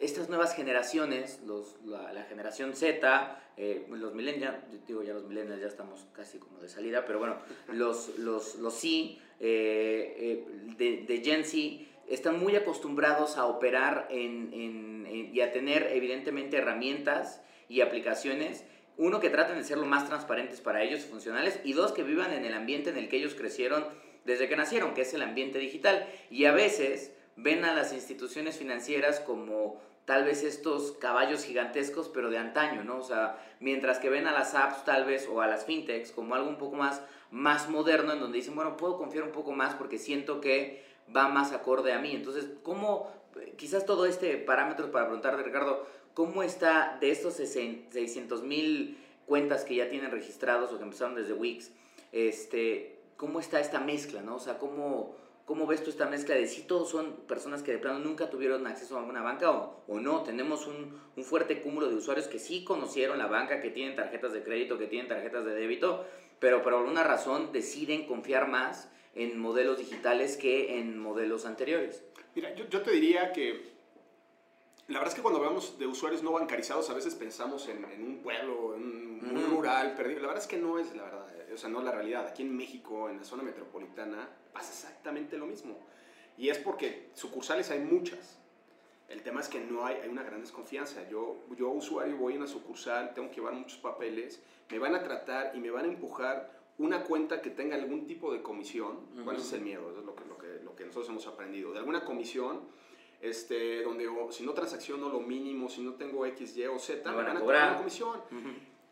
estas 0.00 0.28
nuevas 0.28 0.54
generaciones, 0.54 1.40
los, 1.46 1.76
la, 1.84 2.24
generación 2.24 2.74
Z, 2.74 3.40
eh, 3.56 3.86
los 3.90 4.14
millennials, 4.14 4.56
digo 4.86 5.02
ya 5.02 5.14
los 5.14 5.24
millennials 5.24 5.60
ya 5.60 5.68
estamos 5.68 6.06
casi 6.12 6.38
como 6.38 6.58
de 6.58 6.68
salida, 6.68 7.04
pero 7.04 7.18
bueno, 7.18 7.36
los, 7.68 8.18
los, 8.18 8.56
los 8.56 8.74
sí, 8.74 9.20
eh, 9.40 10.14
eh, 10.18 10.46
de, 10.76 11.04
de, 11.06 11.24
Gen 11.24 11.44
Z, 11.44 11.84
están 12.08 12.40
muy 12.40 12.56
acostumbrados 12.56 13.36
a 13.36 13.46
operar 13.46 14.08
en, 14.10 14.52
en, 14.52 15.06
y 15.32 15.40
a 15.40 15.52
tener 15.52 15.88
evidentemente 15.92 16.56
herramientas 16.56 17.42
y 17.68 17.80
aplicaciones. 17.80 18.64
Uno, 18.98 19.20
que 19.20 19.30
traten 19.30 19.56
de 19.56 19.64
ser 19.64 19.78
lo 19.78 19.86
más 19.86 20.06
transparentes 20.06 20.60
para 20.60 20.82
ellos 20.82 21.00
y 21.00 21.08
funcionales. 21.08 21.58
Y 21.64 21.72
dos, 21.72 21.92
que 21.92 22.02
vivan 22.02 22.32
en 22.32 22.44
el 22.44 22.54
ambiente 22.54 22.90
en 22.90 22.98
el 22.98 23.08
que 23.08 23.16
ellos 23.16 23.34
crecieron 23.34 23.86
desde 24.24 24.48
que 24.48 24.56
nacieron, 24.56 24.94
que 24.94 25.02
es 25.02 25.14
el 25.14 25.22
ambiente 25.22 25.58
digital. 25.58 26.06
Y 26.30 26.44
a 26.44 26.52
veces 26.52 27.14
ven 27.36 27.64
a 27.64 27.74
las 27.74 27.92
instituciones 27.92 28.58
financieras 28.58 29.20
como 29.20 29.80
tal 30.04 30.24
vez 30.24 30.42
estos 30.42 30.92
caballos 30.92 31.44
gigantescos, 31.44 32.08
pero 32.08 32.30
de 32.30 32.38
antaño, 32.38 32.82
¿no? 32.84 32.98
O 32.98 33.02
sea, 33.02 33.38
mientras 33.60 33.98
que 33.98 34.10
ven 34.10 34.26
a 34.26 34.32
las 34.32 34.54
apps 34.54 34.84
tal 34.84 35.04
vez 35.04 35.28
o 35.28 35.40
a 35.40 35.46
las 35.46 35.64
fintechs 35.64 36.10
como 36.10 36.34
algo 36.34 36.48
un 36.48 36.58
poco 36.58 36.76
más, 36.76 37.02
más 37.30 37.68
moderno, 37.68 38.12
en 38.12 38.20
donde 38.20 38.38
dicen, 38.38 38.54
bueno, 38.54 38.76
puedo 38.76 38.98
confiar 38.98 39.24
un 39.24 39.32
poco 39.32 39.52
más 39.52 39.74
porque 39.74 39.98
siento 39.98 40.40
que 40.40 40.84
va 41.14 41.28
más 41.28 41.52
acorde 41.52 41.92
a 41.92 41.98
mí. 41.98 42.12
Entonces, 42.14 42.48
¿cómo, 42.62 43.12
quizás 43.56 43.86
todo 43.86 44.06
este 44.06 44.36
parámetro 44.38 44.90
para 44.90 45.06
preguntar 45.06 45.36
de 45.36 45.44
Ricardo, 45.44 45.86
¿cómo 46.14 46.42
está 46.42 46.98
de 47.00 47.10
estos 47.10 47.34
600 47.34 48.42
mil 48.42 48.98
cuentas 49.26 49.64
que 49.64 49.76
ya 49.76 49.88
tienen 49.88 50.10
registrados 50.10 50.72
o 50.72 50.78
que 50.78 50.84
empezaron 50.84 51.14
desde 51.14 51.32
Wix, 51.32 51.70
este, 52.10 52.98
cómo 53.16 53.40
está 53.40 53.60
esta 53.60 53.80
mezcla, 53.80 54.20
¿no? 54.20 54.36
O 54.36 54.40
sea, 54.40 54.58
¿cómo 54.58 55.14
¿Cómo 55.44 55.66
ves 55.66 55.82
tú 55.82 55.90
esta 55.90 56.06
mezcla 56.06 56.34
de 56.36 56.46
si 56.46 56.62
todos 56.62 56.88
son 56.88 57.16
personas 57.26 57.62
que 57.62 57.72
de 57.72 57.78
plano 57.78 57.98
nunca 57.98 58.30
tuvieron 58.30 58.66
acceso 58.66 58.96
a 58.96 59.00
alguna 59.00 59.22
banca 59.22 59.50
o, 59.50 59.82
o 59.88 59.98
no? 59.98 60.22
Tenemos 60.22 60.66
un, 60.66 61.00
un, 61.16 61.24
fuerte 61.24 61.60
cúmulo 61.60 61.88
de 61.88 61.96
usuarios 61.96 62.28
que 62.28 62.38
sí 62.38 62.62
conocieron 62.62 63.18
la 63.18 63.26
banca, 63.26 63.60
que 63.60 63.70
tienen 63.70 63.96
tarjetas 63.96 64.32
de 64.32 64.44
crédito, 64.44 64.78
que 64.78 64.86
tienen 64.86 65.08
tarjetas 65.08 65.44
de 65.44 65.54
débito, 65.54 66.06
pero 66.38 66.62
por 66.62 66.74
alguna 66.74 67.02
razón 67.02 67.52
deciden 67.52 68.06
confiar 68.06 68.48
más 68.48 68.88
en 69.14 69.38
modelos 69.38 69.78
digitales 69.78 70.36
que 70.36 70.78
en 70.78 70.98
modelos 70.98 71.44
anteriores. 71.44 72.04
Mira, 72.34 72.54
yo, 72.54 72.68
yo 72.68 72.82
te 72.82 72.92
diría 72.92 73.32
que 73.32 73.72
la 74.88 74.98
verdad 74.98 75.08
es 75.08 75.14
que 75.14 75.22
cuando 75.22 75.38
hablamos 75.38 75.78
de 75.78 75.86
usuarios 75.86 76.22
no 76.22 76.32
bancarizados 76.32 76.90
a 76.90 76.94
veces 76.94 77.14
pensamos 77.14 77.68
en, 77.68 77.84
en 77.84 78.04
un 78.04 78.18
pueblo, 78.18 78.74
en 78.74 79.20
un 79.22 79.50
rural, 79.50 79.94
perdido. 79.94 80.20
La 80.20 80.28
verdad 80.28 80.42
es 80.42 80.48
que 80.48 80.58
no 80.58 80.78
es 80.78 80.94
la 80.94 81.04
verdad, 81.04 81.26
o 81.54 81.58
sea, 81.58 81.68
no 81.68 81.80
es 81.80 81.84
la 81.84 81.92
realidad. 81.92 82.26
Aquí 82.26 82.42
en 82.42 82.56
México, 82.56 83.08
en 83.08 83.18
la 83.18 83.24
zona 83.24 83.42
metropolitana, 83.42 84.28
pasa 84.52 84.72
exactamente 84.72 85.36
lo 85.36 85.46
mismo. 85.46 85.78
Y 86.38 86.48
es 86.48 86.58
porque 86.58 87.10
sucursales 87.14 87.70
hay 87.70 87.80
muchas. 87.80 88.38
El 89.08 89.22
tema 89.22 89.40
es 89.40 89.48
que 89.48 89.60
no 89.60 89.84
hay, 89.84 89.96
hay 89.96 90.08
una 90.08 90.22
gran 90.22 90.40
desconfianza. 90.40 91.06
Yo, 91.08 91.36
yo, 91.56 91.70
usuario, 91.70 92.16
voy 92.16 92.34
a 92.34 92.36
una 92.38 92.46
sucursal, 92.46 93.12
tengo 93.14 93.28
que 93.28 93.36
llevar 93.36 93.52
muchos 93.52 93.78
papeles, 93.78 94.40
me 94.70 94.78
van 94.78 94.94
a 94.94 95.02
tratar 95.02 95.54
y 95.54 95.60
me 95.60 95.70
van 95.70 95.84
a 95.84 95.88
empujar 95.88 96.62
una 96.78 97.04
cuenta 97.04 97.42
que 97.42 97.50
tenga 97.50 97.76
algún 97.76 98.06
tipo 98.06 98.32
de 98.32 98.42
comisión. 98.42 99.00
¿Cuál 99.24 99.36
es 99.36 99.52
el 99.52 99.60
miedo? 99.60 99.90
Eso 99.90 100.00
es 100.00 100.06
lo 100.06 100.14
que, 100.14 100.24
lo, 100.24 100.38
que, 100.38 100.60
lo 100.64 100.74
que 100.74 100.86
nosotros 100.86 101.10
hemos 101.10 101.26
aprendido. 101.26 101.72
De 101.72 101.78
alguna 101.78 102.04
comisión, 102.04 102.62
este, 103.20 103.82
donde 103.82 104.08
si 104.30 104.44
no 104.44 104.52
transacciono 104.52 105.08
lo 105.08 105.20
mínimo, 105.20 105.68
si 105.68 105.82
no 105.82 105.94
tengo 105.94 106.24
X, 106.26 106.56
Y 106.56 106.66
o 106.66 106.78
Z, 106.78 107.08
me, 107.10 107.16
van 107.16 107.36
a 107.36 107.40
cobrar 107.40 107.68
una 107.68 107.78
comisión. 107.78 108.20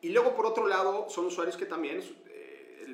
Y 0.02 0.10
luego, 0.10 0.34
por 0.34 0.46
otro 0.46 0.66
lado, 0.66 1.08
son 1.08 1.26
usuarios 1.26 1.56
que 1.56 1.66
también 1.66 2.00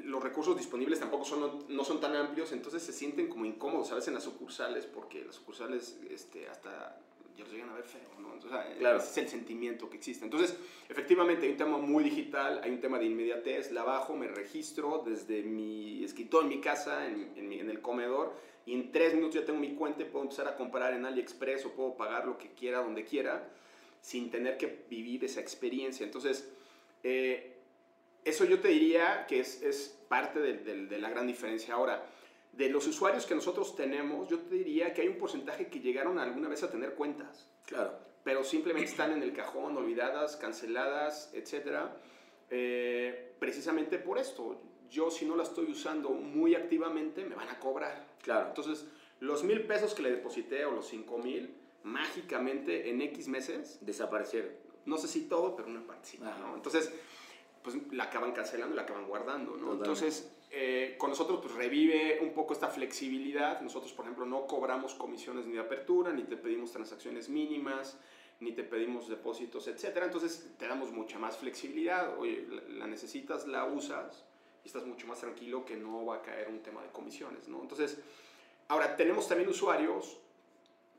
los 0.04 0.22
recursos 0.22 0.56
disponibles 0.56 1.00
tampoco 1.00 1.24
son, 1.24 1.64
no 1.68 1.84
son 1.84 2.00
tan 2.00 2.14
amplios, 2.14 2.52
entonces 2.52 2.82
se 2.82 2.92
sienten 2.92 3.28
como 3.28 3.44
incómodos 3.44 3.90
a 3.92 3.94
veces 3.94 4.08
en 4.08 4.14
las 4.14 4.24
sucursales, 4.24 4.86
porque 4.86 5.24
las 5.24 5.34
sucursales 5.34 5.98
este, 6.10 6.48
hasta 6.48 7.00
ya 7.36 7.44
los 7.44 7.52
llegan 7.52 7.68
a 7.68 7.74
ver 7.74 7.84
feo, 7.84 8.00
¿no? 8.18 8.38
claro. 8.78 8.98
ese 8.98 9.08
es 9.08 9.18
el 9.18 9.28
sentimiento 9.28 9.90
que 9.90 9.98
existe. 9.98 10.24
Entonces, 10.24 10.56
efectivamente, 10.88 11.44
hay 11.44 11.52
un 11.52 11.58
tema 11.58 11.76
muy 11.76 12.02
digital, 12.02 12.60
hay 12.64 12.70
un 12.70 12.80
tema 12.80 12.98
de 12.98 13.04
inmediatez, 13.04 13.72
la 13.72 13.84
bajo, 13.84 14.16
me 14.16 14.28
registro 14.28 15.02
desde 15.04 15.42
mi 15.42 16.02
escritorio 16.02 16.48
en 16.48 16.56
mi 16.56 16.62
casa, 16.62 17.06
en, 17.06 17.32
en, 17.36 17.52
en 17.52 17.70
el 17.70 17.82
comedor, 17.82 18.32
y 18.64 18.74
en 18.74 18.90
tres 18.90 19.14
minutos 19.14 19.36
ya 19.36 19.44
tengo 19.44 19.60
mi 19.60 19.74
cuenta 19.74 20.02
y 20.02 20.06
puedo 20.06 20.24
empezar 20.24 20.48
a 20.48 20.56
comprar 20.56 20.94
en 20.94 21.04
AliExpress 21.04 21.66
o 21.66 21.72
puedo 21.72 21.94
pagar 21.94 22.26
lo 22.26 22.38
que 22.38 22.52
quiera, 22.52 22.82
donde 22.82 23.04
quiera, 23.04 23.48
sin 24.00 24.30
tener 24.30 24.56
que 24.56 24.84
vivir 24.88 25.24
esa 25.24 25.40
experiencia. 25.40 26.04
Entonces, 26.04 26.50
eh, 27.02 27.55
eso 28.26 28.44
yo 28.44 28.60
te 28.60 28.68
diría 28.68 29.24
que 29.28 29.40
es, 29.40 29.62
es 29.62 29.96
parte 30.08 30.40
de, 30.40 30.86
de, 30.86 30.98
la 30.98 31.08
gran 31.08 31.28
diferencia. 31.28 31.74
Ahora, 31.74 32.04
de 32.52 32.68
los 32.68 32.86
usuarios 32.86 33.24
que 33.24 33.36
nosotros 33.36 33.76
tenemos, 33.76 34.28
yo 34.28 34.40
te 34.40 34.56
diría 34.56 34.92
que 34.92 35.02
hay 35.02 35.08
un 35.08 35.16
porcentaje 35.16 35.68
que 35.68 35.78
llegaron 35.78 36.18
alguna 36.18 36.48
vez 36.48 36.62
a 36.64 36.70
tener 36.70 36.94
cuentas. 36.94 37.48
Claro. 37.66 37.96
Pero 38.24 38.42
simplemente 38.42 38.90
están 38.90 39.12
en 39.12 39.22
el 39.22 39.32
cajón, 39.32 39.76
olvidadas, 39.76 40.36
canceladas, 40.36 41.30
etc. 41.34 41.88
Eh, 42.50 43.34
precisamente 43.38 43.98
por 43.98 44.18
esto. 44.18 44.60
Yo 44.90 45.10
si 45.10 45.24
no 45.24 45.36
la 45.36 45.44
estoy 45.44 45.70
usando 45.70 46.10
muy 46.10 46.56
activamente, 46.56 47.24
me 47.24 47.36
van 47.36 47.48
a 47.48 47.60
cobrar. 47.60 48.08
Claro. 48.22 48.48
Entonces, 48.48 48.86
los 49.20 49.44
mil 49.44 49.62
pesos 49.62 49.94
que 49.94 50.02
le 50.02 50.10
deposité 50.10 50.64
o 50.64 50.72
los 50.72 50.88
cinco 50.88 51.18
mil, 51.18 51.54
mágicamente 51.84 52.90
en 52.90 53.02
X 53.02 53.28
meses... 53.28 53.78
Desaparecieron. 53.82 54.50
No 54.84 54.96
sé 54.96 55.06
si 55.06 55.28
todo, 55.28 55.54
pero 55.54 55.68
una 55.68 55.86
parte 55.86 56.08
sí. 56.08 56.18
Entonces, 56.54 56.92
pues 57.66 57.92
la 57.92 58.04
acaban 58.04 58.30
cancelando 58.30 58.74
y 58.74 58.76
la 58.76 58.82
acaban 58.82 59.08
guardando, 59.08 59.56
¿no? 59.56 59.72
Entonces, 59.72 60.30
eh, 60.52 60.94
con 60.98 61.10
nosotros 61.10 61.40
pues 61.42 61.52
revive 61.52 62.20
un 62.22 62.32
poco 62.32 62.52
esta 62.52 62.68
flexibilidad. 62.68 63.60
Nosotros, 63.60 63.92
por 63.92 64.04
ejemplo, 64.04 64.24
no 64.24 64.46
cobramos 64.46 64.94
comisiones 64.94 65.46
ni 65.46 65.54
de 65.54 65.58
apertura, 65.58 66.12
ni 66.12 66.22
te 66.22 66.36
pedimos 66.36 66.70
transacciones 66.70 67.28
mínimas, 67.28 67.98
ni 68.38 68.52
te 68.52 68.62
pedimos 68.62 69.08
depósitos, 69.08 69.66
etc. 69.66 69.98
Entonces, 70.04 70.52
te 70.56 70.68
damos 70.68 70.92
mucha 70.92 71.18
más 71.18 71.38
flexibilidad. 71.38 72.16
Oye, 72.20 72.46
la, 72.68 72.86
necesitas, 72.86 73.48
la 73.48 73.64
usas 73.64 74.24
y 74.62 74.68
estás 74.68 74.86
mucho 74.86 75.08
más 75.08 75.18
tranquilo 75.18 75.64
que 75.64 75.76
no 75.76 76.06
va 76.06 76.18
a 76.18 76.22
caer 76.22 76.48
un 76.48 76.60
tema 76.60 76.84
de 76.84 76.90
comisiones, 76.90 77.48
¿no? 77.48 77.62
Entonces, 77.62 77.98
ahora, 78.68 78.94
tenemos 78.94 79.26
también 79.26 79.50
usuarios 79.50 80.18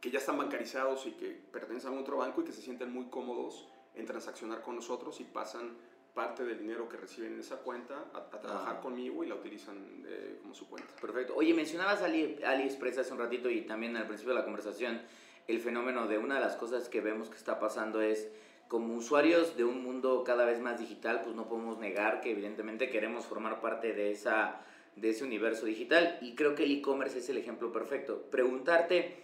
que 0.01 0.11
ya 0.11 0.19
están 0.19 0.37
bancarizados 0.37 1.05
y 1.05 1.11
que 1.11 1.29
pertenecen 1.29 1.93
a 1.93 1.97
otro 2.01 2.17
banco 2.17 2.41
y 2.41 2.43
que 2.43 2.51
se 2.51 2.61
sienten 2.61 2.91
muy 2.91 3.05
cómodos 3.05 3.69
en 3.95 4.05
transaccionar 4.05 4.61
con 4.61 4.75
nosotros 4.75 5.21
y 5.21 5.23
pasan 5.23 5.77
parte 6.17 6.43
del 6.43 6.57
dinero 6.57 6.89
que 6.89 6.97
reciben 6.97 7.33
en 7.33 7.41
esa 7.41 7.57
cuenta 7.57 8.05
a, 8.11 8.41
trabajar 8.41 8.77
ah. 8.79 8.81
conmigo 8.81 9.23
y 9.23 9.27
la 9.27 9.35
utilizan 9.35 10.03
eh, 10.07 10.39
como 10.41 10.55
su 10.55 10.67
cuenta. 10.67 10.91
Perfecto. 10.99 11.35
Oye, 11.35 11.53
mencionabas 11.53 12.01
Ali, 12.01 12.39
AliExpress 12.43 12.97
hace 12.97 13.13
un 13.13 13.19
ratito 13.19 13.51
y 13.51 13.61
también 13.61 13.95
al 13.95 14.07
principio 14.07 14.33
de 14.33 14.39
la 14.39 14.43
conversación 14.43 14.99
el 15.47 15.59
fenómeno 15.59 16.07
de 16.07 16.17
una 16.17 16.35
de 16.35 16.41
las 16.41 16.55
cosas 16.55 16.89
que 16.89 17.01
vemos 17.01 17.29
que 17.29 17.37
está 17.37 17.59
pasando 17.59 18.01
es 18.01 18.29
como 18.67 18.95
usuarios 18.95 19.55
de 19.57 19.63
un 19.63 19.83
mundo 19.83 20.23
cada 20.25 20.43
vez 20.43 20.59
más 20.59 20.79
digital, 20.79 21.21
pues 21.23 21.35
no 21.35 21.47
podemos 21.47 21.77
negar 21.77 22.19
que 22.19 22.31
evidentemente 22.31 22.89
queremos 22.89 23.25
formar 23.27 23.61
parte 23.61 23.93
de, 23.93 24.11
esa, 24.11 24.61
de 24.95 25.11
ese 25.11 25.23
universo 25.23 25.67
digital 25.67 26.17
y 26.19 26.33
creo 26.33 26.55
que 26.55 26.63
el 26.63 26.71
e-commerce 26.71 27.19
es 27.19 27.29
el 27.29 27.37
ejemplo 27.37 27.71
perfecto. 27.71 28.23
Preguntarte, 28.31 29.17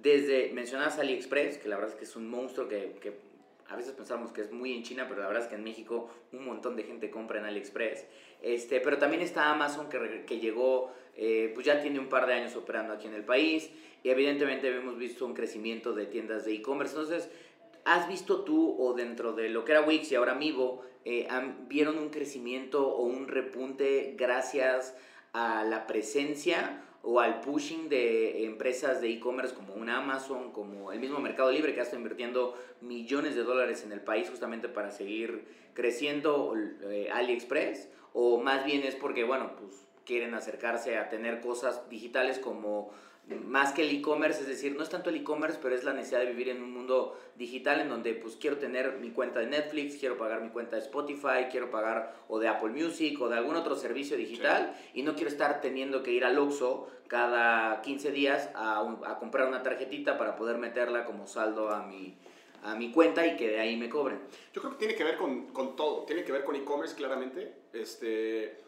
desde, 0.00 0.50
mencionabas 0.54 0.98
AliExpress, 0.98 1.58
que 1.58 1.68
la 1.68 1.76
verdad 1.76 1.92
es 1.92 1.98
que 1.98 2.04
es 2.06 2.16
un 2.16 2.28
monstruo 2.30 2.68
que, 2.68 2.96
que 3.02 3.27
a 3.68 3.76
veces 3.76 3.92
pensamos 3.92 4.32
que 4.32 4.40
es 4.40 4.50
muy 4.50 4.74
en 4.74 4.82
China, 4.82 5.06
pero 5.08 5.20
la 5.20 5.26
verdad 5.26 5.42
es 5.42 5.48
que 5.48 5.56
en 5.56 5.64
México 5.64 6.08
un 6.32 6.44
montón 6.46 6.74
de 6.74 6.84
gente 6.84 7.10
compra 7.10 7.38
en 7.38 7.44
AliExpress. 7.44 8.06
Este, 8.40 8.80
pero 8.80 8.98
también 8.98 9.22
está 9.22 9.50
Amazon 9.50 9.88
que, 9.88 10.24
que 10.26 10.40
llegó, 10.40 10.92
eh, 11.16 11.52
pues 11.54 11.66
ya 11.66 11.80
tiene 11.80 11.98
un 11.98 12.08
par 12.08 12.26
de 12.26 12.34
años 12.34 12.56
operando 12.56 12.94
aquí 12.94 13.06
en 13.06 13.14
el 13.14 13.24
país 13.24 13.70
y 14.02 14.08
evidentemente 14.08 14.74
hemos 14.74 14.96
visto 14.96 15.26
un 15.26 15.34
crecimiento 15.34 15.92
de 15.92 16.06
tiendas 16.06 16.46
de 16.46 16.54
e-commerce. 16.54 16.94
Entonces, 16.94 17.30
¿has 17.84 18.08
visto 18.08 18.42
tú 18.42 18.76
o 18.78 18.94
dentro 18.94 19.34
de 19.34 19.50
lo 19.50 19.64
que 19.64 19.72
era 19.72 19.82
Wix 19.82 20.12
y 20.12 20.14
ahora 20.14 20.34
Mivo, 20.34 20.82
eh, 21.04 21.28
vieron 21.68 21.98
un 21.98 22.08
crecimiento 22.08 22.88
o 22.88 23.02
un 23.02 23.28
repunte 23.28 24.14
gracias 24.16 24.96
a 25.32 25.64
la 25.64 25.86
presencia 25.86 26.87
o 27.02 27.20
al 27.20 27.40
pushing 27.40 27.88
de 27.88 28.44
empresas 28.44 29.00
de 29.00 29.10
e-commerce 29.10 29.54
como 29.54 29.74
una 29.74 29.98
Amazon, 29.98 30.52
como 30.52 30.92
el 30.92 31.00
mismo 31.00 31.20
Mercado 31.20 31.50
Libre 31.50 31.74
que 31.74 31.80
ha 31.80 31.94
invirtiendo 31.94 32.54
millones 32.80 33.34
de 33.34 33.44
dólares 33.44 33.84
en 33.84 33.92
el 33.92 34.00
país 34.00 34.28
justamente 34.28 34.68
para 34.68 34.90
seguir 34.90 35.44
creciendo 35.74 36.54
eh, 36.82 37.08
AliExpress, 37.12 37.88
o 38.12 38.40
más 38.40 38.64
bien 38.64 38.82
es 38.82 38.96
porque, 38.96 39.24
bueno, 39.24 39.52
pues 39.56 39.86
quieren 40.04 40.34
acercarse 40.34 40.96
a 40.96 41.08
tener 41.08 41.40
cosas 41.40 41.88
digitales 41.88 42.38
como 42.38 42.90
más 43.36 43.72
que 43.72 43.82
el 43.82 43.94
e-commerce, 43.94 44.40
es 44.40 44.48
decir, 44.48 44.74
no 44.76 44.82
es 44.82 44.88
tanto 44.88 45.10
el 45.10 45.16
e-commerce, 45.16 45.58
pero 45.60 45.74
es 45.74 45.84
la 45.84 45.92
necesidad 45.92 46.20
de 46.20 46.26
vivir 46.26 46.48
en 46.48 46.62
un 46.62 46.72
mundo 46.72 47.18
digital 47.36 47.80
en 47.80 47.88
donde 47.88 48.14
pues 48.14 48.36
quiero 48.36 48.56
tener 48.56 48.98
mi 48.98 49.10
cuenta 49.10 49.40
de 49.40 49.46
Netflix, 49.46 49.96
quiero 49.98 50.16
pagar 50.16 50.40
mi 50.40 50.50
cuenta 50.50 50.76
de 50.76 50.82
Spotify, 50.82 51.46
quiero 51.50 51.70
pagar 51.70 52.14
o 52.28 52.38
de 52.38 52.48
Apple 52.48 52.70
Music 52.70 53.20
o 53.20 53.28
de 53.28 53.36
algún 53.36 53.56
otro 53.56 53.76
servicio 53.76 54.16
digital 54.16 54.74
y 54.94 55.02
no 55.02 55.14
quiero 55.14 55.28
estar 55.28 55.60
teniendo 55.60 56.02
que 56.02 56.12
ir 56.12 56.24
al 56.24 56.38
Oxxo 56.38 56.88
cada 57.06 57.80
15 57.82 58.10
días 58.12 58.50
a, 58.54 58.80
a, 59.06 59.18
comprar 59.18 59.48
una 59.48 59.62
tarjetita 59.62 60.18
para 60.18 60.36
poder 60.36 60.58
meterla 60.58 61.04
como 61.04 61.26
saldo 61.26 61.70
a 61.70 61.82
mi, 61.84 62.16
a 62.62 62.74
mi 62.74 62.90
cuenta 62.92 63.26
y 63.26 63.36
que 63.36 63.48
de 63.48 63.60
ahí 63.60 63.76
me 63.76 63.88
cobren. 63.88 64.20
Yo 64.52 64.60
creo 64.60 64.72
que 64.72 64.78
tiene 64.78 64.94
que 64.94 65.04
ver 65.04 65.16
con, 65.16 65.48
con 65.48 65.76
todo, 65.76 66.04
tiene 66.04 66.24
que 66.24 66.32
ver 66.32 66.44
con 66.44 66.56
e-commerce 66.56 66.94
claramente, 66.94 67.54
este 67.72 68.67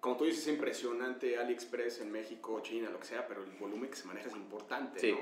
como 0.00 0.16
tú 0.16 0.24
dices, 0.24 0.42
es 0.42 0.48
impresionante 0.48 1.36
AliExpress 1.36 2.00
en 2.00 2.10
México, 2.10 2.60
China, 2.60 2.90
lo 2.90 2.98
que 2.98 3.06
sea, 3.06 3.26
pero 3.26 3.44
el 3.44 3.50
volumen 3.52 3.90
que 3.90 3.96
se 3.96 4.06
maneja 4.06 4.28
es 4.28 4.36
importante, 4.36 5.12
¿no? 5.12 5.18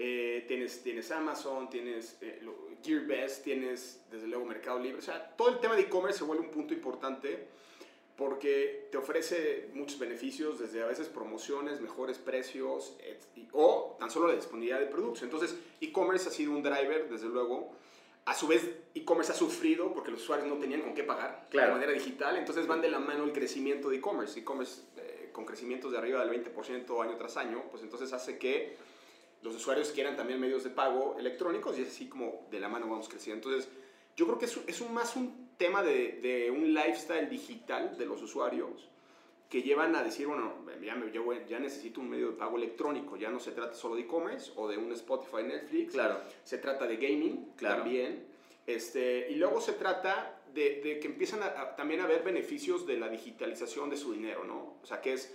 Eh, 0.00 0.44
tienes, 0.46 0.82
tienes 0.82 1.10
Amazon, 1.10 1.68
tienes 1.68 2.18
eh, 2.20 2.40
GearBest, 2.84 3.42
tienes 3.42 4.04
desde 4.10 4.28
luego 4.28 4.44
Mercado 4.44 4.78
Libre. 4.78 4.98
O 4.98 5.02
sea, 5.02 5.34
todo 5.36 5.48
el 5.48 5.58
tema 5.58 5.74
de 5.74 5.82
e-commerce 5.82 6.18
se 6.18 6.24
vuelve 6.24 6.44
un 6.44 6.52
punto 6.52 6.72
importante 6.72 7.48
porque 8.16 8.88
te 8.90 8.96
ofrece 8.96 9.70
muchos 9.74 9.98
beneficios, 9.98 10.58
desde 10.58 10.82
a 10.82 10.86
veces 10.86 11.08
promociones, 11.08 11.80
mejores 11.80 12.18
precios 12.18 12.96
o 13.52 13.96
tan 13.98 14.10
solo 14.10 14.28
la 14.28 14.34
disponibilidad 14.34 14.80
de 14.80 14.86
productos. 14.86 15.22
Entonces, 15.22 15.56
e-commerce 15.80 16.28
ha 16.28 16.32
sido 16.32 16.52
un 16.52 16.62
driver, 16.62 17.08
desde 17.08 17.28
luego, 17.28 17.72
a 18.28 18.34
su 18.34 18.46
vez, 18.46 18.62
e-commerce 18.94 19.32
ha 19.32 19.34
sufrido 19.34 19.94
porque 19.94 20.10
los 20.10 20.20
usuarios 20.20 20.46
no 20.46 20.56
tenían 20.56 20.82
con 20.82 20.92
qué 20.92 21.02
pagar 21.02 21.48
de 21.50 21.66
manera 21.66 21.92
digital. 21.92 22.36
Entonces 22.36 22.66
van 22.66 22.82
de 22.82 22.90
la 22.90 22.98
mano 22.98 23.24
el 23.24 23.32
crecimiento 23.32 23.88
de 23.88 23.96
e-commerce. 23.96 24.40
E-commerce 24.40 24.82
eh, 24.98 25.30
con 25.32 25.46
crecimientos 25.46 25.92
de 25.92 25.98
arriba 25.98 26.22
del 26.22 26.44
20% 26.44 27.02
año 27.02 27.16
tras 27.16 27.38
año, 27.38 27.64
pues 27.70 27.82
entonces 27.82 28.12
hace 28.12 28.36
que 28.36 28.76
los 29.40 29.56
usuarios 29.56 29.92
quieran 29.92 30.14
también 30.14 30.38
medios 30.38 30.62
de 30.62 30.68
pago 30.68 31.16
electrónicos 31.18 31.78
y 31.78 31.82
es 31.82 31.88
así 31.88 32.06
como 32.06 32.46
de 32.50 32.60
la 32.60 32.68
mano 32.68 32.86
vamos 32.86 33.08
creciendo. 33.08 33.48
Entonces, 33.48 33.72
yo 34.14 34.26
creo 34.26 34.38
que 34.38 34.44
es, 34.44 34.60
es 34.66 34.82
un, 34.82 34.92
más 34.92 35.16
un 35.16 35.48
tema 35.56 35.82
de, 35.82 36.20
de 36.20 36.50
un 36.50 36.74
lifestyle 36.74 37.30
digital 37.30 37.96
de 37.96 38.04
los 38.04 38.20
usuarios 38.20 38.90
que 39.48 39.62
llevan 39.62 39.96
a 39.96 40.02
decir, 40.02 40.26
bueno, 40.26 40.52
ya, 40.82 40.94
me, 40.94 41.10
ya 41.48 41.58
necesito 41.58 42.00
un 42.00 42.10
medio 42.10 42.30
de 42.30 42.36
pago 42.36 42.56
electrónico, 42.58 43.16
ya 43.16 43.30
no 43.30 43.40
se 43.40 43.52
trata 43.52 43.74
solo 43.74 43.94
de 43.94 44.02
e-commerce 44.02 44.52
o 44.56 44.68
de 44.68 44.76
un 44.76 44.92
Spotify, 44.92 45.42
Netflix, 45.42 45.94
claro. 45.94 46.20
se 46.44 46.58
trata 46.58 46.86
de 46.86 46.96
gaming 46.96 47.54
también, 47.56 48.26
este, 48.66 49.30
y 49.30 49.36
luego 49.36 49.60
se 49.60 49.72
trata 49.72 50.42
de, 50.52 50.82
de 50.82 51.00
que 51.00 51.06
empiezan 51.06 51.42
a, 51.42 51.76
también 51.76 52.00
a 52.00 52.06
ver 52.06 52.22
beneficios 52.22 52.86
de 52.86 52.98
la 52.98 53.08
digitalización 53.08 53.88
de 53.88 53.96
su 53.96 54.12
dinero, 54.12 54.44
¿no? 54.44 54.76
O 54.82 54.86
sea, 54.86 55.00
que 55.00 55.14
es, 55.14 55.34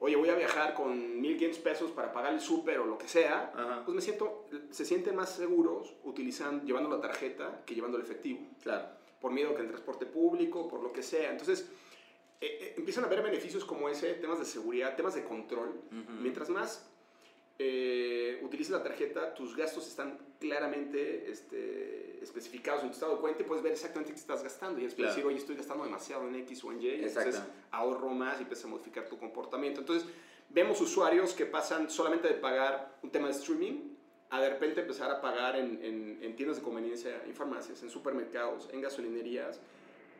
oye, 0.00 0.16
voy 0.16 0.30
a 0.30 0.34
viajar 0.34 0.74
con 0.74 1.22
1.500 1.22 1.58
pesos 1.62 1.90
para 1.92 2.12
pagar 2.12 2.34
el 2.34 2.40
súper 2.40 2.80
o 2.80 2.84
lo 2.84 2.98
que 2.98 3.06
sea, 3.06 3.52
pues 3.84 3.94
me 3.94 4.02
siento, 4.02 4.48
se 4.70 4.84
sienten 4.84 5.14
más 5.14 5.36
seguros 5.36 5.94
utilizando, 6.02 6.64
llevando 6.64 6.90
la 6.90 7.00
tarjeta 7.00 7.62
que 7.64 7.76
llevando 7.76 7.98
el 7.98 8.02
efectivo. 8.02 8.40
Claro. 8.60 8.86
Por 9.20 9.30
miedo 9.30 9.54
que 9.54 9.62
el 9.62 9.68
transporte 9.68 10.04
público, 10.04 10.66
por 10.66 10.82
lo 10.82 10.92
que 10.92 11.04
sea. 11.04 11.30
Entonces, 11.30 11.70
eh, 12.42 12.58
eh, 12.60 12.74
empiezan 12.76 13.04
a 13.04 13.06
haber 13.06 13.22
beneficios 13.22 13.64
como 13.64 13.88
ese, 13.88 14.14
temas 14.14 14.40
de 14.40 14.44
seguridad, 14.44 14.96
temas 14.96 15.14
de 15.14 15.22
control. 15.22 15.80
Mientras 16.20 16.48
más 16.48 16.84
eh, 17.56 18.40
utilices 18.42 18.72
la 18.72 18.82
tarjeta, 18.82 19.32
tus 19.32 19.56
gastos 19.56 19.86
están 19.86 20.18
claramente 20.40 21.30
este, 21.30 22.18
especificados 22.20 22.82
en 22.82 22.88
tu 22.88 22.94
estado 22.94 23.14
de 23.14 23.20
cuenta 23.20 23.42
y 23.42 23.46
puedes 23.46 23.62
ver 23.62 23.74
exactamente 23.74 24.12
qué 24.12 24.18
estás 24.18 24.42
gastando. 24.42 24.80
Y 24.80 24.84
después 24.84 25.10
decir, 25.10 25.24
oye, 25.24 25.36
estoy 25.36 25.54
gastando 25.54 25.84
demasiado 25.84 26.26
en 26.26 26.34
X 26.34 26.64
o 26.64 26.72
en 26.72 26.82
Y, 26.82 26.88
entonces 26.88 27.40
ahorro 27.70 28.08
más 28.08 28.40
y 28.40 28.42
empiezas 28.42 28.64
a 28.64 28.68
modificar 28.68 29.08
tu 29.08 29.16
comportamiento. 29.18 29.78
Entonces, 29.78 30.08
vemos 30.50 30.80
usuarios 30.80 31.34
que 31.34 31.46
pasan 31.46 31.88
solamente 31.90 32.26
de 32.26 32.34
pagar 32.34 32.98
un 33.04 33.10
tema 33.10 33.28
de 33.28 33.34
streaming 33.34 33.92
a 34.30 34.40
de 34.40 34.50
repente 34.50 34.80
empezar 34.80 35.12
a 35.12 35.20
pagar 35.20 35.54
en, 35.54 35.78
en, 35.80 36.18
en 36.20 36.34
tiendas 36.34 36.56
de 36.56 36.64
conveniencia, 36.64 37.22
en 37.24 37.34
farmacias, 37.34 37.84
en 37.84 37.90
supermercados, 37.90 38.68
en 38.72 38.80
gasolinerías 38.80 39.60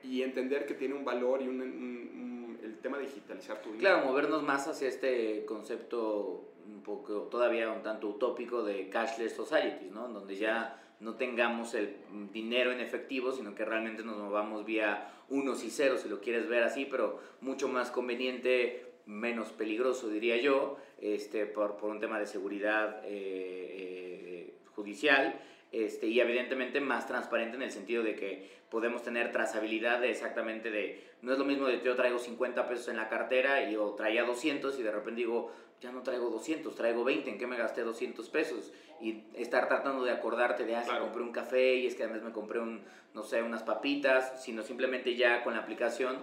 y 0.05 0.23
entender 0.23 0.67
que 0.67 0.75
tiene 0.75 0.95
un 0.95 1.05
valor 1.05 1.43
y 1.43 1.49
un, 1.49 2.59
el 2.63 2.79
tema 2.79 2.99
de 2.99 3.05
digitalizar 3.05 3.61
tu 3.61 3.73
dinero. 3.73 3.81
Claro, 3.81 4.07
movernos 4.07 4.43
más 4.43 4.67
hacia 4.69 4.89
este 4.89 5.45
concepto 5.45 6.49
un 6.67 6.83
poco 6.83 7.23
todavía 7.23 7.71
un 7.71 7.83
tanto 7.83 8.09
utópico 8.09 8.63
de 8.63 8.89
cashless 8.89 9.35
societies, 9.35 9.91
¿no? 9.93 10.09
Donde 10.09 10.37
ya 10.37 10.81
no 11.01 11.17
tengamos 11.17 11.75
el 11.75 11.97
dinero 12.33 12.73
en 12.73 12.81
efectivo, 12.81 13.33
sino 13.33 13.55
que 13.55 13.65
realmente 13.65 14.05
nos 14.05 14.17
movamos 14.19 14.65
vía 14.65 15.11
unos 15.29 15.65
y 15.65 15.71
ceros, 15.71 16.03
si 16.03 16.09
lo 16.09 16.21
quieres 16.21 16.49
ver 16.49 16.63
así, 16.63 16.87
pero 16.89 17.19
mucho 17.41 17.69
más 17.69 17.91
conveniente, 17.91 18.87
menos 19.07 19.49
peligroso, 19.49 20.09
diría 20.09 20.37
yo, 20.37 20.79
este, 21.01 21.47
por, 21.47 21.77
por 21.77 21.91
un 21.91 21.99
tema 21.99 22.21
de 22.21 22.27
seguridad 22.27 23.01
eh, 23.05 23.09
eh, 23.09 24.55
judicial 24.77 25.41
este, 25.73 26.07
y 26.07 26.21
evidentemente 26.21 26.81
más 26.81 27.07
transparente 27.07 27.57
en 27.57 27.63
el 27.63 27.71
sentido 27.71 28.03
de 28.03 28.15
que 28.15 28.63
podemos 28.71 29.03
tener 29.03 29.33
trazabilidad 29.33 30.01
de 30.01 30.11
exactamente 30.11 30.71
de, 30.71 31.03
no 31.23 31.33
es 31.33 31.39
lo 31.39 31.45
mismo 31.45 31.67
de 31.67 31.81
yo 31.83 31.97
traigo 31.97 32.19
50 32.19 32.69
pesos 32.69 32.89
en 32.89 32.97
la 32.97 33.09
cartera 33.09 33.69
y 33.69 33.73
yo 33.73 33.91
traía 33.95 34.25
200 34.25 34.79
y 34.79 34.83
de 34.83 34.91
repente 34.91 35.21
digo, 35.23 35.51
ya 35.81 35.91
no 35.91 36.03
traigo 36.03 36.31
200, 36.31 36.75
traigo 36.75 37.05
20, 37.05 37.31
¿en 37.31 37.39
qué 37.39 37.47
me 37.47 37.57
gasté 37.57 37.83
200 37.83 38.29
pesos? 38.29 38.73
Y 39.01 39.25
estar 39.35 39.67
tratando 39.67 40.05
de 40.05 40.13
acordarte 40.13 40.65
de, 40.65 40.77
ah, 40.77 40.85
si 40.85 40.91
compré 40.91 41.23
un 41.23 41.33
café 41.33 41.75
y 41.77 41.87
es 41.87 41.95
que 41.95 42.05
además 42.05 42.23
me 42.23 42.33
compré 42.33 42.61
un, 42.61 42.85
no 43.15 43.23
sé, 43.25 43.43
unas 43.43 43.63
papitas, 43.63 44.45
sino 44.45 44.63
simplemente 44.63 45.17
ya 45.17 45.43
con 45.43 45.55
la 45.55 45.61
aplicación 45.61 46.19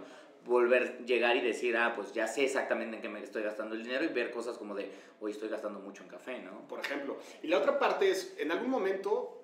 volver, 0.46 1.06
llegar 1.06 1.36
y 1.36 1.42
decir, 1.42 1.76
ah, 1.76 1.94
pues 1.96 2.14
ya 2.14 2.28
sé 2.28 2.46
exactamente 2.46 2.96
en 2.96 3.02
qué 3.02 3.10
me 3.10 3.22
estoy 3.22 3.44
gastando 3.44 3.76
el 3.76 3.84
dinero 3.84 4.06
y 4.06 4.08
ver 4.08 4.32
cosas 4.32 4.58
como 4.58 4.76
de, 4.76 4.90
hoy 5.20 5.32
estoy 5.32 5.50
gastando 5.50 5.80
mucho 5.80 6.04
en 6.04 6.10
café, 6.10 6.40
¿no? 6.40 6.68
Por 6.68 6.80
ejemplo. 6.80 7.18
Y 7.44 7.48
la 7.48 7.58
otra 7.58 7.78
parte 7.78 8.10
es, 8.10 8.36
en 8.40 8.52
algún 8.52 8.70
momento 8.70 9.39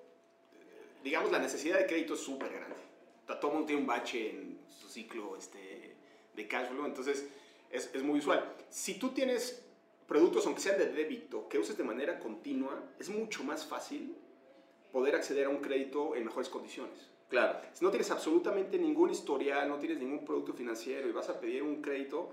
digamos, 1.06 1.30
la 1.30 1.38
necesidad 1.38 1.78
de 1.78 1.86
crédito 1.86 2.14
es 2.14 2.20
súper 2.20 2.52
grande. 2.52 2.74
Todo 3.26 3.46
el 3.46 3.52
mundo 3.52 3.66
tiene 3.66 3.80
un 3.80 3.86
bache 3.86 4.30
en 4.30 4.58
su 4.68 4.88
ciclo 4.88 5.36
este, 5.36 5.94
de 6.34 6.48
cash 6.48 6.68
flow, 6.68 6.84
entonces 6.84 7.28
es, 7.70 7.94
es, 7.94 8.02
muy 8.02 8.18
usual. 8.18 8.56
Si 8.70 8.98
tú 8.98 9.10
tienes 9.10 9.64
productos, 10.08 10.44
aunque 10.46 10.60
sean 10.60 10.78
de 10.78 10.86
débito, 10.86 11.48
que 11.48 11.60
uses 11.60 11.76
de 11.76 11.84
manera 11.84 12.18
continua, 12.18 12.82
es 12.98 13.08
mucho 13.08 13.44
más 13.44 13.64
fácil 13.64 14.16
poder 14.90 15.14
acceder 15.14 15.46
a 15.46 15.48
un 15.48 15.58
crédito 15.58 16.16
en 16.16 16.24
mejores 16.24 16.48
condiciones. 16.48 17.08
Claro. 17.28 17.60
Si 17.72 17.84
no 17.84 17.90
tienes 17.90 18.10
absolutamente 18.10 18.76
ningún 18.76 19.10
historial, 19.10 19.68
no 19.68 19.78
tienes 19.78 19.98
ningún 19.98 20.24
producto 20.24 20.54
financiero 20.54 21.08
y 21.08 21.12
vas 21.12 21.28
a 21.28 21.38
pedir 21.38 21.62
un 21.62 21.82
crédito, 21.82 22.30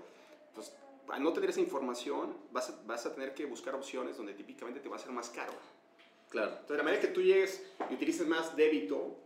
pues 0.52 0.72
al 1.08 1.22
no 1.22 1.32
tener 1.32 1.50
esa 1.50 1.60
información, 1.60 2.36
vas 2.50 2.70
a, 2.70 2.82
vas 2.86 3.06
a 3.06 3.14
tener 3.14 3.34
que 3.34 3.46
buscar 3.46 3.76
opciones 3.76 4.16
donde 4.16 4.34
típicamente 4.34 4.80
te 4.80 4.88
va 4.88 4.96
a 4.96 4.98
ser 4.98 5.12
más 5.12 5.30
caro. 5.30 5.52
Claro. 6.34 6.50
Entonces, 6.50 6.76
la 6.78 6.82
manera 6.82 7.00
que 7.00 7.08
tú 7.08 7.22
llegues 7.22 7.64
y 7.88 7.94
utilices 7.94 8.26
más 8.26 8.56
débito, 8.56 9.16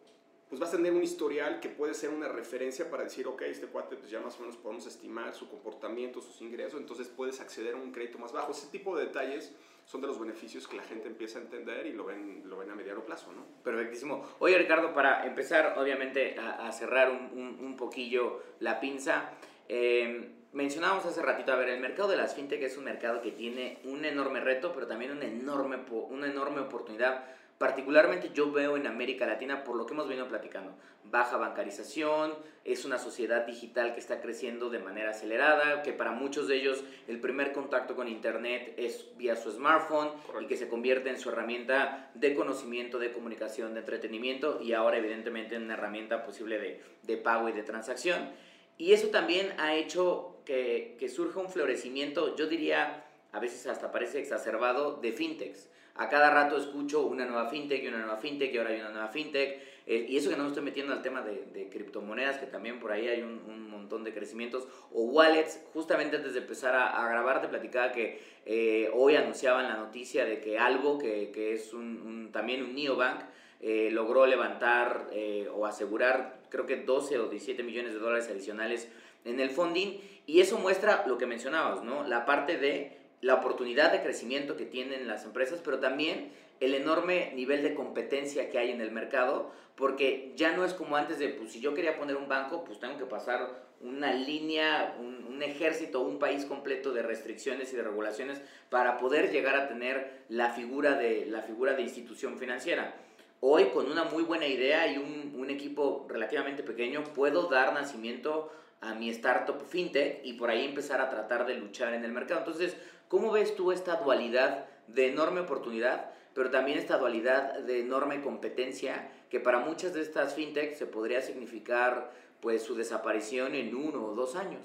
pues 0.51 0.61
vas 0.61 0.75
a 0.75 0.77
tener 0.77 0.92
un 0.92 1.03
historial 1.03 1.59
que 1.59 1.71
puede 1.71 1.94
ser 1.94 2.11
una 2.11 2.29
referencia 2.29 2.90
para 2.90 3.05
decir, 3.05 3.27
ok, 3.27 3.40
este 3.42 3.66
cuate, 3.66 3.97
pues 3.97 4.11
ya 4.11 4.21
más 4.21 4.37
o 4.37 4.40
menos 4.40 4.59
podemos 4.59 4.87
estimar 4.87 5.35
su 5.35 5.49
comportamiento, 5.49 6.21
sus 6.21 6.42
ingresos, 6.42 6.79
entonces 6.79 7.09
puedes 7.09 7.40
acceder 7.40 7.77
a 7.77 7.77
un 7.79 7.92
crédito 7.92 8.18
más 8.18 8.33
bajo. 8.33 8.53
Ese 8.53 8.66
tipo 8.66 8.94
de 8.94 9.07
detalles 9.07 9.55
son 9.87 10.03
de 10.03 10.07
los 10.07 10.21
beneficios 10.21 10.68
que 10.68 10.77
la 10.77 10.83
gente 10.83 11.09
empieza 11.09 11.38
a 11.38 11.42
entender 11.42 11.87
y 11.87 11.94
lo 11.94 12.05
ven, 12.05 12.42
lo 12.44 12.59
ven 12.59 12.71
a 12.71 12.75
mediano 12.75 13.03
plazo, 13.07 13.33
¿no? 13.33 13.42
Perfectísimo. 13.64 14.23
Oye, 14.38 14.59
Ricardo, 14.59 14.92
para 14.92 15.27
empezar, 15.27 15.79
obviamente, 15.79 16.38
a, 16.38 16.71
cerrar 16.73 17.11
un, 17.11 17.59
un, 17.59 17.75
poquillo 17.75 18.42
la 18.61 18.81
pinza, 18.81 19.31
eh, 19.66 20.38
mencionábamos 20.52 21.04
hace 21.06 21.22
ratito, 21.22 21.52
a 21.52 21.56
ver, 21.56 21.68
el 21.68 21.80
mercado 21.80 22.08
de 22.08 22.16
las 22.16 22.34
fintech 22.34 22.62
es 22.62 22.76
un 22.76 22.84
mercado 22.84 23.20
que 23.20 23.32
tiene 23.32 23.78
un 23.84 24.04
enorme 24.04 24.40
reto, 24.40 24.72
pero 24.72 24.87
también 24.87 25.12
una 25.12 25.26
enorme, 25.26 25.78
una 26.11 26.26
enorme 26.26 26.61
oportunidad. 26.61 27.24
Particularmente 27.58 28.30
yo 28.32 28.52
veo 28.52 28.76
en 28.76 28.87
América 28.87 29.26
Latina, 29.26 29.64
por 29.64 29.74
lo 29.74 29.84
que 29.84 29.92
hemos 29.92 30.06
venido 30.06 30.28
platicando, 30.28 30.72
baja 31.11 31.37
bancarización, 31.37 32.34
es 32.64 32.84
una 32.84 32.98
sociedad 32.98 33.46
digital 33.46 33.94
que 33.94 34.00
está 34.00 34.20
creciendo 34.20 34.70
de 34.70 34.78
manera 34.78 35.11
acelerada, 35.11 35.82
que 35.82 35.92
para 35.92 36.12
muchos 36.12 36.46
de 36.46 36.56
ellos 36.56 36.84
el 37.08 37.18
primer 37.18 37.52
contacto 37.52 37.96
con 37.96 38.06
Internet 38.06 38.74
es 38.76 39.08
vía 39.16 39.34
su 39.34 39.50
smartphone 39.50 40.11
y 40.40 40.46
que 40.46 40.56
se 40.56 40.68
convierte 40.68 41.11
en 41.11 41.18
su 41.18 41.30
herramienta 41.30 42.11
de 42.14 42.34
conocimiento, 42.34 42.98
de 43.00 43.12
comunicación, 43.12 43.74
de 43.74 43.80
entretenimiento 43.80 44.61
y 44.62 44.74
ahora 44.74 44.98
evidentemente 44.98 45.56
en 45.56 45.64
una 45.64 45.74
herramienta 45.74 46.24
posible 46.24 46.58
de, 46.61 46.80
de 47.02 47.16
pago 47.16 47.48
y 47.48 47.52
de 47.52 47.64
transacción. 47.64 48.30
Y 48.76 48.92
eso 48.92 49.08
también 49.08 49.52
ha 49.58 49.74
hecho 49.74 50.38
que, 50.48 50.96
que 50.98 51.11
surja 51.11 51.40
un 51.40 51.50
florecimiento, 51.50 52.34
yo 52.34 52.46
diría, 52.46 53.04
a 53.32 53.38
veces 53.38 53.66
hasta 53.66 53.92
parece 53.92 54.18
exacerbado, 54.18 54.94
de 54.94 55.12
fintechs. 55.12 55.68
A 55.94 56.08
cada 56.08 56.30
rato 56.30 56.56
escucho 56.56 57.02
una 57.02 57.26
nueva 57.26 57.50
fintech 57.50 57.84
y 57.84 57.88
una 57.88 57.98
nueva 57.98 58.16
fintech 58.16 58.54
y 58.54 58.56
ahora 58.56 58.70
hay 58.70 58.80
una 58.80 58.88
nueva 58.88 59.08
fintech. 59.08 59.61
Eh, 59.87 60.06
y 60.08 60.16
eso 60.16 60.30
que 60.30 60.37
no 60.37 60.44
me 60.44 60.48
estoy 60.48 60.62
metiendo 60.62 60.94
al 60.94 61.02
tema 61.02 61.20
de, 61.20 61.68
criptomonedas, 61.70 62.38
que 62.38 62.46
también 62.46 62.80
por 62.80 62.92
ahí 62.92 63.08
hay 63.08 63.20
un, 63.20 63.68
montón 63.68 64.04
de 64.04 64.12
crecimientos, 64.12 64.68
o 64.92 65.04
wallets, 65.04 65.61
justamente 65.72 66.16
antes 66.16 66.34
de 66.34 66.40
empezar 66.40 66.74
a, 66.74 67.02
a 67.02 67.08
grabar 67.08 67.40
te 67.40 67.48
platicaba 67.48 67.90
que 67.90 68.20
eh, 68.44 68.90
hoy 68.94 69.16
anunciaban 69.16 69.66
la 69.66 69.76
noticia 69.76 70.26
de 70.26 70.40
que 70.40 70.58
algo, 70.58 70.98
que, 70.98 71.30
que 71.30 71.54
es 71.54 71.72
un, 71.72 72.30
también 72.32 72.62
un 72.62 72.74
neobank, 72.74 73.22
eh, 73.61 73.88
logró 73.90 74.24
levantar 74.26 75.08
eh, 75.12 75.48
o 75.52 75.66
asegurar 75.66 76.38
creo 76.48 76.64
que 76.64 76.76
12 76.76 77.18
o 77.18 77.28
17 77.28 77.64
millones 77.64 77.92
de 77.92 77.98
dólares 77.98 78.28
adicionales 78.30 78.88
en 79.28 79.40
el 79.40 79.50
funding 79.50 79.98
y 80.26 80.40
eso 80.40 80.58
muestra 80.58 81.04
lo 81.06 81.18
que 81.18 81.26
mencionabas, 81.26 81.82
¿no? 81.82 82.06
La 82.06 82.26
parte 82.26 82.58
de 82.58 82.98
la 83.20 83.34
oportunidad 83.34 83.92
de 83.92 84.02
crecimiento 84.02 84.56
que 84.56 84.64
tienen 84.64 85.08
las 85.08 85.24
empresas, 85.24 85.60
pero 85.64 85.80
también 85.80 86.30
el 86.60 86.74
enorme 86.74 87.32
nivel 87.34 87.62
de 87.62 87.74
competencia 87.74 88.50
que 88.50 88.58
hay 88.58 88.70
en 88.70 88.80
el 88.80 88.90
mercado, 88.90 89.50
porque 89.76 90.32
ya 90.36 90.56
no 90.56 90.64
es 90.64 90.74
como 90.74 90.96
antes 90.96 91.18
de, 91.18 91.28
pues 91.28 91.52
si 91.52 91.60
yo 91.60 91.72
quería 91.74 91.96
poner 91.96 92.16
un 92.16 92.28
banco, 92.28 92.64
pues 92.64 92.80
tengo 92.80 92.98
que 92.98 93.04
pasar 93.04 93.68
una 93.80 94.12
línea, 94.12 94.96
un, 94.98 95.24
un, 95.24 95.42
ejército, 95.42 96.00
un 96.00 96.18
país 96.18 96.44
completo 96.44 96.92
de 96.92 97.02
restricciones 97.02 97.72
y 97.72 97.76
de 97.76 97.82
regulaciones 97.82 98.40
para 98.70 98.98
poder 98.98 99.30
llegar 99.30 99.54
a 99.54 99.68
tener 99.68 100.24
la 100.28 100.50
figura 100.50 100.94
de, 100.94 101.26
la 101.26 101.42
figura 101.42 101.74
de 101.74 101.82
institución 101.82 102.38
financiera. 102.38 102.96
Hoy, 103.40 103.66
con 103.66 103.88
una 103.88 104.02
muy 104.02 104.24
buena 104.24 104.48
idea 104.48 104.92
y 104.92 104.98
un, 104.98 105.32
un 105.36 105.48
equipo 105.48 106.06
relativamente 106.08 106.64
pequeño, 106.64 107.04
puedo 107.14 107.48
dar 107.48 107.72
nacimiento 107.72 108.50
a 108.80 108.94
mi 108.94 109.10
startup 109.10 109.60
fintech 109.68 110.24
y 110.24 110.34
por 110.34 110.50
ahí 110.50 110.64
empezar 110.64 111.00
a 111.00 111.10
tratar 111.10 111.46
de 111.46 111.54
luchar 111.54 111.94
en 111.94 112.04
el 112.04 112.12
mercado. 112.12 112.40
Entonces, 112.40 112.76
¿cómo 113.08 113.32
ves 113.32 113.54
tú 113.56 113.72
esta 113.72 113.96
dualidad 113.96 114.66
de 114.86 115.08
enorme 115.08 115.40
oportunidad, 115.40 116.10
pero 116.34 116.50
también 116.50 116.78
esta 116.78 116.98
dualidad 116.98 117.58
de 117.60 117.80
enorme 117.80 118.22
competencia 118.22 119.10
que 119.30 119.40
para 119.40 119.58
muchas 119.58 119.94
de 119.94 120.02
estas 120.02 120.34
fintechs 120.34 120.78
se 120.78 120.86
podría 120.86 121.20
significar 121.20 122.12
pues 122.40 122.62
su 122.62 122.74
desaparición 122.74 123.54
en 123.54 123.74
uno 123.74 124.06
o 124.06 124.14
dos 124.14 124.36
años? 124.36 124.62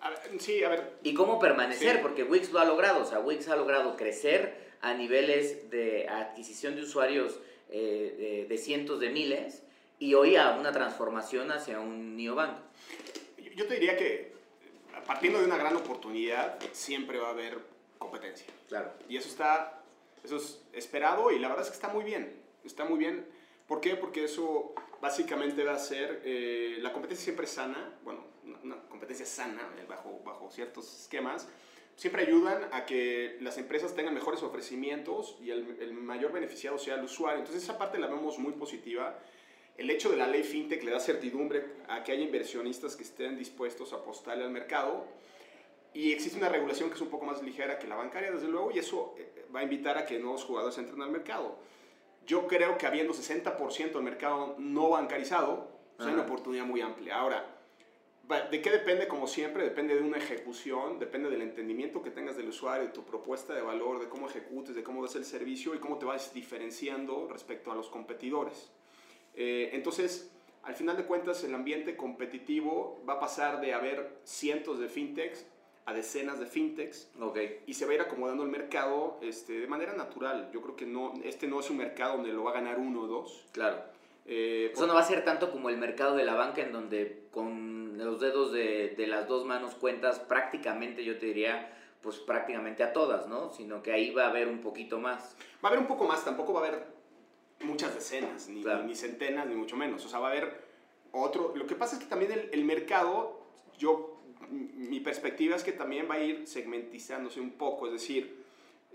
A 0.00 0.10
ver, 0.10 0.18
sí, 0.38 0.62
a 0.62 0.68
ver. 0.68 0.92
¿Y 1.02 1.14
cómo 1.14 1.38
permanecer? 1.38 1.96
Sí. 1.96 2.02
Porque 2.02 2.22
Wix 2.22 2.52
lo 2.52 2.60
ha 2.60 2.64
logrado, 2.64 3.02
o 3.02 3.04
sea, 3.04 3.18
Wix 3.20 3.48
ha 3.48 3.56
logrado 3.56 3.96
crecer 3.96 4.68
a 4.80 4.94
niveles 4.94 5.70
de 5.70 6.06
adquisición 6.08 6.76
de 6.76 6.82
usuarios 6.82 7.40
eh, 7.70 8.44
de, 8.46 8.46
de, 8.48 8.58
cientos 8.58 9.00
de 9.00 9.10
miles 9.10 9.64
y 9.98 10.14
hoy 10.14 10.36
a 10.36 10.52
una 10.52 10.70
transformación 10.70 11.50
hacia 11.50 11.80
un 11.80 12.16
neobank. 12.16 12.58
Yo 13.58 13.66
te 13.66 13.74
diría 13.74 13.96
que 13.96 14.32
partiendo 15.04 15.40
de 15.40 15.46
una 15.46 15.58
gran 15.58 15.74
oportunidad, 15.74 16.60
siempre 16.70 17.18
va 17.18 17.26
a 17.26 17.30
haber 17.32 17.58
competencia. 17.98 18.46
Claro. 18.68 18.92
Y 19.08 19.16
eso 19.16 19.28
está, 19.28 19.82
eso 20.22 20.36
es 20.36 20.62
esperado 20.72 21.32
y 21.32 21.40
la 21.40 21.48
verdad 21.48 21.64
es 21.64 21.70
que 21.70 21.74
está 21.74 21.88
muy 21.88 22.04
bien. 22.04 22.40
Está 22.64 22.84
muy 22.84 22.98
bien. 23.00 23.26
¿Por 23.66 23.80
qué? 23.80 23.96
Porque 23.96 24.22
eso 24.22 24.74
básicamente 25.00 25.64
va 25.64 25.72
a 25.72 25.78
ser, 25.80 26.22
eh, 26.24 26.78
la 26.80 26.92
competencia 26.92 27.24
siempre 27.24 27.48
sana, 27.48 27.98
bueno, 28.04 28.24
una, 28.44 28.58
una 28.58 28.88
competencia 28.88 29.26
sana 29.26 29.68
eh, 29.76 29.86
bajo, 29.88 30.20
bajo 30.24 30.48
ciertos 30.52 31.00
esquemas, 31.00 31.48
siempre 31.96 32.22
ayudan 32.22 32.68
a 32.72 32.86
que 32.86 33.38
las 33.40 33.58
empresas 33.58 33.92
tengan 33.92 34.14
mejores 34.14 34.44
ofrecimientos 34.44 35.36
y 35.42 35.50
el, 35.50 35.78
el, 35.80 35.94
mayor 35.94 36.30
beneficiado 36.30 36.78
sea 36.78 36.94
el 36.94 37.02
usuario. 37.02 37.40
Entonces 37.40 37.64
esa 37.64 37.76
parte 37.76 37.98
la 37.98 38.06
vemos 38.06 38.38
muy 38.38 38.52
positiva. 38.52 39.18
El 39.78 39.88
hecho 39.90 40.10
de 40.10 40.16
la 40.16 40.26
ley 40.26 40.42
FinTech 40.42 40.82
le 40.82 40.90
da 40.90 40.98
certidumbre 40.98 41.64
a 41.86 42.02
que 42.02 42.10
haya 42.10 42.22
inversionistas 42.22 42.96
que 42.96 43.04
estén 43.04 43.38
dispuestos 43.38 43.92
a 43.92 43.96
apostarle 43.96 44.42
al 44.42 44.50
mercado 44.50 45.06
y 45.94 46.12
existe 46.12 46.36
una 46.36 46.48
regulación 46.48 46.88
que 46.88 46.96
es 46.96 47.00
un 47.00 47.08
poco 47.08 47.24
más 47.24 47.42
ligera 47.42 47.78
que 47.78 47.86
la 47.86 47.94
bancaria, 47.94 48.32
desde 48.32 48.48
luego, 48.48 48.72
y 48.72 48.80
eso 48.80 49.14
eh, 49.16 49.46
va 49.54 49.60
a 49.60 49.62
invitar 49.62 49.96
a 49.96 50.04
que 50.04 50.18
nuevos 50.18 50.44
jugadores 50.44 50.76
entren 50.78 51.00
al 51.00 51.10
mercado. 51.10 51.56
Yo 52.26 52.48
creo 52.48 52.76
que 52.76 52.86
habiendo 52.86 53.14
60% 53.14 53.92
del 53.92 54.02
mercado 54.02 54.56
no 54.58 54.90
bancarizado, 54.90 55.70
pues 55.96 56.08
hay 56.08 56.14
una 56.14 56.24
oportunidad 56.24 56.64
muy 56.64 56.80
amplia. 56.80 57.16
Ahora, 57.16 57.54
¿De 58.50 58.60
qué 58.60 58.70
depende? 58.70 59.08
Como 59.08 59.26
siempre, 59.26 59.64
depende 59.64 59.94
de 59.94 60.02
una 60.02 60.18
ejecución, 60.18 60.98
depende 60.98 61.30
del 61.30 61.40
entendimiento 61.40 62.02
que 62.02 62.10
tengas 62.10 62.36
del 62.36 62.48
usuario, 62.48 62.88
de 62.88 62.92
tu 62.92 63.02
propuesta 63.02 63.54
de 63.54 63.62
valor, 63.62 64.00
de 64.00 64.10
cómo 64.10 64.28
ejecutes, 64.28 64.74
de 64.74 64.82
cómo 64.82 65.02
das 65.02 65.16
el 65.16 65.24
servicio 65.24 65.74
y 65.74 65.78
cómo 65.78 65.96
te 65.96 66.04
vas 66.04 66.34
diferenciando 66.34 67.26
respecto 67.32 67.72
a 67.72 67.74
los 67.74 67.88
competidores. 67.88 68.70
Eh, 69.40 69.70
entonces, 69.72 70.32
al 70.64 70.74
final 70.74 70.96
de 70.96 71.04
cuentas, 71.04 71.44
el 71.44 71.54
ambiente 71.54 71.96
competitivo 71.96 73.00
va 73.08 73.14
a 73.14 73.20
pasar 73.20 73.60
de 73.60 73.72
haber 73.72 74.18
cientos 74.24 74.80
de 74.80 74.88
fintechs 74.88 75.46
a 75.86 75.94
decenas 75.94 76.40
de 76.40 76.46
fintechs 76.46 77.08
okay. 77.18 77.60
y 77.64 77.72
se 77.72 77.86
va 77.86 77.92
a 77.92 77.94
ir 77.94 78.00
acomodando 78.00 78.42
el 78.42 78.50
mercado 78.50 79.16
este, 79.22 79.60
de 79.60 79.66
manera 79.68 79.94
natural. 79.94 80.50
Yo 80.52 80.60
creo 80.60 80.74
que 80.74 80.86
no, 80.86 81.14
este 81.22 81.46
no 81.46 81.60
es 81.60 81.70
un 81.70 81.76
mercado 81.78 82.16
donde 82.16 82.32
lo 82.32 82.42
va 82.42 82.50
a 82.50 82.54
ganar 82.54 82.80
uno 82.80 83.02
o 83.02 83.06
dos. 83.06 83.46
Claro. 83.52 83.80
Eh, 84.26 84.72
Eso 84.74 84.88
no 84.88 84.94
va 84.94 85.00
a 85.00 85.04
ser 85.04 85.24
tanto 85.24 85.52
como 85.52 85.70
el 85.70 85.78
mercado 85.78 86.16
de 86.16 86.24
la 86.24 86.34
banca 86.34 86.60
en 86.60 86.72
donde 86.72 87.28
con 87.30 87.96
los 87.96 88.20
dedos 88.20 88.52
de, 88.52 88.94
de, 88.98 89.06
las 89.06 89.28
dos 89.28 89.46
manos 89.46 89.76
cuentas 89.76 90.18
prácticamente, 90.18 91.04
yo 91.04 91.16
te 91.16 91.26
diría, 91.26 91.72
pues 92.02 92.18
prácticamente 92.18 92.82
a 92.82 92.92
todas, 92.92 93.28
¿no? 93.28 93.52
Sino 93.52 93.82
que 93.84 93.92
ahí 93.92 94.10
va 94.10 94.24
a 94.24 94.30
haber 94.30 94.48
un 94.48 94.60
poquito 94.60 94.98
más. 94.98 95.36
Va 95.64 95.68
a 95.68 95.72
haber 95.72 95.78
un 95.78 95.86
poco 95.86 96.06
más, 96.06 96.24
tampoco 96.24 96.52
va 96.52 96.64
a 96.64 96.66
haber 96.66 96.97
muchas 97.60 97.94
decenas, 97.94 98.48
ni, 98.48 98.62
claro. 98.62 98.82
ni, 98.82 98.88
ni 98.88 98.94
centenas, 98.96 99.46
ni 99.46 99.54
mucho 99.54 99.76
menos. 99.76 100.04
O 100.04 100.08
sea, 100.08 100.18
va 100.18 100.28
a 100.28 100.30
haber 100.32 100.62
otro... 101.12 101.54
Lo 101.56 101.66
que 101.66 101.74
pasa 101.74 101.96
es 101.96 102.02
que 102.02 102.08
también 102.08 102.32
el, 102.32 102.50
el 102.52 102.64
mercado, 102.64 103.40
yo, 103.78 104.20
mi 104.50 105.00
perspectiva 105.00 105.56
es 105.56 105.64
que 105.64 105.72
también 105.72 106.08
va 106.10 106.14
a 106.14 106.20
ir 106.20 106.46
segmentizándose 106.46 107.40
un 107.40 107.52
poco, 107.52 107.86
es 107.86 107.92
decir, 107.92 108.38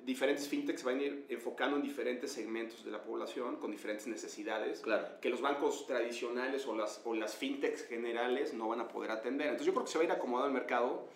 diferentes 0.05 0.47
fintechs 0.47 0.83
van 0.83 0.99
a 0.99 1.03
ir 1.03 1.25
enfocando 1.29 1.77
en 1.77 1.83
diferentes 1.83 2.31
segmentos 2.31 2.83
de 2.83 2.91
la 2.91 3.03
población 3.03 3.57
con 3.57 3.71
diferentes 3.71 4.07
necesidades 4.07 4.81
claro. 4.81 5.07
que 5.21 5.29
los 5.29 5.41
bancos 5.41 5.87
tradicionales 5.87 6.67
o 6.67 6.75
las, 6.75 7.01
o 7.05 7.13
las 7.13 7.35
fintechs 7.35 7.85
generales 7.85 8.53
no 8.53 8.67
van 8.69 8.81
a 8.81 8.87
poder 8.87 9.11
atender. 9.11 9.47
Entonces 9.47 9.67
yo 9.67 9.73
creo 9.73 9.85
que 9.85 9.91
se 9.91 9.97
va 9.97 10.03
a 10.03 10.05
ir 10.05 10.11
acomodando 10.11 10.47
el 10.47 10.53
mercado, 10.53 11.07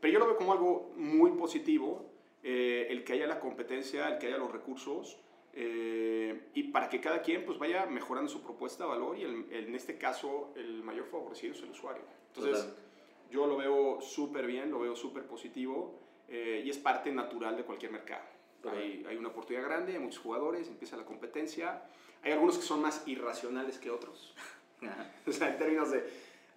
pero 0.00 0.12
yo 0.12 0.18
lo 0.18 0.26
veo 0.26 0.36
como 0.36 0.52
algo 0.52 0.92
muy 0.96 1.30
positivo, 1.32 2.10
eh, 2.42 2.86
el 2.90 3.04
que 3.04 3.14
haya 3.14 3.26
la 3.26 3.40
competencia, 3.40 4.08
el 4.08 4.18
que 4.18 4.26
haya 4.26 4.38
los 4.38 4.50
recursos, 4.50 5.18
eh, 5.52 6.48
y 6.54 6.64
para 6.64 6.88
que 6.88 7.00
cada 7.00 7.22
quien 7.22 7.44
pues 7.44 7.58
vaya 7.58 7.86
mejorando 7.86 8.30
su 8.30 8.42
propuesta 8.42 8.84
de 8.84 8.90
valor 8.90 9.18
y 9.18 9.22
el, 9.22 9.46
el, 9.50 9.66
en 9.66 9.74
este 9.74 9.98
caso 9.98 10.52
el 10.56 10.82
mayor 10.82 11.06
favorecido 11.06 11.54
es 11.54 11.62
el 11.62 11.70
usuario. 11.70 12.02
Entonces 12.28 12.64
Total. 12.64 12.76
yo 13.30 13.46
lo 13.46 13.56
veo 13.56 14.00
súper 14.00 14.46
bien, 14.46 14.70
lo 14.70 14.80
veo 14.80 14.94
súper 14.94 15.24
positivo 15.24 15.98
eh, 16.28 16.62
y 16.64 16.70
es 16.70 16.78
parte 16.78 17.10
natural 17.10 17.56
de 17.56 17.64
cualquier 17.64 17.92
mercado. 17.92 18.22
Hay, 18.70 19.04
hay, 19.08 19.16
una 19.16 19.28
oportunidad 19.28 19.64
grande, 19.64 19.94
hay 19.94 19.98
muchos 19.98 20.20
jugadores, 20.20 20.68
empieza 20.68 20.96
la 20.96 21.04
competencia. 21.04 21.82
Hay 22.22 22.32
algunos 22.32 22.58
que 22.58 22.62
son 22.62 22.82
más 22.82 23.08
irracionales 23.08 23.78
que 23.78 23.90
otros. 23.90 24.34
o 25.26 25.32
sea, 25.32 25.48
en 25.48 25.58
términos 25.58 25.90
de, 25.90 26.04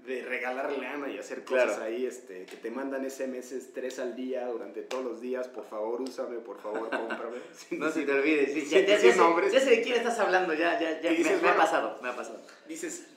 de 0.06 0.22
regalar 0.26 0.72
lana 0.78 1.10
y 1.10 1.18
hacer 1.18 1.46
cosas 1.46 1.76
claro. 1.76 1.84
ahí, 1.84 2.06
este, 2.06 2.46
que 2.46 2.58
te 2.58 2.70
mandan 2.70 3.10
SMS 3.10 3.72
tres 3.74 4.00
al 4.00 4.16
día 4.16 4.46
durante 4.48 4.82
todos 4.82 5.06
los 5.06 5.22
días, 5.22 5.48
por 5.48 5.66
favor, 5.66 6.02
úsame, 6.02 6.40
por 6.40 6.60
favor, 6.60 6.90
cómprame. 6.90 7.38
no 7.72 7.90
se 7.90 8.04
te 8.04 8.12
olvides, 8.12 8.54
sí, 8.54 8.66
ya, 8.66 8.80
ya, 8.82 8.88
ya, 8.88 9.14
sé, 9.14 9.18
ya, 9.52 9.60
sé, 9.60 9.70
de 9.70 9.82
quién 9.82 9.96
estás 9.96 10.20
hablando, 10.20 10.54
ya, 10.54 10.80
ya, 10.80 11.00
ya, 11.00 11.10
dices, 11.10 11.26
me, 11.26 11.32
me 11.32 11.38
bueno, 11.38 11.54
ha 11.54 11.58
pasado, 11.58 12.00
me 12.02 12.10
ha 12.10 12.16
pasado. 12.16 12.42
Dices, 12.68 13.08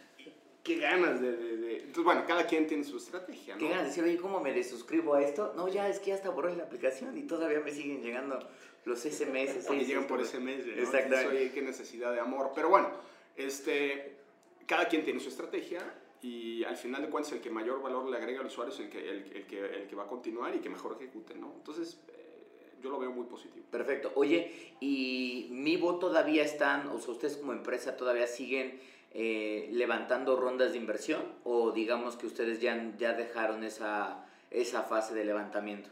qué 0.62 0.76
ganas 0.76 1.20
de, 1.20 1.32
de, 1.32 1.56
de, 1.56 1.76
Entonces, 1.78 2.04
bueno, 2.04 2.24
cada 2.24 2.46
quien 2.46 2.68
tiene 2.68 2.84
su 2.84 2.98
estrategia, 2.98 3.54
¿no? 3.54 3.60
Qué 3.60 3.68
ganas 3.68 3.82
de 3.82 3.88
decir, 3.88 4.04
oye, 4.04 4.16
¿cómo 4.18 4.40
me 4.40 4.52
desuscribo 4.52 5.14
a 5.14 5.22
esto? 5.22 5.54
No, 5.56 5.66
ya, 5.66 5.88
es 5.88 5.98
que 5.98 6.12
hasta 6.12 6.30
borré 6.30 6.54
la 6.54 6.64
aplicación 6.64 7.18
y 7.18 7.22
todavía 7.22 7.60
me 7.60 7.72
siguen 7.72 8.00
llegando 8.00 8.38
los 8.84 9.00
SMS. 9.00 9.66
Sí, 9.66 9.74
llegan 9.86 10.06
por 10.06 10.24
SMS, 10.24 10.38
¿no? 10.38 10.72
Exactamente. 10.72 11.02
Entonces, 11.02 11.26
oye, 11.30 11.50
qué 11.52 11.62
necesidad 11.62 12.12
de 12.12 12.20
amor. 12.20 12.52
Pero 12.54 12.68
bueno, 12.68 12.90
este, 13.36 14.16
cada 14.66 14.86
quien 14.86 15.04
tiene 15.04 15.18
su 15.18 15.30
estrategia 15.30 15.82
y 16.22 16.64
al 16.64 16.76
final 16.76 17.02
de 17.02 17.10
cuentas 17.10 17.32
el 17.32 17.40
que 17.40 17.50
mayor 17.50 17.82
valor 17.82 18.08
le 18.08 18.16
agrega 18.16 18.40
al 18.40 18.46
usuario 18.46 18.72
es 18.72 18.80
el 18.80 18.88
que, 18.88 18.98
el, 18.98 19.32
el 19.32 19.46
que, 19.46 19.60
el 19.60 19.86
que 19.86 19.96
va 19.96 20.04
a 20.04 20.06
continuar 20.06 20.54
y 20.54 20.60
que 20.60 20.68
mejor 20.68 20.96
ejecute, 20.98 21.34
¿no? 21.34 21.52
Entonces, 21.56 22.00
eh, 22.08 22.74
yo 22.82 22.90
lo 22.90 22.98
veo 22.98 23.10
muy 23.10 23.26
positivo. 23.26 23.66
Perfecto. 23.70 24.12
Oye, 24.14 24.74
¿y 24.80 25.48
Mivo 25.50 25.98
todavía 25.98 26.42
están, 26.44 26.88
o 26.88 26.98
sea, 26.98 27.12
ustedes 27.12 27.36
como 27.36 27.52
empresa 27.52 27.96
todavía 27.96 28.26
siguen 28.26 28.80
eh, 29.12 29.68
levantando 29.72 30.36
rondas 30.36 30.72
de 30.72 30.78
inversión 30.78 31.22
o 31.44 31.70
digamos 31.72 32.16
que 32.16 32.26
ustedes 32.26 32.60
ya, 32.60 32.92
ya 32.98 33.14
dejaron 33.14 33.64
esa, 33.64 34.26
esa 34.50 34.82
fase 34.82 35.14
de 35.14 35.24
levantamiento? 35.24 35.88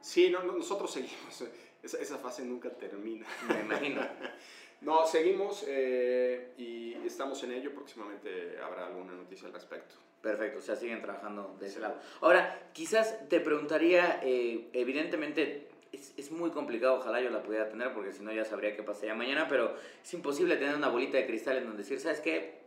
Sí, 0.00 0.30
no, 0.30 0.42
no, 0.42 0.52
nosotros 0.52 0.90
seguimos. 0.90 1.44
Esa, 1.80 1.98
esa, 1.98 2.18
fase 2.18 2.44
nunca 2.44 2.70
termina. 2.70 3.24
Me 3.46 3.60
imagino. 3.60 4.00
no, 4.80 5.06
seguimos 5.06 5.64
eh, 5.66 6.52
y 6.56 6.94
estamos 7.06 7.42
en 7.44 7.52
ello. 7.52 7.74
Próximamente 7.74 8.58
habrá 8.62 8.86
alguna 8.86 9.12
noticia 9.12 9.48
al 9.48 9.54
respecto. 9.54 9.96
Perfecto, 10.20 10.58
o 10.58 10.62
sea, 10.62 10.76
siguen 10.76 11.00
trabajando 11.00 11.56
de 11.60 11.66
ese 11.66 11.80
lado. 11.80 11.96
Ahora, 12.20 12.70
quizás 12.72 13.28
te 13.28 13.40
preguntaría, 13.40 14.20
eh, 14.22 14.68
evidentemente 14.72 15.68
es, 15.92 16.12
es, 16.16 16.32
muy 16.32 16.50
complicado, 16.50 16.96
ojalá 16.96 17.20
yo 17.20 17.30
la 17.30 17.42
pudiera 17.42 17.68
tener 17.68 17.94
porque 17.94 18.12
si 18.12 18.22
no 18.22 18.32
ya 18.32 18.44
sabría 18.44 18.74
qué 18.74 18.82
pasaría 18.82 19.14
mañana, 19.14 19.46
pero 19.48 19.76
es 20.02 20.14
imposible 20.14 20.56
tener 20.56 20.74
una 20.74 20.88
bolita 20.88 21.18
de 21.18 21.26
cristal 21.26 21.58
en 21.58 21.64
donde 21.64 21.84
decir, 21.84 22.00
¿sabes 22.00 22.20
qué? 22.20 22.58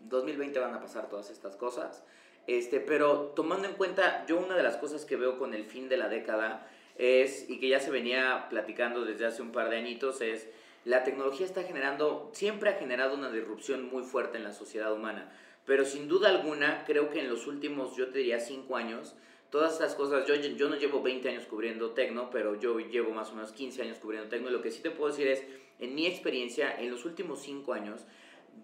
2020 0.00 0.58
van 0.58 0.74
a 0.74 0.80
pasar 0.80 1.08
todas 1.08 1.30
estas 1.30 1.56
cosas. 1.56 2.04
Este, 2.46 2.80
pero 2.80 3.32
tomando 3.36 3.68
en 3.68 3.74
cuenta, 3.74 4.24
yo 4.26 4.38
una 4.38 4.56
de 4.56 4.62
las 4.62 4.76
cosas 4.76 5.04
que 5.04 5.16
veo 5.16 5.38
con 5.38 5.54
el 5.54 5.64
fin 5.64 5.88
de 5.88 5.96
la 5.96 6.08
década 6.08 6.68
es, 6.96 7.48
y 7.48 7.58
que 7.60 7.68
ya 7.68 7.80
se 7.80 7.90
venía 7.90 8.46
platicando 8.48 9.04
desde 9.04 9.26
hace 9.26 9.42
un 9.42 9.52
par 9.52 9.70
de 9.70 9.76
añitos, 9.76 10.20
es 10.20 10.48
la 10.84 11.04
tecnología 11.04 11.46
está 11.46 11.62
generando, 11.62 12.30
siempre 12.32 12.70
ha 12.70 12.74
generado 12.74 13.14
una 13.14 13.30
disrupción 13.30 13.88
muy 13.88 14.02
fuerte 14.02 14.38
en 14.38 14.44
la 14.44 14.52
sociedad 14.52 14.92
humana, 14.92 15.32
pero 15.64 15.84
sin 15.84 16.08
duda 16.08 16.28
alguna 16.28 16.84
creo 16.84 17.10
que 17.10 17.20
en 17.20 17.28
los 17.28 17.46
últimos, 17.46 17.96
yo 17.96 18.08
te 18.08 18.18
diría, 18.18 18.40
cinco 18.40 18.76
años, 18.76 19.14
todas 19.50 19.74
estas 19.74 19.94
cosas, 19.94 20.26
yo, 20.26 20.34
yo 20.34 20.68
no 20.68 20.76
llevo 20.76 21.02
20 21.02 21.28
años 21.28 21.46
cubriendo 21.46 21.92
tecno, 21.92 22.30
pero 22.30 22.58
yo 22.58 22.80
llevo 22.80 23.12
más 23.12 23.30
o 23.30 23.34
menos 23.34 23.52
15 23.52 23.82
años 23.82 23.98
cubriendo 23.98 24.28
tecno, 24.28 24.48
y 24.48 24.52
lo 24.52 24.62
que 24.62 24.70
sí 24.70 24.82
te 24.82 24.90
puedo 24.90 25.10
decir 25.10 25.28
es, 25.28 25.44
en 25.78 25.94
mi 25.94 26.06
experiencia, 26.06 26.74
en 26.80 26.90
los 26.90 27.04
últimos 27.04 27.42
cinco 27.42 27.72
años, 27.72 28.04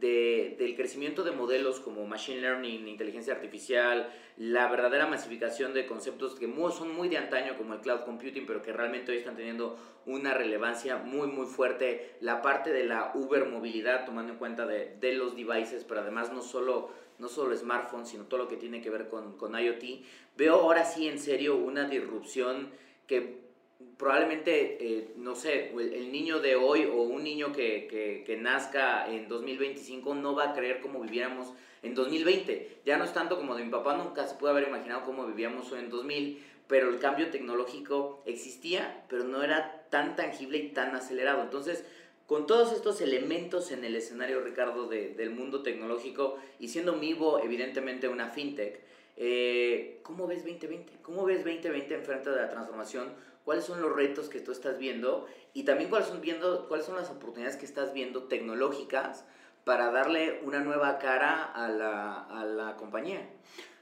de, 0.00 0.56
del 0.58 0.76
crecimiento 0.76 1.24
de 1.24 1.32
modelos 1.32 1.80
como 1.80 2.06
Machine 2.06 2.40
Learning, 2.40 2.86
inteligencia 2.86 3.32
artificial, 3.32 4.12
la 4.36 4.68
verdadera 4.68 5.06
masificación 5.06 5.74
de 5.74 5.86
conceptos 5.86 6.34
que 6.34 6.52
son 6.70 6.94
muy 6.94 7.08
de 7.08 7.18
antaño 7.18 7.56
como 7.56 7.74
el 7.74 7.80
cloud 7.80 8.00
computing, 8.04 8.46
pero 8.46 8.62
que 8.62 8.72
realmente 8.72 9.10
hoy 9.12 9.18
están 9.18 9.36
teniendo 9.36 9.78
una 10.06 10.34
relevancia 10.34 10.96
muy 10.96 11.26
muy 11.26 11.46
fuerte, 11.46 12.16
la 12.20 12.42
parte 12.42 12.72
de 12.72 12.84
la 12.84 13.12
Uber 13.14 13.46
movilidad, 13.46 14.04
tomando 14.04 14.32
en 14.32 14.38
cuenta 14.38 14.66
de, 14.66 14.96
de 15.00 15.14
los 15.14 15.34
devices, 15.34 15.84
pero 15.84 16.00
además 16.00 16.32
no 16.32 16.42
solo, 16.42 16.90
no 17.18 17.28
solo 17.28 17.56
smartphones, 17.56 18.08
sino 18.08 18.24
todo 18.24 18.38
lo 18.38 18.48
que 18.48 18.56
tiene 18.56 18.80
que 18.80 18.90
ver 18.90 19.08
con, 19.08 19.36
con 19.36 19.58
IoT, 19.58 20.04
veo 20.36 20.54
ahora 20.54 20.84
sí 20.84 21.08
en 21.08 21.18
serio 21.18 21.56
una 21.56 21.88
disrupción 21.88 22.70
que 23.06 23.47
probablemente, 23.96 24.78
eh, 24.80 25.12
no 25.16 25.34
sé, 25.34 25.70
el, 25.70 26.10
niño 26.10 26.40
de 26.40 26.56
hoy 26.56 26.84
o 26.84 27.02
un 27.02 27.22
niño 27.22 27.52
que, 27.52 28.24
que, 28.26 28.36
nazca 28.36 29.08
en 29.12 29.28
2025 29.28 30.14
no 30.14 30.34
va 30.34 30.50
a 30.50 30.54
creer 30.54 30.80
cómo 30.80 31.00
viviéramos 31.00 31.52
en 31.82 31.94
2020. 31.94 32.80
Ya 32.84 32.96
no 32.96 33.04
es 33.04 33.12
tanto 33.12 33.36
como 33.36 33.54
de 33.54 33.64
mi 33.64 33.70
papá, 33.70 33.96
nunca 33.96 34.26
se 34.26 34.36
puede 34.36 34.52
haber 34.52 34.68
imaginado 34.68 35.04
cómo 35.04 35.26
vivíamos 35.26 35.72
en 35.72 35.90
2000, 35.90 36.42
pero 36.66 36.90
el 36.90 36.98
cambio 36.98 37.30
tecnológico 37.30 38.22
existía, 38.26 39.04
pero 39.08 39.24
no 39.24 39.42
era 39.42 39.86
tan 39.90 40.16
tangible 40.16 40.58
y 40.58 40.68
tan 40.70 40.94
acelerado. 40.94 41.42
Entonces, 41.42 41.84
con 42.26 42.46
todos 42.46 42.72
estos 42.72 43.00
elementos 43.00 43.70
en 43.70 43.84
el 43.84 43.96
escenario, 43.96 44.40
Ricardo, 44.40 44.88
de, 44.88 45.14
del 45.14 45.30
mundo 45.30 45.62
tecnológico, 45.62 46.36
y 46.58 46.68
siendo 46.68 46.94
Mivo 46.94 47.38
evidentemente 47.38 48.08
una 48.08 48.28
fintech, 48.28 48.80
eh, 49.16 49.98
¿cómo 50.02 50.26
ves 50.26 50.44
2020? 50.44 50.98
¿Cómo 51.02 51.24
ves 51.24 51.38
2020 51.38 51.94
en 51.94 52.02
frente 52.04 52.30
de 52.30 52.36
la 52.36 52.50
transformación? 52.50 53.08
Cuáles 53.48 53.64
son 53.64 53.80
los 53.80 53.90
retos 53.96 54.28
que 54.28 54.40
tú 54.40 54.52
estás 54.52 54.76
viendo 54.76 55.26
y 55.54 55.62
también 55.62 55.88
cuáles 55.88 56.08
son, 56.08 56.20
viendo, 56.20 56.68
cuáles 56.68 56.84
son 56.84 56.96
las 56.96 57.08
oportunidades 57.08 57.56
que 57.56 57.64
estás 57.64 57.94
viendo 57.94 58.24
tecnológicas 58.24 59.24
para 59.64 59.90
darle 59.90 60.42
una 60.44 60.60
nueva 60.60 60.98
cara 60.98 61.44
a 61.44 61.66
la, 61.70 62.24
a 62.24 62.44
la 62.44 62.76
compañía. 62.76 63.26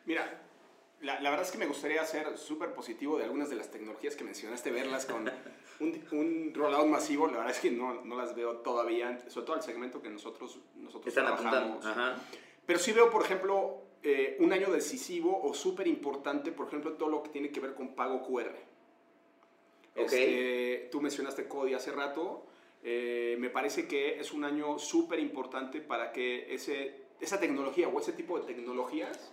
Mira, 0.04 0.40
la, 1.00 1.20
la, 1.20 1.30
verdad 1.30 1.44
es 1.44 1.50
que 1.50 1.58
me 1.58 1.66
gustaría 1.66 2.04
ser 2.04 2.38
súper 2.38 2.74
positivo 2.74 3.18
de 3.18 3.24
algunas 3.24 3.50
de 3.50 3.56
las 3.56 3.68
tecnologías 3.68 4.14
que 4.14 4.22
mencionaste, 4.22 4.70
verlas 4.70 5.04
con 5.04 5.28
un, 5.80 6.00
un 6.12 6.54
rollout 6.54 6.86
masivo. 6.86 7.26
La 7.26 7.38
verdad 7.38 7.50
es 7.50 7.58
que 7.58 7.72
no, 7.72 8.04
no, 8.04 8.16
las 8.16 8.36
veo 8.36 8.58
todavía, 8.58 9.18
sobre 9.28 9.46
todo 9.46 9.56
el 9.56 9.62
segmento 9.62 10.00
que 10.00 10.10
nosotros, 10.10 10.60
nosotros 10.76 11.08
Están 11.08 11.36
trabajamos. 11.36 11.84
Ajá. 11.84 12.14
Pero 12.64 12.78
sí 12.78 12.92
veo, 12.92 13.10
por 13.10 13.24
ejemplo, 13.24 13.82
eh, 14.04 14.36
un 14.38 14.52
año 14.52 14.70
decisivo 14.70 15.42
o 15.42 15.54
súper 15.54 15.88
importante, 15.88 16.52
por 16.52 16.68
ejemplo, 16.68 16.92
todo 16.92 17.08
lo 17.08 17.24
que 17.24 17.30
tiene 17.30 17.50
que 17.50 17.58
ver 17.58 17.74
con 17.74 17.96
pago 17.96 18.22
QR. 18.22 18.75
Este, 19.96 20.88
tú 20.90 21.00
mencionaste 21.00 21.48
Cody 21.48 21.74
hace 21.74 21.90
rato. 21.90 22.46
Eh, 22.82 23.36
me 23.38 23.50
parece 23.50 23.88
que 23.88 24.20
es 24.20 24.32
un 24.32 24.44
año 24.44 24.78
súper 24.78 25.18
importante 25.18 25.80
para 25.80 26.12
que 26.12 26.54
ese, 26.54 27.06
esa 27.20 27.40
tecnología 27.40 27.88
o 27.88 27.98
ese 27.98 28.12
tipo 28.12 28.38
de 28.38 28.46
tecnologías 28.46 29.32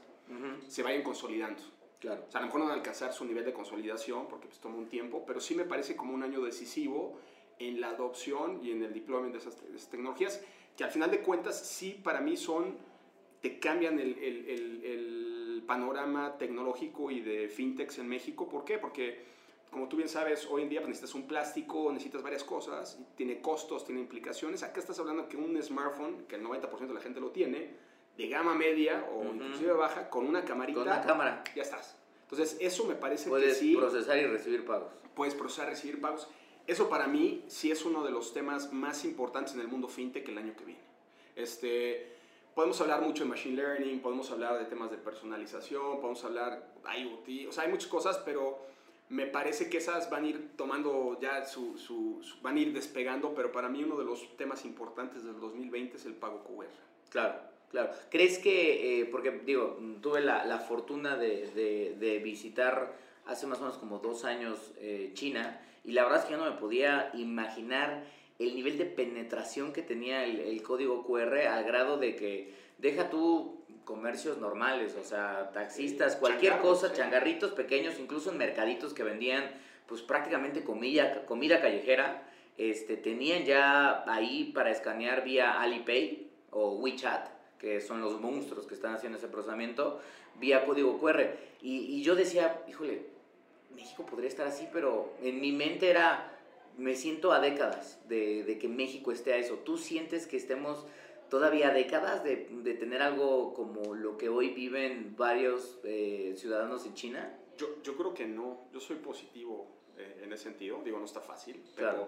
se 0.68 0.82
vayan 0.82 1.04
consolidando. 1.04 1.62
Claro. 2.00 2.26
O 2.28 2.32
sea, 2.32 2.40
a 2.40 2.42
lo 2.42 2.48
mejor 2.48 2.62
no 2.62 2.66
van 2.66 2.76
a 2.76 2.78
alcanzar 2.78 3.14
su 3.14 3.24
nivel 3.26 3.46
de 3.46 3.54
consolidación 3.54 4.28
porque 4.28 4.48
pues, 4.48 4.60
toma 4.60 4.78
un 4.78 4.88
tiempo, 4.90 5.24
pero 5.26 5.40
sí 5.40 5.54
me 5.54 5.64
parece 5.64 5.96
como 5.96 6.14
un 6.14 6.24
año 6.24 6.42
decisivo 6.42 7.20
en 7.60 7.80
la 7.80 7.90
adopción 7.90 8.60
y 8.64 8.72
en 8.72 8.84
el 8.84 8.94
deployment 8.94 9.34
de 9.34 9.40
esas, 9.40 9.62
de 9.62 9.78
esas 9.78 9.90
tecnologías, 9.90 10.44
que 10.76 10.84
al 10.84 10.92
final 10.92 11.12
de 11.12 11.22
cuentas 11.22 11.66
sí 11.66 12.00
para 12.04 12.20
mí 12.20 12.36
son, 12.36 12.78
te 13.42 13.60
cambian 13.60 14.00
el, 14.00 14.18
el, 14.18 14.50
el, 14.50 14.84
el 14.84 15.64
panorama 15.68 16.38
tecnológico 16.38 17.12
y 17.12 17.22
de 17.22 17.48
fintechs 17.48 18.00
en 18.00 18.08
México. 18.08 18.50
¿Por 18.50 18.66
qué? 18.66 18.80
Porque 18.80 19.33
como 19.74 19.90
tú 19.90 19.98
bien 19.98 20.08
sabes, 20.08 20.48
hoy 20.50 20.62
en 20.62 20.70
día 20.70 20.80
pues, 20.80 20.90
necesitas 20.90 21.16
un 21.16 21.28
plástico, 21.28 21.92
necesitas 21.92 22.22
varias 22.22 22.44
cosas, 22.44 22.98
tiene 23.16 23.42
costos, 23.42 23.84
tiene 23.84 24.00
implicaciones. 24.00 24.64
Acá 24.64 24.80
estás 24.80 25.00
hablando 25.00 25.28
que 25.28 25.36
un 25.36 25.62
smartphone, 25.62 26.26
que 26.28 26.36
el 26.36 26.44
90% 26.44 26.88
de 26.88 26.94
la 26.94 27.02
gente 27.02 27.20
lo 27.20 27.32
tiene, 27.32 27.72
de 28.16 28.28
gama 28.28 28.54
media 28.54 29.06
o 29.12 29.26
inclusive 29.26 29.74
baja, 29.74 30.10
con 30.10 30.28
una 30.28 30.46
camarita. 30.46 30.80
Con 30.80 30.88
una 30.88 31.02
cámara. 31.02 31.44
Ya 31.56 31.64
estás. 31.64 31.98
Entonces, 32.30 32.58
eso 32.62 32.86
me 32.86 32.96
parece 32.96 33.30
Puedes 33.30 33.56
que 33.56 33.60
sí. 33.60 33.74
Puedes 33.74 33.92
procesar 33.92 34.18
y 34.20 34.28
recibir 34.28 34.66
pagos. 34.66 34.94
Puedes 35.16 35.34
procesar 35.34 35.68
y 35.68 35.70
recibir 35.72 36.00
pagos. 36.00 36.30
Eso 36.68 36.88
para 36.88 37.08
mí 37.08 37.44
sí 37.48 37.72
es 37.72 37.84
uno 37.84 38.04
de 38.04 38.12
los 38.12 38.34
temas 38.34 38.72
más 38.72 39.04
importantes 39.04 39.54
en 39.56 39.60
el 39.60 39.68
mundo 39.68 39.88
fintech 39.88 40.28
el 40.30 40.38
año 40.38 40.56
que 40.56 40.64
viene. 40.64 40.82
Este, 41.36 42.14
podemos 42.54 42.80
hablar 42.80 43.02
mucho 43.02 43.24
de 43.24 43.30
machine 43.30 43.56
learning, 43.56 44.00
podemos 44.02 44.30
hablar 44.32 44.60
de 44.60 44.66
temas 44.66 44.92
de 44.92 44.98
personalización, 44.98 46.00
podemos 46.00 46.24
hablar 46.24 46.74
de 46.84 47.00
IoT, 47.00 47.50
o 47.50 47.52
sea, 47.52 47.64
hay 47.64 47.72
muchas 47.72 47.90
cosas, 47.90 48.20
pero 48.24 48.73
me 49.10 49.26
parece 49.28 49.70
que 49.70 49.78
esas 49.78 50.10
van 50.10 50.24
a 50.24 50.28
ir 50.28 50.52
tomando 50.56 51.20
ya 51.22 51.46
su, 51.46 51.78
su, 51.78 52.22
van 52.42 52.58
a 52.58 52.60
ir 52.60 52.74
despegando, 52.74 53.34
pero 53.36 53.52
para 53.52 53.70
mí 53.70 53.84
uno 53.84 53.98
de 53.98 54.06
los 54.06 54.36
temas 54.38 54.66
importantes 54.66 55.24
del 55.24 55.40
2020 55.40 55.98
es 55.98 56.06
el 56.06 56.14
pago 56.14 56.44
QR. 56.44 56.68
Claro, 57.10 57.36
claro. 57.70 57.92
¿Crees 58.10 58.40
que, 58.40 59.02
eh, 59.02 59.06
porque 59.06 59.32
digo, 59.46 59.78
tuve 60.02 60.22
la, 60.22 60.46
la 60.46 60.60
fortuna 60.60 61.16
de, 61.16 61.48
de, 61.52 61.96
de, 62.00 62.20
visitar 62.20 62.98
hace 63.26 63.46
más 63.46 63.60
o 63.60 63.62
menos 63.62 63.78
como 63.78 64.00
dos 64.00 64.26
años 64.26 64.74
eh, 64.78 65.12
China 65.14 65.62
y 65.84 65.92
la 65.92 66.04
verdad 66.04 66.20
es 66.20 66.26
que 66.26 66.32
yo 66.32 66.38
no 66.38 66.50
me 66.50 66.58
podía 66.58 67.12
imaginar 67.14 68.04
el 68.40 68.56
nivel 68.56 68.78
de 68.78 68.86
penetración 68.86 69.74
que 69.74 69.82
tenía 69.82 70.26
el, 70.26 70.40
el 70.40 70.62
código 70.64 71.06
QR 71.06 71.48
al 71.48 71.64
grado 71.64 71.98
de 71.98 72.16
que 72.16 72.54
deja 72.78 73.10
tú 73.10 73.63
comercios 73.86 74.38
normales, 74.38 74.96
o 74.96 75.04
sea, 75.04 75.52
taxistas, 75.54 76.16
cualquier 76.16 76.60
cosa, 76.60 76.94
changarritos 76.94 77.52
pequeños, 77.52 78.00
incluso 78.00 78.32
en 78.32 78.38
mercaditos 78.38 78.94
que 78.94 79.04
vendían 79.04 79.52
pues 79.88 80.02
prácticamente 80.02 80.64
comida, 80.64 81.26
comida 81.26 81.62
callejera, 81.62 82.24
este, 82.58 82.98
tenían 82.98 83.46
ya 83.46 84.04
ahí 84.12 84.52
para 84.54 84.72
escanear 84.72 85.24
vía 85.24 85.62
Alipay 85.62 86.30
o 86.52 86.76
WeChat, 86.76 87.28
que 87.60 87.82
son 87.82 88.02
los 88.02 88.20
monstruos 88.22 88.66
que 88.68 88.74
están 88.74 88.94
haciendo 88.94 89.18
ese 89.18 89.28
procesamiento, 89.28 90.00
vía 90.40 90.66
código 90.66 91.00
QR. 91.00 91.22
Y, 91.62 91.78
y 91.78 92.04
yo 92.04 92.16
decía, 92.16 92.62
híjole, 92.68 93.08
México 93.76 94.06
podría 94.06 94.30
estar 94.30 94.48
así, 94.48 94.68
pero 94.72 95.14
en 95.22 95.42
mi 95.42 95.52
mente 95.52 95.90
era, 95.90 96.32
me 96.78 96.96
siento 96.96 97.32
a 97.32 97.40
décadas 97.40 98.00
de, 98.08 98.44
de 98.44 98.60
que 98.60 98.68
México 98.68 99.12
esté 99.12 99.34
a 99.34 99.38
eso. 99.38 99.56
¿Tú 99.56 99.78
sientes 99.78 100.28
que 100.28 100.38
estemos 100.38 100.86
todavía 101.34 101.72
décadas 101.72 102.24
de, 102.24 102.48
de, 102.62 102.76
tener 102.76 103.02
algo 103.02 103.56
como 103.56 103.96
lo 103.96 104.20
que 104.20 104.30
hoy 104.30 104.50
viven 104.50 105.16
varios 105.18 105.80
eh, 105.84 106.36
ciudadanos 106.38 106.86
en 106.86 106.94
China? 106.94 107.36
Yo, 107.58 107.82
yo 107.82 107.98
creo 107.98 108.14
que 108.14 108.28
no, 108.28 108.68
yo 108.72 108.80
soy 108.80 108.98
positivo 108.98 109.66
eh, 109.98 110.22
en 110.24 110.32
ese 110.32 110.44
sentido, 110.44 110.84
digo, 110.86 111.00
no 111.00 111.06
está 111.06 111.22
fácil, 111.22 111.60
pero 111.76 111.90
Claro. 111.90 112.08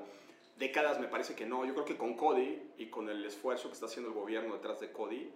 décadas 0.60 1.00
me 1.00 1.08
parece 1.08 1.34
que 1.34 1.48
no. 1.48 1.66
Yo 1.66 1.74
creo 1.74 1.86
que 1.86 1.98
con 1.98 2.14
Cody 2.14 2.62
y 2.78 2.86
con 2.92 3.10
el 3.10 3.26
esfuerzo 3.26 3.70
que 3.70 3.74
está 3.74 3.88
haciendo 3.88 4.12
el 4.12 4.16
gobierno 4.16 4.54
detrás 4.54 4.80
de 4.80 4.92
Cody, 4.92 5.32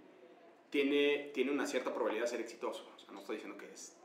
tiene, 0.70 1.32
tiene 1.34 1.50
una 1.50 1.66
cierta 1.66 1.92
probabilidad 1.92 2.26
de 2.26 2.30
ser 2.30 2.42
exitoso. 2.42 2.88
O 2.96 3.00
sea, 3.00 3.12
no 3.12 3.22
estoy 3.22 3.38
diciendo 3.38 3.58
que 3.58 3.74
es, 3.74 3.98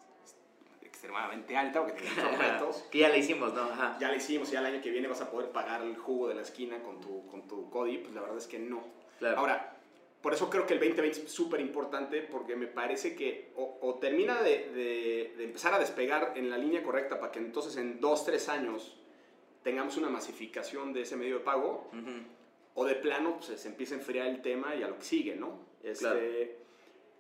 extremadamente 0.80 1.58
alta 1.58 1.82
o 1.82 1.86
que 1.86 1.92
tiene 1.92 2.08
muchos 2.08 2.38
retos. 2.38 2.76
que 2.90 3.00
ya 3.00 3.10
le 3.10 3.18
hicimos, 3.18 3.52
¿no? 3.52 3.64
Ajá. 3.64 3.98
Ya 4.00 4.10
le 4.10 4.16
hicimos, 4.16 4.50
ya 4.50 4.60
el 4.60 4.66
año 4.66 4.80
que 4.80 4.88
viene 4.90 5.08
vas 5.08 5.20
a 5.20 5.30
poder 5.30 5.50
pagar 5.50 5.82
el 5.82 5.94
jugo 5.94 6.28
de 6.28 6.36
la 6.36 6.40
esquina 6.40 6.82
con 6.82 7.02
tu, 7.02 7.26
con 7.26 7.46
tu 7.46 7.68
Cody, 7.68 7.98
pues 7.98 8.14
la 8.14 8.22
verdad 8.22 8.38
es 8.38 8.46
que 8.46 8.58
no. 8.58 8.82
Claro. 9.18 9.38
Ahora, 9.38 9.73
por 10.24 10.32
eso 10.32 10.48
creo 10.48 10.66
que 10.66 10.72
el 10.72 10.80
2020 10.80 11.20
es 11.26 11.30
súper 11.30 11.60
importante 11.60 12.22
porque 12.22 12.56
me 12.56 12.66
parece 12.66 13.14
que 13.14 13.52
o, 13.56 13.76
o 13.82 13.96
termina 13.96 14.40
de, 14.40 14.70
de, 14.70 15.34
de, 15.36 15.44
empezar 15.44 15.74
a 15.74 15.78
despegar 15.78 16.32
en 16.34 16.48
la 16.48 16.56
línea 16.56 16.82
correcta 16.82 17.20
para 17.20 17.30
que 17.30 17.40
entonces 17.40 17.76
en 17.76 18.00
dos, 18.00 18.24
tres 18.24 18.48
años 18.48 18.96
tengamos 19.62 19.98
una 19.98 20.08
masificación 20.08 20.94
de 20.94 21.02
ese 21.02 21.16
medio 21.16 21.40
de 21.40 21.44
pago 21.44 21.90
Uh 21.92 21.96
-huh. 21.96 22.22
o 22.72 22.84
de 22.86 22.94
plano 22.94 23.36
pues, 23.36 23.60
se 23.60 23.68
empieza 23.68 23.94
a 23.96 23.98
enfriar 23.98 24.26
el 24.28 24.40
tema 24.40 24.74
y 24.74 24.82
a 24.82 24.88
lo 24.88 24.96
que 24.96 25.04
sigue, 25.04 25.36
¿no? 25.36 25.58
Este, 25.82 25.98
Claro. 26.00 26.20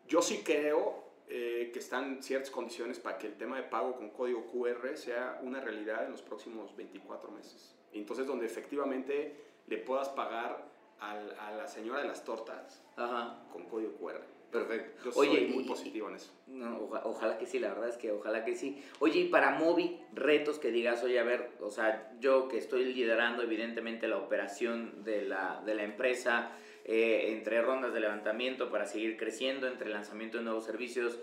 Yo 0.08 0.22
sí 0.22 0.40
creo 0.42 1.04
eh, 1.28 1.70
que 1.74 1.80
están 1.80 2.22
ciertas 2.22 2.50
condiciones 2.50 2.98
para 3.00 3.18
que 3.18 3.26
el 3.26 3.34
tema 3.36 3.56
de 3.56 3.64
pago 3.64 3.96
con 3.96 4.08
código 4.10 4.46
QR 4.46 4.96
sea 4.96 5.40
una 5.42 5.60
realidad 5.60 6.06
en 6.06 6.12
los 6.12 6.22
próximos 6.22 6.74
24 6.74 7.30
meses. 7.30 7.74
Entonces 7.92 8.26
donde 8.26 8.46
efectivamente 8.46 9.36
le 9.66 9.76
puedas 9.76 10.08
pagar 10.08 10.72
al, 11.00 11.34
a 11.38 11.50
la 11.52 11.66
señora 11.66 12.00
de 12.02 12.08
las 12.08 12.24
tortas 12.24 12.82
Ajá. 12.96 13.38
con 13.52 13.64
código 13.64 13.92
QR. 13.96 14.20
Perfecto. 14.50 15.04
Yo 15.06 15.12
soy 15.12 15.28
Oye, 15.28 15.48
muy 15.48 15.64
y- 15.64 15.66
positivo 15.66 16.08
en 16.08 16.14
eso. 16.14 16.30
No, 16.46 16.78
oja- 16.84 17.02
ojalá 17.04 17.38
que 17.38 17.46
sí, 17.46 17.58
la 17.58 17.70
verdad 17.70 17.88
es 17.88 17.96
que 17.96 18.12
ojalá 18.12 18.44
que 18.44 18.54
sí. 18.54 18.80
Oye, 19.00 19.20
y 19.20 19.28
para 19.28 19.50
Mobi, 19.50 19.98
retos 20.12 20.60
que 20.60 20.70
digas, 20.70 21.02
oye, 21.02 21.18
a 21.18 21.24
ver, 21.24 21.50
o 21.60 21.70
sea, 21.70 22.12
yo 22.20 22.46
que 22.46 22.58
estoy 22.58 22.84
liderando 22.94 23.42
evidentemente 23.42 24.06
la 24.06 24.18
operación 24.18 25.02
de 25.02 25.22
la, 25.22 25.60
de 25.66 25.74
la 25.74 25.82
empresa, 25.82 26.52
eh, 26.84 27.32
entre 27.36 27.62
rondas 27.62 27.92
de 27.94 27.98
levantamiento 28.00 28.70
para 28.70 28.86
seguir 28.86 29.16
creciendo, 29.16 29.66
entre 29.66 29.90
lanzamiento 29.90 30.38
de 30.38 30.44
nuevos 30.44 30.64
servicios, 30.64 31.18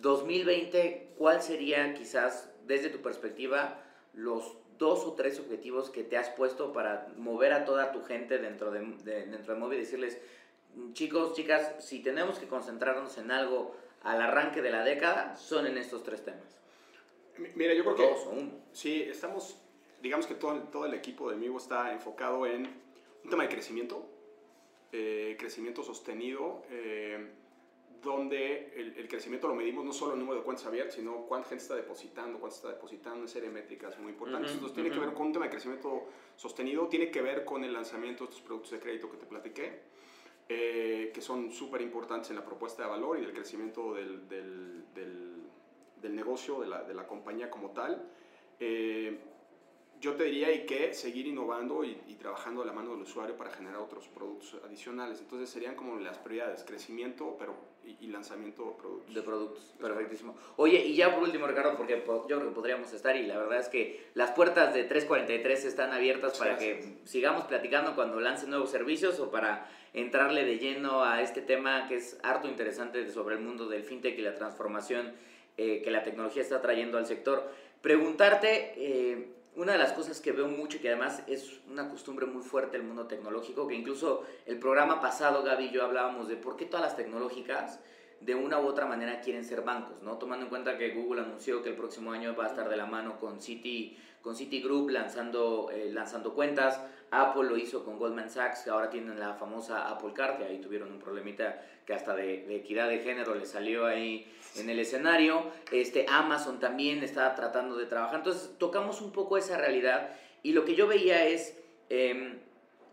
2020, 0.00 1.10
¿cuál 1.16 1.42
sería 1.42 1.94
quizás, 1.94 2.52
desde 2.66 2.88
tu 2.90 2.98
perspectiva, 3.00 3.80
los 4.14 4.56
dos 4.78 5.04
o 5.04 5.12
tres 5.12 5.38
objetivos 5.40 5.90
que 5.90 6.04
te 6.04 6.16
has 6.16 6.30
puesto 6.30 6.72
para 6.72 7.08
mover 7.16 7.52
a 7.52 7.64
toda 7.64 7.92
tu 7.92 8.02
gente 8.04 8.38
dentro 8.38 8.70
de, 8.70 8.80
dentro 9.04 9.54
de 9.54 9.76
y 9.76 9.78
decirles, 9.78 10.18
chicos, 10.92 11.34
chicas, 11.34 11.74
si 11.84 12.00
tenemos 12.00 12.38
que 12.38 12.46
concentrarnos 12.46 13.18
en 13.18 13.30
algo 13.30 13.74
al 14.02 14.22
arranque 14.22 14.62
de 14.62 14.70
la 14.70 14.84
década, 14.84 15.36
son 15.36 15.66
en 15.66 15.76
estos 15.76 16.02
tres 16.04 16.24
temas. 16.24 16.58
Mira, 17.54 17.74
yo 17.74 17.84
creo 17.84 17.96
que... 17.96 18.50
Sí, 18.72 19.02
estamos, 19.02 19.56
digamos 20.00 20.26
que 20.26 20.34
todo, 20.34 20.60
todo 20.64 20.86
el 20.86 20.94
equipo 20.94 21.30
de 21.30 21.36
Mivo 21.36 21.58
está 21.58 21.92
enfocado 21.92 22.46
en 22.46 22.66
un 23.24 23.30
tema 23.30 23.42
de 23.42 23.48
crecimiento, 23.48 24.06
eh, 24.92 25.36
crecimiento 25.38 25.82
sostenido, 25.82 26.62
eh, 26.70 27.28
donde 28.02 28.72
el, 28.76 29.08
crecimiento 29.08 29.48
lo 29.48 29.54
medimos 29.54 29.84
no 29.84 29.92
solo 29.92 30.12
en 30.12 30.20
número 30.20 30.38
de 30.38 30.44
cuentas 30.44 30.66
abiertas, 30.66 30.94
sino 30.94 31.26
cuánta 31.26 31.48
gente 31.48 31.62
está 31.62 31.74
depositando, 31.74 32.38
cuánto 32.38 32.56
está 32.56 32.68
depositando, 32.68 33.20
una 33.20 33.28
serie 33.28 33.48
de 33.48 33.54
métricas 33.54 33.98
muy 33.98 34.12
importantes. 34.12 34.52
Entonces, 34.52 34.74
tiene 34.74 34.90
que 34.90 34.98
ver 34.98 35.12
con 35.14 35.26
un 35.26 35.32
tema 35.32 35.46
de 35.46 35.50
crecimiento 35.50 36.08
sostenido, 36.36 36.86
tiene 36.88 37.10
que 37.10 37.20
ver 37.22 37.44
con 37.44 37.64
el 37.64 37.72
lanzamiento 37.72 38.24
de 38.24 38.30
estos 38.30 38.42
productos 38.42 38.72
de 38.72 38.80
crédito 38.80 39.10
que 39.10 39.16
te 39.16 39.26
platiqué, 39.26 39.80
eh, 40.48 41.10
que 41.12 41.20
son 41.20 41.50
súper 41.50 41.82
importantes 41.82 42.30
en 42.30 42.36
la 42.36 42.44
propuesta 42.44 42.84
de 42.84 42.88
valor 42.88 43.18
y 43.18 43.22
del 43.22 43.32
crecimiento 43.32 43.94
del, 43.94 44.28
del, 44.28 44.84
del, 46.00 46.14
negocio, 46.14 46.60
de 46.60 46.68
la, 46.68 46.84
de 46.84 46.94
la, 46.94 47.06
compañía 47.06 47.50
como 47.50 47.70
tal. 47.70 48.08
Eh, 48.60 49.18
yo 50.00 50.14
te 50.14 50.24
diría 50.24 50.48
hay 50.48 50.64
que 50.64 50.94
seguir 50.94 51.26
innovando 51.26 51.84
y, 51.84 51.94
trabajando 52.18 52.62
a 52.62 52.64
la 52.64 52.72
mano 52.72 52.92
del 52.92 53.02
usuario 53.02 53.36
para 53.36 53.50
generar 53.50 53.80
otros 53.80 54.08
productos 54.08 54.56
adicionales. 54.64 55.20
Entonces 55.20 55.50
serían 55.50 55.74
como 55.74 55.96
las 55.96 56.18
prioridades, 56.18 56.64
crecimiento 56.64 57.36
pero, 57.38 57.54
y, 58.00 58.06
lanzamiento 58.08 58.64
de 58.64 58.72
productos. 58.82 59.14
De 59.14 59.22
productos, 59.22 59.74
perfectísimo. 59.80 60.36
Oye, 60.56 60.84
y 60.84 60.94
ya 60.94 61.14
por 61.14 61.22
último, 61.22 61.46
Ricardo, 61.46 61.76
porque 61.76 62.02
yo 62.06 62.24
creo 62.24 62.40
que 62.40 62.54
podríamos 62.54 62.92
estar 62.92 63.16
y 63.16 63.26
la 63.26 63.38
verdad 63.38 63.60
es 63.60 63.68
que 63.68 64.08
las 64.14 64.32
puertas 64.32 64.74
de 64.74 64.84
343 64.84 65.64
están 65.64 65.92
abiertas 65.92 66.38
para 66.38 66.56
que 66.56 66.98
sigamos 67.04 67.44
platicando 67.44 67.94
cuando 67.94 68.20
lancen 68.20 68.50
nuevos 68.50 68.70
servicios 68.70 69.18
o 69.20 69.30
para 69.30 69.68
entrarle 69.94 70.44
de 70.44 70.58
lleno 70.58 71.02
a 71.02 71.22
este 71.22 71.40
tema 71.40 71.88
que 71.88 71.96
es 71.96 72.18
harto 72.22 72.48
interesante 72.48 73.08
sobre 73.10 73.36
el 73.36 73.40
mundo 73.42 73.68
del 73.68 73.82
fintech 73.82 74.18
y 74.18 74.22
la 74.22 74.34
transformación 74.34 75.12
eh, 75.56 75.82
que 75.82 75.90
la 75.90 76.02
tecnología 76.02 76.42
está 76.42 76.60
trayendo 76.60 76.98
al 76.98 77.06
sector. 77.06 77.50
Preguntarte... 77.80 78.74
Eh, 78.76 79.34
una 79.58 79.72
de 79.72 79.78
las 79.78 79.92
cosas 79.92 80.20
que 80.20 80.30
veo 80.30 80.46
mucho 80.46 80.76
y 80.76 80.80
que 80.80 80.88
además 80.88 81.24
es 81.26 81.60
una 81.68 81.88
costumbre 81.90 82.26
muy 82.26 82.42
fuerte 82.42 82.76
el 82.76 82.84
mundo 82.84 83.06
tecnológico, 83.08 83.66
que 83.66 83.74
incluso 83.74 84.22
el 84.46 84.60
programa 84.60 85.00
pasado 85.00 85.42
Gaby 85.42 85.66
y 85.66 85.70
yo 85.72 85.84
hablábamos 85.84 86.28
de 86.28 86.36
por 86.36 86.56
qué 86.56 86.64
todas 86.64 86.86
las 86.86 86.96
tecnológicas 86.96 87.80
de 88.20 88.36
una 88.36 88.60
u 88.60 88.66
otra 88.66 88.86
manera 88.86 89.20
quieren 89.20 89.44
ser 89.44 89.62
bancos, 89.62 90.00
¿no? 90.02 90.16
Tomando 90.16 90.44
en 90.44 90.50
cuenta 90.50 90.78
que 90.78 90.90
Google 90.90 91.22
anunció 91.22 91.60
que 91.60 91.70
el 91.70 91.76
próximo 91.76 92.12
año 92.12 92.36
va 92.36 92.44
a 92.44 92.48
estar 92.48 92.68
de 92.68 92.76
la 92.76 92.86
mano 92.86 93.18
con 93.18 93.40
Citi, 93.42 93.98
con 94.22 94.36
Citigroup 94.36 94.90
lanzando, 94.90 95.70
eh, 95.72 95.90
lanzando 95.92 96.34
cuentas, 96.34 96.80
Apple 97.10 97.44
lo 97.44 97.56
hizo 97.56 97.84
con 97.84 97.98
Goldman 97.98 98.30
Sachs, 98.30 98.62
que 98.62 98.70
ahora 98.70 98.90
tienen 98.90 99.18
la 99.18 99.34
famosa 99.34 99.88
Apple 99.88 100.12
Card, 100.14 100.38
que 100.38 100.44
ahí 100.44 100.58
tuvieron 100.60 100.92
un 100.92 100.98
problemita 100.98 101.62
que 101.86 101.94
hasta 101.94 102.14
de, 102.14 102.44
de 102.46 102.56
equidad 102.56 102.88
de 102.88 102.98
género 102.98 103.34
le 103.34 103.46
salió 103.46 103.86
ahí 103.86 104.30
en 104.56 104.68
el 104.68 104.78
escenario. 104.78 105.50
Este, 105.72 106.06
Amazon 106.08 106.60
también 106.60 107.02
está 107.02 107.34
tratando 107.34 107.76
de 107.76 107.86
trabajar. 107.86 108.16
Entonces 108.16 108.50
tocamos 108.58 109.00
un 109.00 109.12
poco 109.12 109.38
esa 109.38 109.56
realidad 109.56 110.10
y 110.42 110.52
lo 110.52 110.64
que 110.64 110.74
yo 110.74 110.86
veía 110.86 111.26
es, 111.26 111.56
em, 111.88 112.38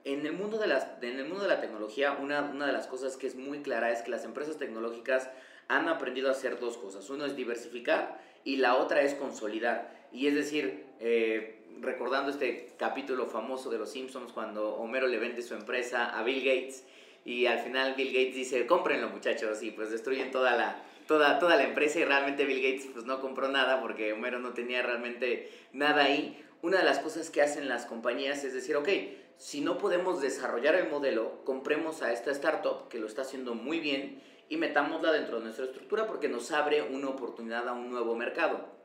en, 0.03 0.26
el 0.26 0.34
mundo 0.34 0.57
de 0.57 0.68
las, 0.68 0.88
en 1.01 1.20
el 1.20 1.26
mundo 1.26 1.43
de 1.43 1.49
la 1.49 1.61
tecnología, 1.61 2.13
una, 2.13 2.41
una 2.41 2.68
de 2.68 2.74
las 2.74 2.88
cosas 2.88 3.18
que 3.18 3.28
es 3.28 3.36
muy 3.36 3.61
clara 3.61 3.91
es 3.91 4.01
que 4.01 4.11
las 4.11 4.24
empresas 4.24 4.57
tecnológicas 4.57 5.30
han 5.68 5.89
aprendido 5.89 6.30
a 6.30 6.32
hacer 6.32 6.59
dos 6.59 6.78
cosas. 6.78 7.09
Uno 7.09 7.26
es 7.26 7.36
diversificar 7.36 8.20
y 8.45 8.57
la 8.57 8.75
otra 8.75 9.01
es 9.01 9.15
consolidar. 9.15 10.07
Y 10.13 10.27
es 10.27 10.35
decir, 10.35 10.85
eh, 11.01 11.59
recordando 11.81 12.31
este 12.31 12.69
capítulo 12.77 13.25
famoso 13.25 13.69
de 13.69 13.77
Los 13.77 13.91
Simpsons 13.91 14.31
cuando 14.31 14.75
Homero 14.75 15.07
le 15.07 15.19
vende 15.19 15.41
su 15.41 15.55
empresa 15.55 16.17
a 16.17 16.23
Bill 16.23 16.39
Gates 16.39 16.85
y 17.25 17.47
al 17.47 17.59
final 17.59 17.95
Bill 17.95 18.13
Gates 18.13 18.35
dice, 18.35 18.65
cómprenlo 18.65 19.09
muchachos 19.09 19.61
y 19.63 19.71
pues 19.71 19.89
destruyen 19.89 20.31
toda 20.31 20.55
la, 20.55 20.83
toda, 21.07 21.39
toda 21.39 21.57
la 21.57 21.63
empresa 21.63 21.99
y 21.99 22.05
realmente 22.05 22.45
Bill 22.45 22.61
Gates 22.61 22.87
pues 22.93 23.05
no 23.05 23.19
compró 23.19 23.49
nada 23.49 23.81
porque 23.81 24.13
Homero 24.13 24.39
no 24.39 24.53
tenía 24.53 24.81
realmente 24.83 25.51
nada 25.73 26.05
ahí. 26.05 26.41
Una 26.61 26.77
de 26.77 26.85
las 26.85 26.99
cosas 26.99 27.29
que 27.29 27.41
hacen 27.41 27.67
las 27.67 27.85
compañías 27.85 28.43
es 28.43 28.53
decir, 28.53 28.75
ok, 28.75 28.89
si 29.37 29.61
no 29.61 29.77
podemos 29.77 30.21
desarrollar 30.21 30.75
el 30.75 30.89
modelo, 30.89 31.43
compremos 31.43 32.01
a 32.01 32.13
esta 32.13 32.31
startup 32.31 32.87
que 32.89 32.99
lo 32.99 33.07
está 33.07 33.23
haciendo 33.23 33.53
muy 33.53 33.79
bien 33.79 34.21
y 34.49 34.57
metámosla 34.57 35.11
dentro 35.11 35.37
de 35.37 35.45
nuestra 35.45 35.65
estructura 35.65 36.07
porque 36.07 36.29
nos 36.29 36.51
abre 36.51 36.81
una 36.81 37.09
oportunidad 37.09 37.67
a 37.67 37.73
un 37.73 37.89
nuevo 37.89 38.15
mercado. 38.15 38.75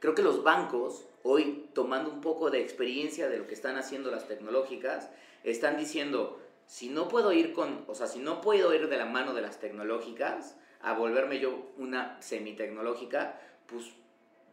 Creo 0.00 0.14
que 0.14 0.22
los 0.22 0.42
bancos, 0.42 1.06
hoy 1.22 1.68
tomando 1.74 2.10
un 2.10 2.20
poco 2.20 2.50
de 2.50 2.60
experiencia 2.60 3.28
de 3.28 3.38
lo 3.38 3.46
que 3.46 3.54
están 3.54 3.76
haciendo 3.76 4.10
las 4.10 4.28
tecnológicas, 4.28 5.10
están 5.42 5.76
diciendo, 5.76 6.40
si 6.66 6.88
no 6.88 7.08
puedo 7.08 7.32
ir 7.32 7.52
con, 7.52 7.84
o 7.88 7.94
sea, 7.94 8.06
si 8.06 8.18
no 8.18 8.40
puedo 8.40 8.72
ir 8.74 8.88
de 8.88 8.96
la 8.96 9.06
mano 9.06 9.34
de 9.34 9.42
las 9.42 9.58
tecnológicas, 9.58 10.56
a 10.80 10.92
volverme 10.92 11.40
yo 11.40 11.72
una 11.76 12.20
semi-tecnológica, 12.22 13.40
pues 13.66 13.92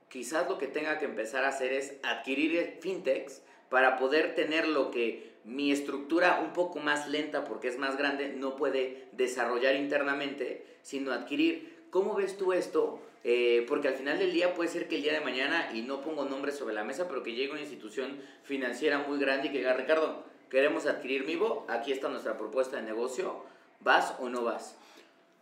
quizás 0.09 0.49
lo 0.49 0.57
que 0.57 0.67
tenga 0.67 0.97
que 0.97 1.05
empezar 1.05 1.45
a 1.45 1.49
hacer 1.49 1.73
es 1.73 1.97
adquirir 2.03 2.79
fintechs 2.81 3.43
para 3.69 3.97
poder 3.97 4.33
tener 4.33 4.67
lo 4.67 4.89
que 4.89 5.34
mi 5.45 5.71
estructura 5.71 6.41
un 6.43 6.53
poco 6.53 6.79
más 6.79 7.07
lenta 7.07 7.43
porque 7.43 7.67
es 7.67 7.77
más 7.77 7.97
grande 7.97 8.29
no 8.29 8.55
puede 8.55 9.07
desarrollar 9.13 9.75
internamente, 9.75 10.65
sino 10.81 11.11
adquirir. 11.11 11.85
¿Cómo 11.91 12.15
ves 12.15 12.35
tú 12.37 12.51
esto? 12.51 12.99
Eh, 13.23 13.65
porque 13.67 13.87
al 13.87 13.95
final 13.95 14.19
del 14.19 14.33
día 14.33 14.53
puede 14.53 14.69
ser 14.69 14.87
que 14.87 14.97
el 14.97 15.03
día 15.03 15.13
de 15.13 15.21
mañana, 15.21 15.71
y 15.73 15.81
no 15.81 16.01
pongo 16.01 16.25
nombres 16.25 16.55
sobre 16.57 16.75
la 16.75 16.83
mesa, 16.83 17.07
pero 17.07 17.23
que 17.23 17.33
llegue 17.33 17.51
una 17.51 17.61
institución 17.61 18.19
financiera 18.43 18.99
muy 18.99 19.17
grande 19.19 19.47
y 19.47 19.51
que 19.51 19.59
diga, 19.59 19.73
Ricardo, 19.73 20.23
queremos 20.49 20.85
adquirir 20.85 21.25
Mivo, 21.25 21.65
aquí 21.67 21.91
está 21.91 22.07
nuestra 22.07 22.37
propuesta 22.37 22.77
de 22.77 22.83
negocio, 22.83 23.43
¿vas 23.79 24.15
o 24.19 24.29
no 24.29 24.43
vas? 24.43 24.77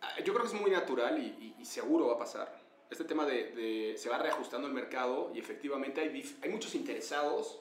Ah, 0.02 0.16
yo 0.20 0.34
creo 0.34 0.46
que 0.46 0.56
es 0.56 0.62
muy 0.62 0.72
natural 0.72 1.18
y, 1.20 1.66
seguro 1.66 2.08
va 2.08 2.14
a 2.14 2.20
pasar. 2.20 2.58
Este 2.90 3.04
tema 3.04 3.26
de, 3.26 3.96
se 3.98 4.10
va 4.10 4.18
reajustando 4.18 4.68
el 4.68 4.74
mercado 4.74 5.32
y 5.34 5.40
efectivamente 5.40 6.02
hay, 6.02 6.36
hay 6.42 6.50
muchos 6.50 6.76
interesados 6.76 7.60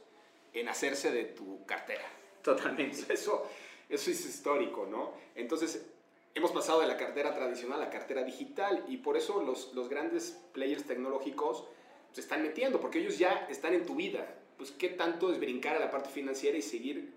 en 0.53 0.69
hacerse 0.69 1.11
de 1.11 1.25
tu 1.25 1.65
cartera. 1.67 2.05
Totalmente. 2.43 3.13
Eso, 3.13 3.47
eso 3.89 4.11
es 4.11 4.27
histórico, 4.27 4.87
¿no? 4.87 5.13
Entonces, 5.35 5.87
hemos 6.35 6.53
pasado 6.53 6.81
de 6.81 6.87
la 6.87 6.97
cartera 6.97 7.35
tradicional 7.35 7.81
a 7.81 7.85
la 7.85 7.91
cartera 7.91 8.23
digital 8.25 8.85
y 8.89 8.99
por 8.99 9.17
eso 9.17 9.43
los, 9.43 9.73
los 9.75 9.89
grandes 9.89 10.39
players 10.53 10.85
tecnológicos 10.85 11.65
se 12.13 12.21
están 12.21 12.43
metiendo, 12.43 12.81
porque 12.81 12.99
ellos 12.99 13.19
ya 13.19 13.47
están 13.51 13.75
en 13.75 13.87
tu 13.87 13.95
vida. 13.95 14.27
Pues, 14.57 14.71
¿qué 14.71 14.89
tanto 14.89 15.33
es 15.33 15.41
brincar 15.41 15.77
a 15.77 15.81
la 15.81 15.91
parte 15.91 16.11
financiera 16.11 16.57
y 16.57 16.63
seguir 16.63 17.13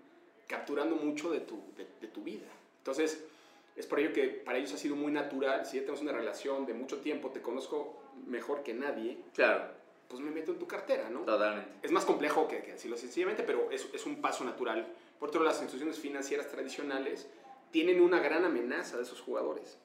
capturando 0.46 0.96
mucho 0.96 1.30
de 1.30 1.40
tu, 1.40 1.60
de, 1.76 1.86
de 2.00 2.08
tu 2.08 2.22
vida? 2.22 2.46
Entonces, 2.78 3.24
es 3.76 3.86
por 3.86 4.00
ello 4.00 4.12
que 4.12 4.28
para 4.28 4.58
ellos 4.58 4.72
ha 4.72 4.78
sido 4.78 4.96
muy 4.96 5.12
natural, 5.12 5.66
si 5.66 5.76
ya 5.76 5.82
tenemos 5.82 6.00
una 6.00 6.12
relación 6.12 6.64
de 6.64 6.72
mucho 6.72 6.98
tiempo, 7.00 7.30
te 7.30 7.42
conozco 7.42 7.94
mejor 8.26 8.62
que 8.62 8.72
nadie. 8.72 9.18
Claro. 9.34 9.64
Pues 10.08 10.20
me 10.22 10.30
meto 10.30 10.52
en 10.52 10.58
tu 10.58 10.66
cartera, 10.66 11.10
¿no? 11.10 11.20
Totalmente. 11.20 11.70
Es 11.82 11.90
más 11.90 12.04
complejo 12.04 12.48
que, 12.48 12.62
decirlo 12.62 12.96
sencillamente, 12.96 13.42
pero 13.42 13.70
es, 13.70 13.86
es 13.92 14.06
un 14.06 14.20
paso 14.22 14.44
natural. 14.44 14.86
Por 15.18 15.28
otro 15.30 15.42
lado, 15.42 15.52
las 15.54 15.62
instituciones 15.62 15.98
financieras 15.98 16.48
tradicionales 16.48 17.26
tienen 17.70 18.00
una 18.00 18.20
gran 18.20 18.44
amenaza 18.44 18.96
de 18.96 19.02
esos 19.02 19.20
jugadores. 19.20 19.78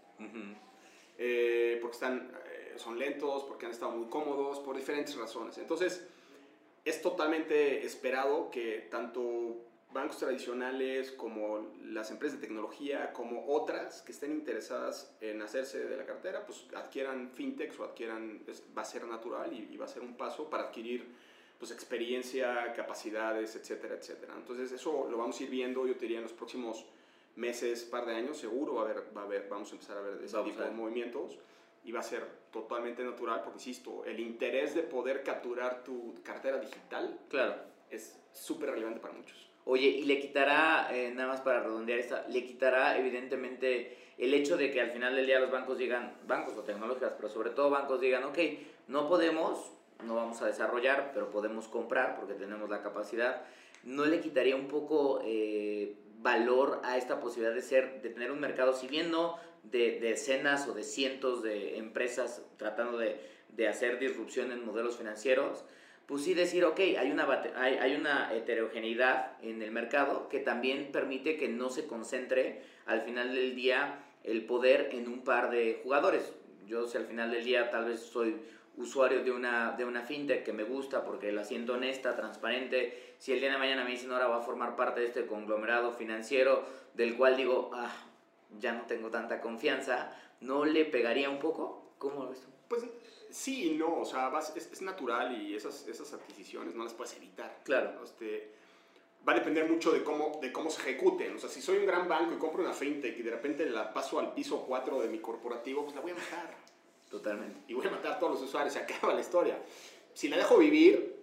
Eh, 1.17 1.79
porque 1.82 1.95
están, 1.95 2.32
eh, 2.45 2.73
son 2.77 2.97
lentos, 2.97 3.43
porque 3.43 3.65
han 3.65 3.71
estado 3.71 3.91
muy 3.91 4.09
cómodos, 4.09 4.59
por 4.59 4.75
diferentes 4.75 5.15
razones. 5.15 5.57
Entonces, 5.57 6.07
es 6.86 7.01
totalmente 7.01 7.86
esperado 7.86 8.49
que 8.51 8.88
tanto 8.89 9.65
bancos 9.93 10.17
tradicionales, 10.17 11.11
como 11.11 11.73
las 11.84 12.11
empresas 12.11 12.39
de 12.39 12.47
tecnología, 12.47 13.11
como 13.13 13.45
otras 13.53 14.01
que 14.01 14.13
estén 14.13 14.32
interesadas 14.32 15.15
en 15.21 15.41
hacerse 15.41 15.86
de 15.86 15.97
la 15.97 16.05
cartera, 16.05 16.45
pues 16.45 16.65
adquieran 16.75 17.29
fintechs 17.32 17.77
o 17.79 17.84
adquieran, 17.84 18.41
va 18.77 18.84
a 18.84 18.86
ser 18.86 19.05
natural 19.05 19.51
y, 19.53 19.75
va 19.77 19.86
a 19.86 19.89
ser 19.89 20.01
un 20.01 20.15
paso 20.15 20.49
para 20.49 20.63
adquirir 20.63 21.05
pues 21.62 21.70
experiencia, 21.70 22.74
capacidades, 22.74 23.55
etcétera, 23.55 23.93
etcétera. 23.93 24.34
Entonces 24.36 24.72
eso 24.72 25.07
lo 25.12 25.16
vamos 25.16 25.39
a 25.39 25.43
ir 25.43 25.49
viendo, 25.51 25.86
yo 25.86 25.93
te 25.93 26.01
diría, 26.01 26.18
en 26.18 26.24
los 26.24 26.34
próximos 26.34 26.88
meses, 27.36 27.84
par 27.84 28.07
de 28.07 28.16
años, 28.16 28.39
seguro 28.39 28.74
va 28.74 28.82
a 28.82 28.86
haber, 28.86 29.16
va 29.16 29.22
a 29.22 29.26
haber 29.26 29.47
vamos 29.47 29.70
a 29.70 29.74
empezar 29.74 29.99
a 29.99 30.01
ver 30.01 30.24
ese 30.24 30.41
tipo 30.41 30.59
de 30.59 30.72
movimientos 30.72 31.38
y 31.86 31.91
va 31.91 31.99
a 31.99 32.03
ser 32.03 32.26
totalmente 32.51 33.03
natural 33.03 33.41
porque, 33.43 33.59
insisto, 33.59 34.03
el 34.05 34.20
interés 34.20 34.74
de 34.74 34.82
poder 34.82 35.22
capturar 35.22 35.84
tu 35.84 36.16
cartera 36.24 36.57
digital 36.57 37.20
claro. 37.30 37.57
es 37.91 38.20
súper 38.34 38.72
relevante 38.72 38.99
para 38.99 39.14
muchos. 39.14 39.47
Oye, 39.66 39.88
y 39.88 40.05
le 40.05 40.20
quitará, 40.20 40.89
eh, 40.91 41.12
nada 41.14 41.28
más 41.28 41.41
para 41.41 41.62
redondear 41.62 41.99
esta, 41.99 42.28
le 42.28 42.43
quitará 42.43 42.97
evidentemente 42.97 43.99
el 44.18 44.34
hecho 44.34 44.57
de 44.57 44.72
que 44.72 44.82
al 44.82 44.89
final 44.89 45.16
del 45.16 45.28
día 45.28 45.39
los 45.39 45.51
bancos 45.51 45.78
digan, 45.78 46.18
bancos 46.26 46.57
o 46.57 46.64
tecnológicas, 46.64 47.14
pero 47.16 47.30
sobre 47.30 47.51
todo 47.51 47.70
bancos 47.70 48.01
digan, 48.01 48.24
ok, 48.24 48.39
no 48.88 49.07
podemos, 49.07 49.74
no 50.03 50.15
vamos 50.15 50.41
a 50.41 50.47
desarrollar, 50.47 51.11
pero 51.13 51.29
podemos 51.29 51.67
comprar 51.67 52.15
porque 52.15 52.33
tenemos 52.33 52.69
la 52.69 52.81
capacidad. 52.81 53.43
¿No 53.83 54.05
le 54.05 54.19
quitaría 54.19 54.55
un 54.55 54.67
poco 54.67 55.21
eh, 55.23 55.95
valor 56.19 56.81
a 56.83 56.97
esta 56.97 57.19
posibilidad 57.19 57.53
de 57.53 57.61
ser, 57.61 58.01
de 58.01 58.09
tener 58.09 58.31
un 58.31 58.39
mercado, 58.39 58.73
si 58.73 58.87
bien 58.87 59.11
no 59.11 59.37
de, 59.63 59.99
decenas 59.99 60.67
o 60.67 60.73
de 60.73 60.83
cientos 60.83 61.43
de 61.43 61.77
empresas 61.77 62.43
tratando 62.57 62.97
de, 62.97 63.19
de 63.49 63.67
hacer 63.67 63.99
disrupción 63.99 64.51
en 64.51 64.65
modelos 64.65 64.97
financieros? 64.97 65.63
pues 66.11 66.23
sí 66.23 66.33
decir, 66.33 66.65
ok, 66.65 66.77
hay 66.99 67.09
una, 67.09 67.25
hay, 67.55 67.75
hay 67.75 67.95
una 67.95 68.33
heterogeneidad 68.33 69.41
en 69.41 69.61
el 69.61 69.71
mercado 69.71 70.27
que 70.27 70.39
también 70.39 70.91
permite 70.91 71.37
que 71.37 71.47
no 71.47 71.69
se 71.69 71.87
concentre 71.87 72.63
al 72.85 73.03
final 73.03 73.33
del 73.33 73.55
día 73.55 74.03
el 74.25 74.45
poder 74.45 74.89
en 74.91 75.07
un 75.07 75.23
par 75.23 75.51
de 75.51 75.79
jugadores. 75.81 76.33
Yo 76.67 76.85
si 76.85 76.97
al 76.97 77.05
final 77.05 77.31
del 77.31 77.45
día 77.45 77.71
tal 77.71 77.85
vez 77.85 78.01
soy 78.01 78.35
usuario 78.78 79.24
de 79.24 79.32
una, 79.32 79.72
de 79.74 79.86
una 79.86 80.01
fintech 80.01 80.43
que 80.43 80.53
me 80.53 80.63
gusta 80.63 81.03
porque 81.03 81.32
la 81.32 81.43
siento 81.43 81.74
honesta, 81.74 82.15
transparente, 82.15 83.15
si 83.17 83.34
el 83.34 83.39
día 83.39 83.51
de 83.51 83.57
mañana 83.57 83.84
me 83.84 83.91
dicen 83.91 84.11
ahora 84.11 84.28
va 84.28 84.38
a 84.38 84.41
formar 84.41 84.76
parte 84.76 85.01
de 85.01 85.07
este 85.07 85.26
conglomerado 85.26 85.91
financiero 85.91 86.63
del 86.93 87.15
cual 87.15 87.38
digo, 87.38 87.72
ah, 87.74 87.91
ya 88.59 88.74
no 88.74 88.84
tengo 88.84 89.09
tanta 89.09 89.41
confianza, 89.41 90.17
¿no 90.41 90.65
le 90.65 90.86
pegaría 90.86 91.30
un 91.30 91.39
poco? 91.39 91.93
¿Cómo 91.97 92.24
lo 92.24 92.30
ves 92.30 92.41
tú? 92.41 92.47
Pues 92.67 92.86
sí 93.30 93.72
y 93.72 93.78
no, 93.78 93.99
o 93.99 94.05
sea, 94.05 94.32
es, 94.55 94.69
es, 94.72 94.82
natural 94.82 95.41
y 95.41 95.55
esas, 95.55 95.88
esas 95.88 96.13
adquisiciones 96.13 96.76
no 96.76 96.84
las 96.84 96.93
puedes 96.93 97.15
evitar. 97.15 97.59
Claro. 97.63 98.03
Este, 98.03 98.51
va 99.28 99.34
a 99.34 99.36
depender 99.36 99.69
mucho 99.69 99.91
de 99.91 100.03
cómo, 100.03 100.39
de 100.41 100.51
cómo 100.51 100.69
se 100.69 100.82
ejecuten. 100.82 101.36
O 101.36 101.39
sea, 101.39 101.49
si 101.49 101.61
soy 101.61 101.78
un 101.78 101.86
gran 101.86 102.07
banco 102.07 102.34
y 102.34 102.38
compro 102.38 102.63
una 102.63 102.74
fintech 102.74 103.17
y 103.17 103.22
de 103.22 103.32
repente 103.32 103.65
la 103.69 103.93
paso 103.93 104.19
al 104.19 104.34
piso 104.34 104.65
4 104.67 105.01
de 105.01 105.09
mi 105.09 105.19
corporativo, 105.19 105.84
pues 105.84 105.95
la 105.95 106.01
voy 106.01 106.11
a 106.11 106.15
matar. 106.15 106.70
Totalmente. 107.12 107.59
Y 107.68 107.74
voy 107.74 107.86
a 107.86 107.91
matar 107.91 108.14
a 108.14 108.20
todos 108.20 108.39
los 108.39 108.49
usuarios, 108.49 108.74
se 108.74 108.80
acaba 108.80 109.14
la 109.14 109.20
historia. 109.20 109.62
Si 110.14 110.30
la 110.30 110.38
dejo 110.38 110.57
vivir 110.57 111.22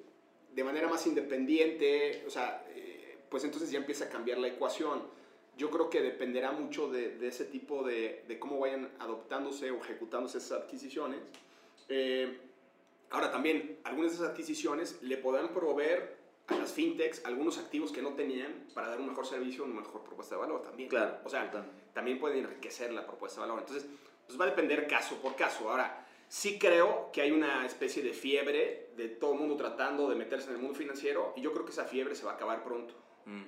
de 0.55 0.64
manera 0.64 0.86
más 0.86 1.07
independiente, 1.07 2.24
o 2.26 2.30
sea, 2.30 2.64
eh, 2.68 3.18
pues 3.30 3.43
entonces 3.45 3.70
ya 3.70 3.78
empieza 3.78 4.05
a 4.05 4.09
cambiar 4.09 4.39
la 4.39 4.49
ecuación. 4.49 5.03
Yo 5.57 5.70
creo 5.70 5.91
que 5.91 6.01
dependerá 6.01 6.53
mucho 6.53 6.89
de, 6.91 7.16
de 7.16 7.28
ese 7.28 7.47
tipo 7.47 7.82
de, 7.82 8.24
de, 8.28 8.39
cómo 8.39 8.61
vayan 8.61 8.91
adoptándose 9.01 9.70
o 9.70 9.78
ejecutándose 9.78 10.39
esas 10.39 10.62
adquisiciones. 10.62 11.20
Eh, 11.89 12.39
ahora 13.11 13.32
también, 13.32 13.78
algunas 13.84 14.12
de 14.12 14.16
esas 14.18 14.30
adquisiciones 14.30 15.03
le 15.03 15.16
podrán 15.16 15.49
proveer 15.49 16.16
a 16.49 16.57
las 16.57 16.72
fintechs 16.72 17.24
algunos 17.24 17.59
activos 17.59 17.93
que 17.93 18.03
no 18.03 18.14
tenían 18.14 18.66
para 18.74 18.89
dar 18.89 19.01
un 19.01 19.09
mejor 19.09 19.26
servicio, 19.26 19.64
una 19.64 19.80
mejor 19.80 20.03
propuesta 20.03 20.34
de 20.34 20.41
valor 20.43 20.62
también. 20.62 20.89
Claro. 20.89 21.18
O 21.24 21.28
sea, 21.28 21.51
también 21.93 22.18
puede 22.18 22.39
enriquecer 22.39 22.93
la 22.93 23.07
propuesta 23.07 23.41
de 23.41 23.49
valor. 23.49 23.61
Entonces, 23.61 23.89
pues 24.28 24.38
va 24.38 24.44
a 24.44 24.48
depender 24.48 24.86
caso 24.86 25.16
por 25.16 25.34
caso. 25.34 25.70
Ahora, 25.70 26.06
sí 26.28 26.58
creo 26.58 27.10
que 27.12 27.22
hay 27.22 27.30
una 27.30 27.64
especie 27.64 28.02
de 28.02 28.12
fiebre 28.12 28.90
de 28.94 29.08
todo 29.08 29.32
el 29.32 29.40
mundo 29.40 29.56
tratando 29.56 30.08
de 30.08 30.16
meterse 30.16 30.50
en 30.50 30.56
el 30.56 30.60
mundo 30.60 30.76
financiero 30.76 31.32
y 31.34 31.40
yo 31.40 31.52
creo 31.52 31.64
que 31.64 31.72
esa 31.72 31.84
fiebre 31.84 32.14
se 32.14 32.26
va 32.26 32.32
a 32.32 32.34
acabar 32.34 32.62
pronto. 32.62 32.94
Mm. 33.24 33.44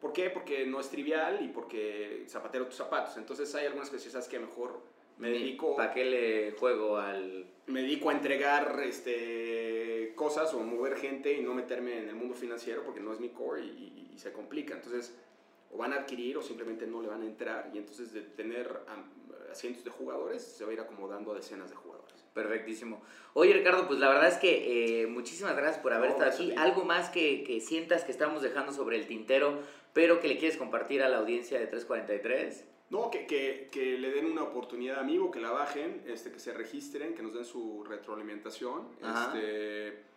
¿Por 0.00 0.12
qué? 0.12 0.28
Porque 0.30 0.66
no 0.66 0.80
es 0.80 0.88
trivial 0.88 1.44
y 1.44 1.48
porque 1.48 2.24
zapatero 2.26 2.66
tus 2.66 2.74
zapatos. 2.74 3.16
Entonces 3.18 3.54
hay 3.54 3.66
algunas 3.66 3.86
especialidades 3.86 4.28
que 4.28 4.40
mejor 4.40 4.80
me 5.18 5.30
dedico... 5.30 5.76
¿Para 5.76 5.92
qué 5.92 6.04
le 6.04 6.52
juego 6.52 6.96
al...? 6.96 7.46
Me 7.66 7.82
dedico 7.82 8.10
a 8.10 8.14
entregar 8.14 8.80
este, 8.82 10.12
cosas 10.16 10.52
o 10.54 10.60
mover 10.60 10.96
gente 10.96 11.32
y 11.34 11.42
no 11.42 11.54
meterme 11.54 11.98
en 11.98 12.08
el 12.08 12.16
mundo 12.16 12.34
financiero 12.34 12.82
porque 12.82 13.00
no 13.00 13.12
es 13.12 13.20
mi 13.20 13.28
core 13.28 13.62
y, 13.62 14.10
y 14.12 14.18
se 14.18 14.32
complica. 14.32 14.74
Entonces, 14.74 15.14
o 15.70 15.78
van 15.78 15.92
a 15.92 15.96
adquirir 15.96 16.36
o 16.36 16.42
simplemente 16.42 16.86
no 16.86 17.00
le 17.00 17.08
van 17.08 17.22
a 17.22 17.26
entrar 17.26 17.70
y 17.72 17.78
entonces 17.78 18.12
de 18.12 18.22
tener 18.22 18.80
cientos 19.54 19.84
de 19.84 19.90
jugadores, 19.90 20.42
se 20.42 20.64
va 20.64 20.70
a 20.70 20.74
ir 20.74 20.80
acomodando 20.80 21.32
a 21.32 21.34
decenas 21.34 21.70
de 21.70 21.76
jugadores. 21.76 22.24
Perfectísimo. 22.34 23.02
Oye 23.34 23.52
Ricardo, 23.52 23.86
pues 23.86 23.98
la 23.98 24.08
verdad 24.08 24.28
es 24.28 24.38
que 24.38 25.02
eh, 25.02 25.06
muchísimas 25.06 25.56
gracias 25.56 25.82
por 25.82 25.92
haber 25.92 26.10
estado 26.10 26.30
aquí. 26.30 26.52
¿Algo 26.56 26.84
más 26.84 27.10
que, 27.10 27.42
que, 27.44 27.60
sientas 27.60 28.04
que 28.04 28.12
estamos 28.12 28.42
dejando 28.42 28.72
sobre 28.72 28.96
el 28.96 29.06
tintero, 29.06 29.60
pero 29.92 30.20
que 30.20 30.28
le 30.28 30.38
quieres 30.38 30.56
compartir 30.56 31.02
a 31.02 31.08
la 31.08 31.18
audiencia 31.18 31.58
de 31.58 31.66
343? 31.66 32.66
No, 32.90 33.10
que, 33.10 33.26
que, 33.26 33.68
que 33.70 33.98
le 33.98 34.10
den 34.10 34.26
una 34.26 34.42
oportunidad 34.42 34.98
a 34.98 35.00
Amigo, 35.00 35.30
que 35.30 35.40
la 35.40 35.50
bajen, 35.50 36.02
este, 36.06 36.32
que 36.32 36.40
se 36.40 36.52
registren, 36.52 37.14
que 37.14 37.22
nos 37.22 37.32
den 37.32 37.44
su 37.44 37.84
retroalimentación. 37.84 38.88
Este, 39.00 40.09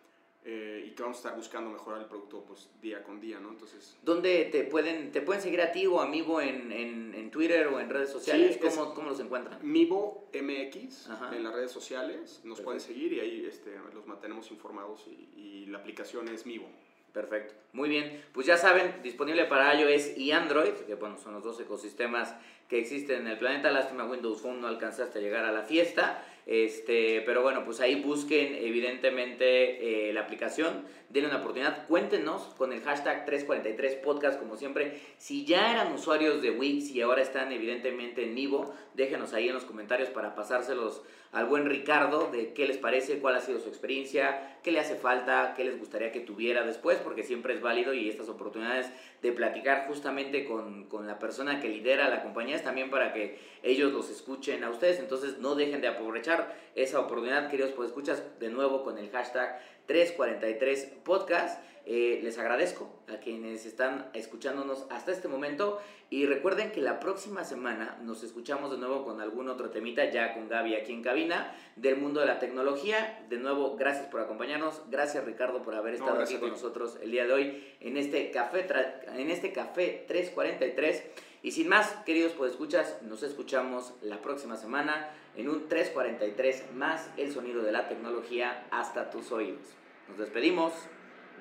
eh, 0.46 0.84
y 0.86 0.90
que 0.90 1.02
vamos 1.02 1.16
a 1.16 1.20
estar 1.20 1.36
buscando 1.36 1.70
mejorar 1.70 2.02
el 2.02 2.06
producto 2.06 2.44
pues, 2.44 2.68
día 2.82 3.02
con 3.02 3.18
día, 3.18 3.40
¿no? 3.40 3.48
Entonces... 3.48 3.96
¿Dónde 4.02 4.44
te 4.52 4.64
pueden, 4.64 5.10
te 5.10 5.22
pueden 5.22 5.42
seguir 5.42 5.62
a 5.62 5.72
ti 5.72 5.86
o 5.86 6.00
amigo 6.00 6.40
en, 6.40 6.70
en, 6.70 7.14
en 7.14 7.30
Twitter 7.30 7.66
o 7.68 7.80
en 7.80 7.88
redes 7.88 8.10
sociales? 8.10 8.58
¿Cómo, 8.60 8.92
¿Cómo, 8.92 9.08
los 9.08 9.20
encuentran? 9.20 9.58
Mivo 9.62 10.28
MX 10.34 11.08
en 11.32 11.42
las 11.44 11.54
redes 11.54 11.70
sociales, 11.70 12.42
nos 12.44 12.60
pueden 12.60 12.80
seguir 12.80 13.14
y 13.14 13.20
ahí 13.20 13.46
este, 13.46 13.74
los 13.94 14.06
mantenemos 14.06 14.50
informados 14.50 15.06
y, 15.06 15.40
y 15.40 15.66
la 15.66 15.78
aplicación 15.78 16.28
es 16.28 16.44
Mivo. 16.44 16.66
Perfecto. 17.14 17.54
Muy 17.72 17.88
bien. 17.88 18.24
Pues 18.32 18.44
ya 18.44 18.56
saben, 18.56 19.00
disponible 19.04 19.44
para 19.44 19.72
iOS 19.80 20.18
y 20.18 20.32
Android, 20.32 20.72
que 20.72 20.96
bueno, 20.96 21.16
son 21.16 21.32
los 21.32 21.44
dos 21.44 21.60
ecosistemas 21.60 22.34
que 22.68 22.78
existen 22.78 23.22
en 23.22 23.28
el 23.28 23.38
planeta. 23.38 23.70
Lástima 23.70 24.04
Windows 24.04 24.40
Phone 24.40 24.60
no 24.60 24.68
alcanzaste 24.68 25.18
a 25.18 25.22
llegar 25.22 25.44
a 25.44 25.52
la 25.52 25.62
fiesta. 25.62 26.22
Este, 26.46 27.22
pero 27.22 27.40
bueno, 27.42 27.64
pues 27.64 27.80
ahí 27.80 28.02
busquen 28.02 28.54
evidentemente 28.54 30.10
eh, 30.10 30.12
la 30.12 30.20
aplicación, 30.20 30.84
denle 31.08 31.30
una 31.30 31.38
oportunidad, 31.38 31.86
cuéntenos 31.86 32.42
con 32.58 32.74
el 32.74 32.82
hashtag 32.82 33.24
343podcast 33.24 34.38
como 34.38 34.56
siempre, 34.56 35.00
si 35.16 35.46
ya 35.46 35.72
eran 35.72 35.92
usuarios 35.94 36.42
de 36.42 36.50
Wix 36.50 36.90
y 36.90 37.00
ahora 37.00 37.22
están 37.22 37.50
evidentemente 37.50 38.24
en 38.24 38.34
Nivo, 38.34 38.74
déjenos 38.92 39.32
ahí 39.32 39.48
en 39.48 39.54
los 39.54 39.64
comentarios 39.64 40.10
para 40.10 40.34
pasárselos 40.34 41.02
al 41.32 41.46
buen 41.46 41.64
Ricardo 41.66 42.30
de 42.30 42.52
qué 42.52 42.66
les 42.66 42.76
parece, 42.76 43.18
cuál 43.20 43.36
ha 43.36 43.40
sido 43.40 43.58
su 43.58 43.68
experiencia, 43.68 44.58
qué 44.62 44.70
le 44.70 44.80
hace 44.80 44.96
falta, 44.96 45.54
qué 45.56 45.64
les 45.64 45.78
gustaría 45.78 46.12
que 46.12 46.20
tuviera 46.20 46.64
después, 46.64 46.98
porque 46.98 47.22
siempre 47.22 47.54
es 47.54 47.62
válido 47.62 47.94
y 47.94 48.08
estas 48.08 48.28
oportunidades 48.28 48.90
de 49.22 49.32
platicar 49.32 49.86
justamente 49.88 50.44
con, 50.44 50.84
con 50.84 51.06
la 51.06 51.18
persona 51.18 51.60
que 51.60 51.68
lidera 51.68 52.08
la 52.08 52.22
compañía 52.22 52.53
también 52.62 52.90
para 52.90 53.12
que 53.12 53.38
ellos 53.62 53.92
los 53.92 54.10
escuchen 54.10 54.62
a 54.62 54.70
ustedes, 54.70 54.98
entonces 54.98 55.38
no 55.38 55.54
dejen 55.54 55.80
de 55.80 55.88
aprovechar 55.88 56.54
esa 56.74 57.00
oportunidad, 57.00 57.50
queridos, 57.50 57.72
pues 57.72 57.88
escuchas 57.88 58.22
de 58.38 58.50
nuevo 58.50 58.84
con 58.84 58.98
el 58.98 59.10
hashtag 59.10 59.60
343podcast. 59.88 61.60
Eh, 61.86 62.20
les 62.22 62.38
agradezco 62.38 62.88
a 63.12 63.18
quienes 63.18 63.66
están 63.66 64.08
escuchándonos 64.14 64.86
hasta 64.88 65.12
este 65.12 65.28
momento 65.28 65.82
y 66.08 66.24
recuerden 66.24 66.72
que 66.72 66.80
la 66.80 66.98
próxima 66.98 67.44
semana 67.44 67.98
nos 68.02 68.22
escuchamos 68.22 68.70
de 68.70 68.78
nuevo 68.78 69.04
con 69.04 69.20
algún 69.20 69.50
otro 69.50 69.68
temita, 69.68 70.10
ya 70.10 70.32
con 70.32 70.48
Gaby 70.48 70.76
aquí 70.76 70.92
en 70.92 71.02
cabina, 71.02 71.54
del 71.76 71.96
mundo 71.96 72.20
de 72.20 72.26
la 72.26 72.38
tecnología. 72.38 73.26
De 73.28 73.36
nuevo, 73.36 73.76
gracias 73.76 74.06
por 74.06 74.20
acompañarnos, 74.20 74.80
gracias 74.90 75.24
Ricardo 75.24 75.62
por 75.62 75.74
haber 75.74 75.94
estado 75.94 76.22
aquí 76.22 76.36
con 76.36 76.50
nosotros 76.50 76.98
el 77.02 77.10
día 77.10 77.26
de 77.26 77.32
hoy 77.34 77.64
en 77.80 77.98
este 77.98 78.30
café, 78.30 78.66
en 79.14 79.30
este 79.30 79.52
café 79.52 80.04
343. 80.06 81.04
Y 81.44 81.52
sin 81.52 81.68
más, 81.68 81.88
queridos 82.06 82.32
pues 82.32 82.52
escuchas, 82.52 83.02
nos 83.02 83.22
escuchamos 83.22 83.92
la 84.00 84.22
próxima 84.22 84.56
semana 84.56 85.10
en 85.36 85.50
un 85.50 85.68
343 85.68 86.72
más 86.72 87.10
el 87.18 87.34
sonido 87.34 87.62
de 87.62 87.70
la 87.70 87.86
tecnología 87.86 88.66
hasta 88.70 89.10
tus 89.10 89.30
oídos. 89.30 89.60
Nos 90.08 90.16
despedimos. 90.16 90.72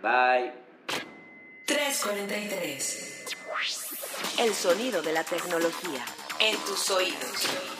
Bye. 0.01 0.51
343. 1.65 3.37
El 4.39 4.53
sonido 4.53 5.01
de 5.01 5.13
la 5.13 5.23
tecnología 5.23 6.05
en 6.41 6.57
tus 6.65 6.91
oídos. 6.91 7.72